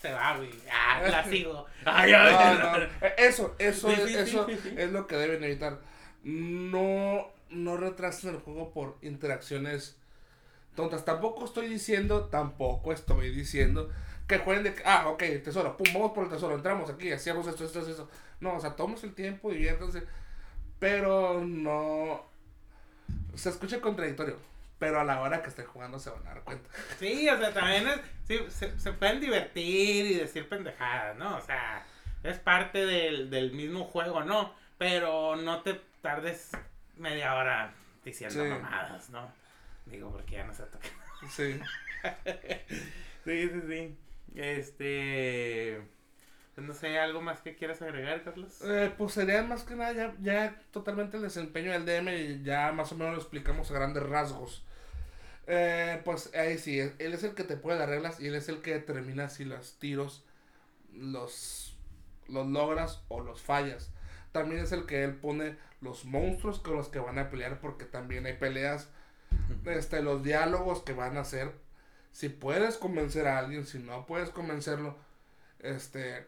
Se 0.00 0.12
va, 0.12 0.36
güey. 0.36 0.50
Ah, 0.70 1.02
la 1.08 1.24
sigo. 1.24 1.66
Ay, 1.84 2.12
No, 2.12 2.18
ay, 2.18 2.58
no, 2.58 3.08
Eso, 3.18 3.54
eso, 3.58 3.90
es, 3.90 3.98
eso 4.14 4.46
es 4.48 4.90
lo 4.92 5.06
que 5.06 5.16
deben 5.16 5.44
evitar. 5.44 5.80
No, 6.22 7.28
no 7.50 7.76
retrasen 7.76 8.30
el 8.34 8.40
juego 8.40 8.72
por 8.72 8.96
interacciones 9.02 9.98
tontas. 10.74 11.04
Tampoco 11.04 11.44
estoy 11.44 11.68
diciendo, 11.68 12.26
tampoco 12.26 12.92
estoy 12.92 13.30
diciendo 13.30 13.90
que 14.26 14.38
jueguen 14.38 14.64
de 14.64 14.74
que, 14.74 14.82
ah, 14.84 15.08
ok, 15.08 15.22
tesoro, 15.42 15.76
pum, 15.76 15.88
vamos 15.92 16.12
por 16.12 16.24
el 16.24 16.30
tesoro, 16.30 16.54
entramos 16.54 16.88
aquí, 16.88 17.10
hacíamos 17.12 17.46
esto, 17.46 17.64
esto, 17.64 17.80
esto. 17.80 18.08
No, 18.40 18.54
o 18.56 18.60
sea, 18.60 18.76
tomes 18.76 19.02
el 19.04 19.14
tiempo, 19.14 19.50
diviértanse. 19.50 20.02
Pero 20.78 21.44
no. 21.44 22.24
Se 23.34 23.48
escucha 23.50 23.80
contradictorio. 23.80 24.36
Pero 24.78 24.98
a 24.98 25.04
la 25.04 25.20
hora 25.20 25.42
que 25.42 25.50
estén 25.50 25.66
jugando 25.66 25.98
se 25.98 26.08
van 26.08 26.26
a 26.26 26.30
dar 26.34 26.42
cuenta. 26.42 26.70
Sí, 26.98 27.28
o 27.28 27.36
sea, 27.36 27.52
también 27.52 27.86
es, 27.86 28.00
sí, 28.26 28.38
se, 28.48 28.78
se 28.80 28.92
pueden 28.94 29.20
divertir 29.20 30.06
y 30.06 30.14
decir 30.14 30.48
pendejadas, 30.48 31.16
¿no? 31.18 31.36
O 31.36 31.40
sea, 31.42 31.84
es 32.22 32.38
parte 32.38 32.86
del, 32.86 33.28
del 33.28 33.52
mismo 33.52 33.84
juego, 33.84 34.24
¿no? 34.24 34.54
Pero 34.78 35.36
no 35.36 35.60
te 35.62 35.78
tardes 36.00 36.50
media 36.96 37.34
hora 37.34 37.74
diciendo 38.04 38.42
Sí. 38.42 38.48
mamadas, 38.48 39.10
¿no? 39.10 39.30
Digo, 39.84 40.10
porque 40.10 40.36
ya 40.36 40.44
no 40.44 40.54
se 40.54 40.62
toca. 40.64 40.88
Sí. 41.30 41.60
Sí, 43.26 43.48
sí, 43.50 43.60
sí. 43.68 43.98
Este. 44.34 45.82
Pues 46.54 46.66
no 46.66 46.74
sé, 46.74 46.98
¿algo 46.98 47.20
más 47.20 47.40
que 47.40 47.54
quieras 47.54 47.80
agregar, 47.82 48.22
Carlos? 48.24 48.60
Eh, 48.62 48.92
pues 48.96 49.12
sería 49.12 49.42
más 49.42 49.62
que 49.64 49.74
nada 49.76 49.92
ya, 49.92 50.14
ya 50.20 50.60
totalmente 50.72 51.16
el 51.16 51.22
desempeño 51.22 51.72
del 51.72 51.86
DM 51.86 52.08
y 52.08 52.42
ya 52.42 52.72
más 52.72 52.92
o 52.92 52.96
menos 52.96 53.14
lo 53.14 53.20
explicamos 53.20 53.70
a 53.70 53.74
grandes 53.74 54.02
rasgos. 54.02 54.64
Eh, 55.46 56.00
pues 56.04 56.32
ahí 56.34 56.58
sí, 56.58 56.78
él 56.78 57.12
es 57.12 57.24
el 57.24 57.34
que 57.34 57.44
te 57.44 57.56
puede 57.56 57.78
dar 57.78 57.88
reglas 57.88 58.20
y 58.20 58.28
él 58.28 58.34
es 58.34 58.48
el 58.48 58.62
que 58.62 58.74
determina 58.74 59.28
si 59.28 59.44
los 59.44 59.78
tiros 59.78 60.24
los, 60.94 61.76
los 62.28 62.46
logras 62.46 63.02
o 63.08 63.20
los 63.20 63.40
fallas. 63.40 63.90
También 64.32 64.62
es 64.62 64.72
el 64.72 64.86
que 64.86 65.04
él 65.04 65.16
pone 65.16 65.56
los 65.80 66.04
monstruos 66.04 66.60
con 66.60 66.76
los 66.76 66.88
que 66.88 66.98
van 66.98 67.18
a 67.18 67.30
pelear 67.30 67.60
porque 67.60 67.84
también 67.84 68.26
hay 68.26 68.34
peleas, 68.34 68.88
este, 69.66 70.02
los 70.02 70.22
diálogos 70.22 70.82
que 70.82 70.92
van 70.92 71.16
a 71.16 71.20
hacer. 71.20 71.52
Si 72.12 72.28
puedes 72.28 72.76
convencer 72.76 73.26
a 73.28 73.38
alguien, 73.38 73.66
si 73.66 73.78
no 73.78 74.06
puedes 74.06 74.30
convencerlo, 74.30 74.96
este, 75.60 76.26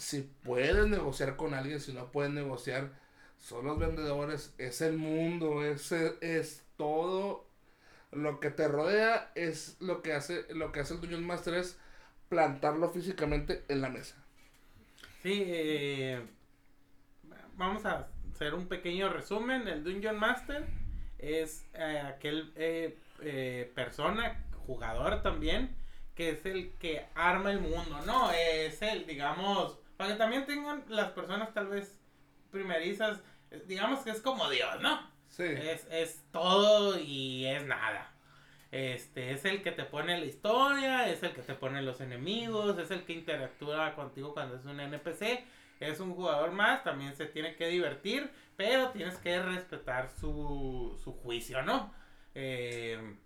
si 0.00 0.22
puedes 0.22 0.86
negociar 0.86 1.36
con 1.36 1.52
alguien, 1.52 1.78
si 1.78 1.92
no 1.92 2.10
puedes 2.10 2.32
negociar, 2.32 2.90
son 3.38 3.66
los 3.66 3.78
vendedores, 3.78 4.54
es 4.56 4.80
el 4.80 4.96
mundo, 4.96 5.62
es, 5.62 5.92
es 5.92 6.64
todo 6.76 7.46
lo 8.10 8.40
que 8.40 8.50
te 8.50 8.66
rodea, 8.66 9.30
es 9.34 9.76
lo 9.80 10.02
que 10.02 10.14
hace, 10.14 10.46
lo 10.54 10.72
que 10.72 10.80
hace 10.80 10.94
el 10.94 11.00
Dungeon 11.00 11.26
Master 11.26 11.54
es 11.54 11.78
plantarlo 12.30 12.90
físicamente 12.90 13.64
en 13.68 13.82
la 13.82 13.90
mesa. 13.90 14.16
Sí, 15.22 15.44
eh, 15.46 16.26
vamos 17.56 17.84
a 17.84 18.08
hacer 18.32 18.54
un 18.54 18.68
pequeño 18.68 19.10
resumen. 19.10 19.68
El 19.68 19.84
Dungeon 19.84 20.18
Master 20.18 20.66
es 21.18 21.66
eh, 21.74 22.02
aquel 22.06 22.52
eh, 22.56 22.98
eh, 23.20 23.70
persona, 23.74 24.44
jugador 24.66 25.22
también, 25.22 25.76
que 26.14 26.30
es 26.30 26.46
el 26.46 26.72
que 26.78 27.04
arma 27.14 27.50
el 27.50 27.60
mundo, 27.60 28.00
¿no? 28.06 28.30
Es 28.32 28.80
el, 28.80 29.06
digamos, 29.06 29.78
para 30.00 30.12
que 30.12 30.18
también 30.18 30.46
tengan 30.46 30.82
las 30.88 31.10
personas 31.10 31.52
tal 31.52 31.66
vez 31.66 32.00
primerizas, 32.50 33.20
digamos 33.66 34.00
que 34.00 34.12
es 34.12 34.22
como 34.22 34.48
Dios, 34.48 34.80
¿no? 34.80 34.98
Sí. 35.28 35.44
Es, 35.44 35.86
es 35.90 36.24
todo 36.32 36.98
y 36.98 37.44
es 37.44 37.66
nada. 37.66 38.10
Este, 38.70 39.32
es 39.32 39.44
el 39.44 39.62
que 39.62 39.72
te 39.72 39.84
pone 39.84 40.18
la 40.18 40.24
historia, 40.24 41.06
es 41.10 41.22
el 41.22 41.32
que 41.32 41.42
te 41.42 41.52
pone 41.52 41.82
los 41.82 42.00
enemigos, 42.00 42.78
es 42.78 42.90
el 42.90 43.04
que 43.04 43.12
interactúa 43.12 43.94
contigo 43.94 44.32
cuando 44.32 44.56
es 44.56 44.64
un 44.64 44.80
NPC 44.80 45.44
es 45.80 46.00
un 46.00 46.14
jugador 46.14 46.52
más, 46.52 46.82
también 46.82 47.14
se 47.14 47.26
tiene 47.26 47.56
que 47.56 47.68
divertir, 47.68 48.30
pero 48.56 48.90
tienes 48.92 49.16
que 49.18 49.42
respetar 49.42 50.08
su, 50.10 50.98
su 51.04 51.12
juicio, 51.12 51.62
¿no? 51.62 51.92
Eh, 52.34 53.16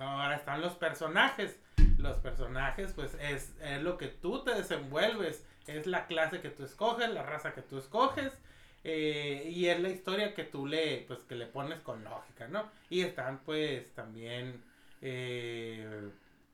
ahora 0.00 0.34
están 0.34 0.60
los 0.60 0.74
personajes. 0.74 1.60
Los 1.98 2.16
personajes, 2.18 2.92
pues 2.92 3.14
es, 3.20 3.54
es, 3.60 3.82
lo 3.82 3.98
que 3.98 4.08
tú 4.08 4.44
te 4.44 4.54
desenvuelves, 4.54 5.46
es 5.66 5.86
la 5.86 6.06
clase 6.06 6.40
que 6.40 6.50
tú 6.50 6.64
escoges, 6.64 7.08
la 7.10 7.22
raza 7.22 7.54
que 7.54 7.62
tú 7.62 7.78
escoges. 7.78 8.32
Eh, 8.86 9.50
y 9.50 9.68
es 9.68 9.80
la 9.80 9.88
historia 9.88 10.34
que 10.34 10.44
tú 10.44 10.66
le, 10.66 11.04
pues, 11.08 11.20
que 11.20 11.34
le 11.36 11.46
pones 11.46 11.80
con 11.80 12.04
lógica, 12.04 12.48
¿no? 12.48 12.70
Y 12.90 13.00
están, 13.00 13.38
pues, 13.38 13.94
también 13.94 14.62
eh, 15.00 16.10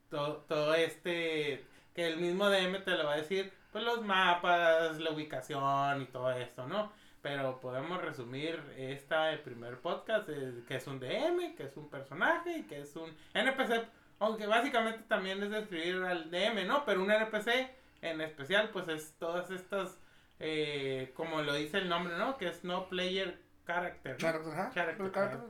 todo, 0.08 0.36
todo 0.48 0.74
este, 0.74 1.64
que 1.94 2.06
el 2.06 2.18
mismo 2.18 2.48
DM 2.48 2.84
te 2.84 2.92
lo 2.92 3.04
va 3.04 3.14
a 3.14 3.16
decir, 3.16 3.52
pues 3.72 3.84
los 3.84 4.04
mapas, 4.04 4.98
la 4.98 5.10
ubicación 5.10 6.02
y 6.02 6.06
todo 6.06 6.30
esto, 6.32 6.66
¿no? 6.66 6.92
Pero 7.22 7.60
podemos 7.60 8.00
resumir 8.00 8.62
esta, 8.76 9.32
el 9.32 9.40
primer 9.40 9.78
podcast, 9.80 10.28
que 10.28 10.76
es 10.76 10.86
un 10.86 11.00
DM, 11.00 11.54
que 11.56 11.64
es 11.64 11.76
un 11.76 11.88
personaje 11.90 12.58
y 12.58 12.62
que 12.64 12.80
es 12.80 12.96
un 12.96 13.14
NPC, 13.34 13.86
aunque 14.20 14.46
básicamente 14.46 15.04
también 15.08 15.42
es 15.42 15.50
describir 15.50 16.02
al 16.02 16.30
DM, 16.30 16.66
¿no? 16.66 16.84
Pero 16.84 17.02
un 17.02 17.10
NPC 17.10 17.70
en 18.02 18.20
especial, 18.20 18.70
pues 18.70 18.88
es 18.88 19.12
todas 19.18 19.50
estas, 19.50 19.96
eh, 20.38 21.12
como 21.16 21.42
lo 21.42 21.54
dice 21.54 21.78
el 21.78 21.88
nombre, 21.88 22.16
¿no? 22.16 22.36
Que 22.36 22.48
es 22.48 22.64
no 22.64 22.88
player 22.88 23.38
character. 23.66 24.16
Character, 24.16 25.40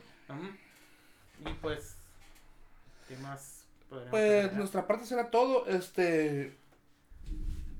Y 1.44 1.52
pues, 1.60 1.96
¿qué 3.08 3.16
más? 3.16 3.64
Pues 4.10 4.52
nuestra 4.52 4.86
parte 4.86 5.04
será 5.04 5.30
todo, 5.30 5.66
este 5.66 6.60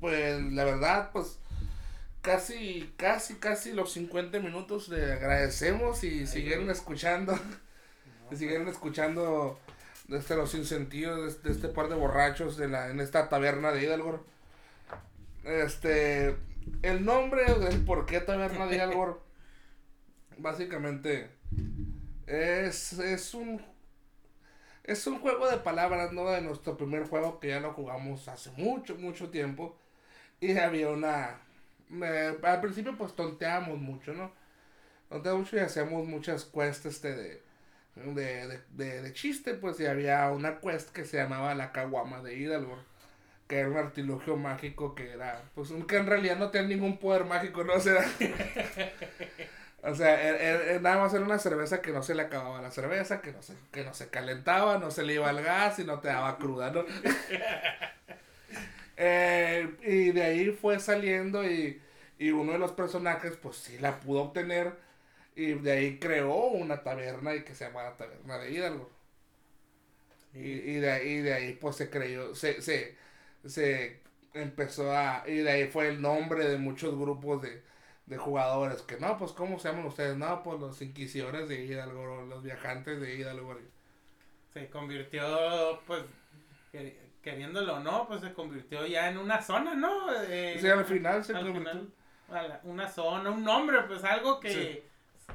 pues 0.00 0.42
la 0.52 0.64
verdad, 0.64 1.10
pues 1.12 1.38
casi, 2.22 2.92
casi, 2.96 3.34
casi 3.34 3.72
los 3.72 3.92
50 3.92 4.40
minutos 4.40 4.88
le 4.88 5.12
agradecemos 5.12 6.02
y 6.04 6.26
siguieron 6.26 6.70
escuchando, 6.70 7.38
y 8.30 8.36
siguieron 8.36 8.68
escuchando 8.68 9.58
desde 10.08 10.36
los 10.36 10.54
incentivos 10.54 11.42
de, 11.42 11.52
este 11.52 11.68
par 11.68 11.88
de 11.88 11.94
borrachos 11.94 12.56
de 12.56 12.68
la, 12.68 12.88
en 12.88 13.00
esta 13.00 13.28
taberna 13.28 13.72
de 13.72 13.84
Hidalgo. 13.84 14.24
Este, 15.44 16.36
el 16.82 17.04
nombre 17.04 17.44
del 17.54 17.84
por 17.84 18.06
qué 18.06 18.20
taberna 18.20 18.66
de 18.66 18.76
Hidalgo, 18.76 19.24
básicamente, 20.38 21.30
es, 22.26 22.92
es 22.98 23.34
un 23.34 23.60
es 24.84 25.06
un 25.06 25.20
juego 25.20 25.48
de 25.48 25.58
palabras, 25.58 26.12
¿no? 26.12 26.28
De 26.30 26.40
nuestro 26.40 26.76
primer 26.76 27.04
juego 27.04 27.38
que 27.38 27.48
ya 27.48 27.60
lo 27.60 27.72
jugamos 27.72 28.26
hace 28.28 28.50
mucho, 28.52 28.96
mucho 28.96 29.30
tiempo. 29.30 29.76
Y 30.40 30.56
había 30.58 30.90
una... 30.90 31.40
al 32.42 32.60
principio 32.60 32.96
pues 32.96 33.14
tonteábamos 33.14 33.78
mucho, 33.78 34.12
¿no? 34.14 34.32
Tonteábamos 35.08 35.46
mucho 35.46 35.56
y 35.56 35.60
hacíamos 35.60 36.06
muchas 36.06 36.44
quests 36.44 36.86
este 36.86 37.14
de, 37.14 37.42
de, 37.94 38.60
de, 38.70 39.02
de, 39.02 39.12
chiste, 39.12 39.54
pues 39.54 39.78
y 39.80 39.86
había 39.86 40.30
una 40.30 40.60
quest 40.60 40.90
que 40.90 41.04
se 41.04 41.18
llamaba 41.18 41.54
La 41.54 41.72
Caguama 41.72 42.22
de 42.22 42.36
Hidalgo, 42.36 42.78
que 43.50 43.58
era 43.58 43.68
un 43.68 43.76
artilugio 43.76 44.36
mágico 44.36 44.94
que 44.94 45.10
era, 45.10 45.42
pues 45.56 45.72
que 45.88 45.96
en 45.96 46.06
realidad 46.06 46.36
no 46.36 46.52
tenía 46.52 46.68
ningún 46.68 46.98
poder 46.98 47.24
mágico, 47.24 47.64
¿no? 47.64 47.72
O 47.78 47.80
sea, 47.80 47.98
o 49.82 49.94
sea 49.96 50.78
nada 50.80 50.98
más 50.98 51.12
era 51.14 51.24
una 51.24 51.38
cerveza 51.40 51.82
que 51.82 51.90
no 51.90 52.04
se 52.04 52.14
le 52.14 52.22
acababa 52.22 52.62
la 52.62 52.70
cerveza, 52.70 53.20
que 53.20 53.32
no 53.32 53.42
se, 53.42 53.54
que 53.72 53.82
no 53.82 53.92
se 53.92 54.08
calentaba, 54.08 54.78
no 54.78 54.92
se 54.92 55.02
le 55.02 55.14
iba 55.14 55.28
el 55.30 55.42
gas 55.42 55.80
y 55.80 55.84
no 55.84 55.98
te 55.98 56.08
daba 56.08 56.38
cruda, 56.38 56.70
¿no? 56.70 56.84
Eh, 59.02 59.78
y 59.82 60.12
de 60.12 60.22
ahí 60.22 60.50
fue 60.50 60.78
saliendo 60.78 61.42
y, 61.42 61.80
uno 62.32 62.52
de 62.52 62.58
los 62.58 62.72
personajes 62.72 63.34
pues 63.38 63.56
sí 63.56 63.78
la 63.78 63.98
pudo 63.98 64.24
obtener 64.24 64.74
y 65.34 65.54
de 65.54 65.72
ahí 65.72 65.98
creó 65.98 66.48
una 66.48 66.82
taberna 66.82 67.34
y 67.34 67.42
que 67.42 67.54
se 67.54 67.64
llama 67.64 67.84
la 67.84 67.96
taberna 67.96 68.36
de 68.36 68.50
Hidalgo. 68.50 68.90
Y, 70.34 70.74
de 70.74 70.90
ahí, 70.92 71.20
de 71.22 71.32
ahí 71.32 71.54
pues 71.54 71.76
se 71.76 71.88
creyó, 71.88 72.34
se, 72.34 72.60
se, 72.60 72.94
se 73.44 74.00
empezó 74.34 74.92
a, 74.92 75.24
y 75.26 75.36
de 75.36 75.50
ahí 75.50 75.68
fue 75.68 75.88
el 75.88 76.00
nombre 76.00 76.48
de 76.48 76.58
muchos 76.58 76.98
grupos 76.98 77.42
de, 77.42 77.62
de 78.06 78.16
jugadores 78.16 78.82
que 78.82 78.98
no, 78.98 79.16
pues 79.18 79.32
¿cómo 79.32 79.58
se 79.58 79.68
llaman 79.68 79.86
ustedes? 79.86 80.16
No, 80.16 80.42
pues 80.42 80.60
los 80.60 80.80
inquisidores 80.82 81.48
de 81.48 81.64
Hidalgo, 81.64 82.24
los 82.26 82.42
viajantes 82.42 83.00
de 83.00 83.16
Hidalgo. 83.16 83.56
Se 84.52 84.68
convirtió 84.68 85.80
pues 85.86 86.04
queriéndolo 87.22 87.76
o 87.76 87.80
no, 87.80 88.06
pues 88.06 88.20
se 88.20 88.32
convirtió 88.32 88.86
ya 88.86 89.10
en 89.10 89.18
una 89.18 89.42
zona, 89.42 89.74
¿no? 89.74 90.08
sí, 90.58 90.66
al 90.66 90.84
final 90.84 91.24
se 91.24 91.32
convirtió. 91.32 91.86
una 92.64 92.88
zona, 92.88 93.30
un 93.30 93.44
nombre, 93.44 93.82
pues 93.82 94.04
algo 94.04 94.40
que, 94.40 94.84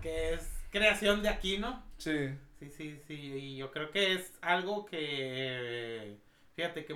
que 0.02 0.34
es 0.34 0.50
creación 0.72 1.22
de 1.22 1.30
aquí, 1.30 1.58
¿no? 1.58 1.84
Sí. 1.98 2.30
Sí, 2.60 2.70
sí, 2.70 3.02
sí, 3.06 3.14
y 3.14 3.58
yo 3.58 3.70
creo 3.70 3.92
que 3.92 4.14
es 4.14 4.34
algo 4.42 4.86
que, 4.86 6.18
fíjate 6.56 6.86
que 6.86 6.96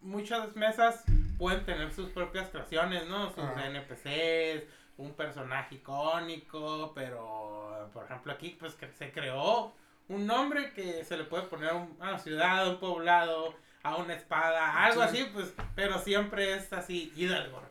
muchas 0.00 0.54
mesas 0.56 1.04
pueden 1.38 1.64
tener 1.64 1.92
sus 1.92 2.10
propias 2.10 2.48
creaciones, 2.48 3.06
¿no? 3.08 3.32
Sus 3.32 3.44
NPCs, 3.44 4.64
un 4.96 5.14
personaje 5.14 5.76
icónico, 5.76 6.92
pero, 6.94 7.88
por 7.92 8.04
ejemplo, 8.04 8.32
aquí, 8.32 8.56
pues 8.58 8.74
que 8.74 8.90
se 8.92 9.12
creó 9.12 9.72
un 10.08 10.26
nombre 10.26 10.72
que 10.72 11.04
se 11.04 11.16
le 11.16 11.24
puede 11.24 11.44
poner 11.44 11.70
a 11.70 11.74
una 11.74 12.18
ciudad, 12.18 12.64
a 12.64 12.70
un 12.70 12.80
poblado, 12.80 13.54
a 13.82 13.96
una 13.96 14.14
espada, 14.14 14.84
algo 14.84 15.02
así, 15.02 15.28
pues, 15.32 15.52
pero 15.74 15.98
siempre 15.98 16.54
es 16.54 16.72
así, 16.72 17.12
Hidalgo. 17.14 17.62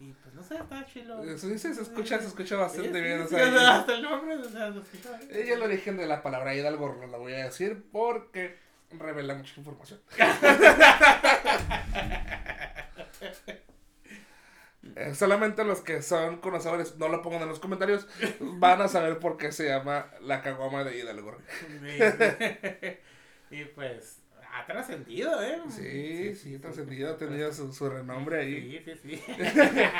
Y 0.00 0.12
pues 0.12 0.34
no 0.34 0.42
sé, 0.42 0.56
está 0.56 0.84
chilo. 0.84 1.22
Sí, 1.38 1.56
se 1.56 1.70
escucha, 1.70 2.18
se 2.18 2.26
escucha 2.26 2.56
bastante 2.56 3.00
bien. 3.00 3.22
O 3.22 3.26
sea, 3.28 3.76
hasta 3.78 3.94
el 3.94 4.02
nombre, 4.02 4.34
o 4.34 4.44
sea, 4.44 4.74
Y 5.32 5.50
el 5.50 5.62
origen 5.62 5.96
de 5.96 6.06
la 6.06 6.22
palabra 6.22 6.54
Hidalgo 6.54 6.96
no 7.00 7.06
la 7.06 7.16
voy 7.16 7.32
a 7.32 7.44
decir 7.44 7.84
porque 7.92 8.58
revela 8.90 9.34
mucha 9.34 9.54
información. 9.56 10.00
Eh, 14.96 15.14
solamente 15.14 15.64
los 15.64 15.80
que 15.80 16.02
son 16.02 16.38
conocedores, 16.38 16.96
no 16.98 17.08
lo 17.08 17.22
pongan 17.22 17.42
en 17.42 17.48
los 17.48 17.58
comentarios, 17.58 18.06
van 18.38 18.80
a 18.80 18.86
saber 18.86 19.18
por 19.18 19.36
qué 19.36 19.50
se 19.50 19.66
llama 19.66 20.06
la 20.20 20.40
caguama 20.42 20.84
de 20.84 20.98
Hidalgo. 20.98 21.36
y 23.50 23.64
pues, 23.64 24.20
ha 24.52 24.64
trascendido, 24.66 25.42
¿eh? 25.42 25.58
Sí, 25.68 26.36
sí, 26.36 26.54
ha 26.54 26.60
trascendido, 26.60 27.12
ha 27.12 27.16
tenido 27.16 27.52
su, 27.52 27.88
renombre 27.88 28.40
ahí. 28.40 28.82
Sí, 28.84 28.92
sí, 29.02 29.16
sí. 29.16 29.32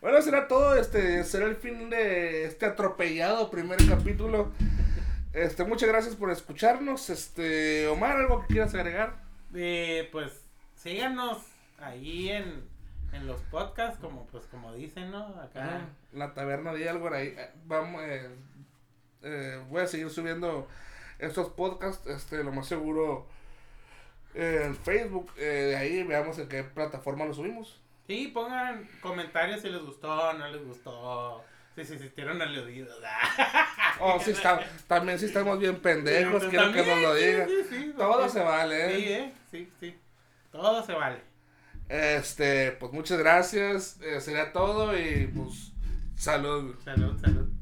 bueno, 0.00 0.22
será 0.22 0.46
todo, 0.46 0.76
este, 0.76 1.24
será 1.24 1.46
el 1.46 1.56
fin 1.56 1.90
de 1.90 2.44
este 2.44 2.66
atropellado 2.66 3.50
primer 3.50 3.84
capítulo. 3.88 4.52
Este, 5.34 5.64
muchas 5.64 5.88
gracias 5.88 6.14
por 6.14 6.30
escucharnos. 6.30 7.10
Este, 7.10 7.86
Omar, 7.88 8.16
¿algo 8.16 8.40
que 8.42 8.54
quieras 8.54 8.74
agregar? 8.74 9.16
Eh, 9.54 10.08
pues, 10.12 10.44
síganos 10.76 11.38
ahí 11.78 12.30
en, 12.30 12.64
en 13.12 13.26
los 13.26 13.40
podcasts, 13.42 13.98
como 14.00 14.26
pues 14.26 14.44
como 14.46 14.72
dicen, 14.72 15.10
¿no? 15.10 15.26
Acá. 15.40 15.88
la 16.12 16.34
taberna 16.34 16.72
de 16.72 16.88
algo 16.88 17.12
ahí. 17.12 17.34
Eh, 17.36 17.50
vamos, 17.66 18.02
eh, 18.04 18.30
eh, 19.22 19.62
voy 19.68 19.82
a 19.82 19.86
seguir 19.86 20.08
subiendo 20.10 20.68
estos 21.18 21.48
podcasts, 21.50 22.06
este, 22.06 22.42
lo 22.44 22.52
más 22.52 22.66
seguro 22.66 23.26
en 24.34 24.74
Facebook, 24.76 25.30
eh, 25.36 25.42
de 25.42 25.76
ahí 25.76 26.02
veamos 26.02 26.38
en 26.38 26.48
qué 26.48 26.64
plataforma 26.64 27.24
lo 27.24 27.34
subimos. 27.34 27.80
Sí, 28.06 28.28
pongan 28.34 28.88
comentarios 29.00 29.62
si 29.62 29.70
les 29.70 29.80
gustó, 29.82 30.32
no 30.34 30.48
les 30.48 30.64
gustó, 30.64 31.42
si 31.74 31.84
se 31.84 31.98
sintieron 31.98 32.40
aludidos. 32.40 32.96
oh, 34.00 34.20
sí, 34.20 34.30
está, 34.30 34.60
también 34.86 35.18
si 35.18 35.26
estamos 35.26 35.58
bien 35.58 35.76
pendejos, 35.76 36.44
quiero 36.44 36.72
que 36.72 36.84
nos 36.84 36.98
lo 37.00 37.14
digan. 37.14 37.48
Todo 37.96 38.28
se 38.28 38.40
vale, 38.40 38.86
¿eh? 38.86 38.96
Sí, 38.96 39.12
¿eh? 39.12 39.32
Sí, 39.50 39.72
sí, 39.80 39.98
todo 40.50 40.84
se 40.84 40.92
vale. 40.92 41.20
Este, 41.88 42.72
pues 42.72 42.92
muchas 42.92 43.18
gracias. 43.18 44.00
Eh, 44.00 44.20
sería 44.20 44.52
todo 44.52 44.96
y 44.96 45.26
pues 45.26 45.72
salud. 46.16 46.76
Salud, 46.84 47.20
salud. 47.20 47.53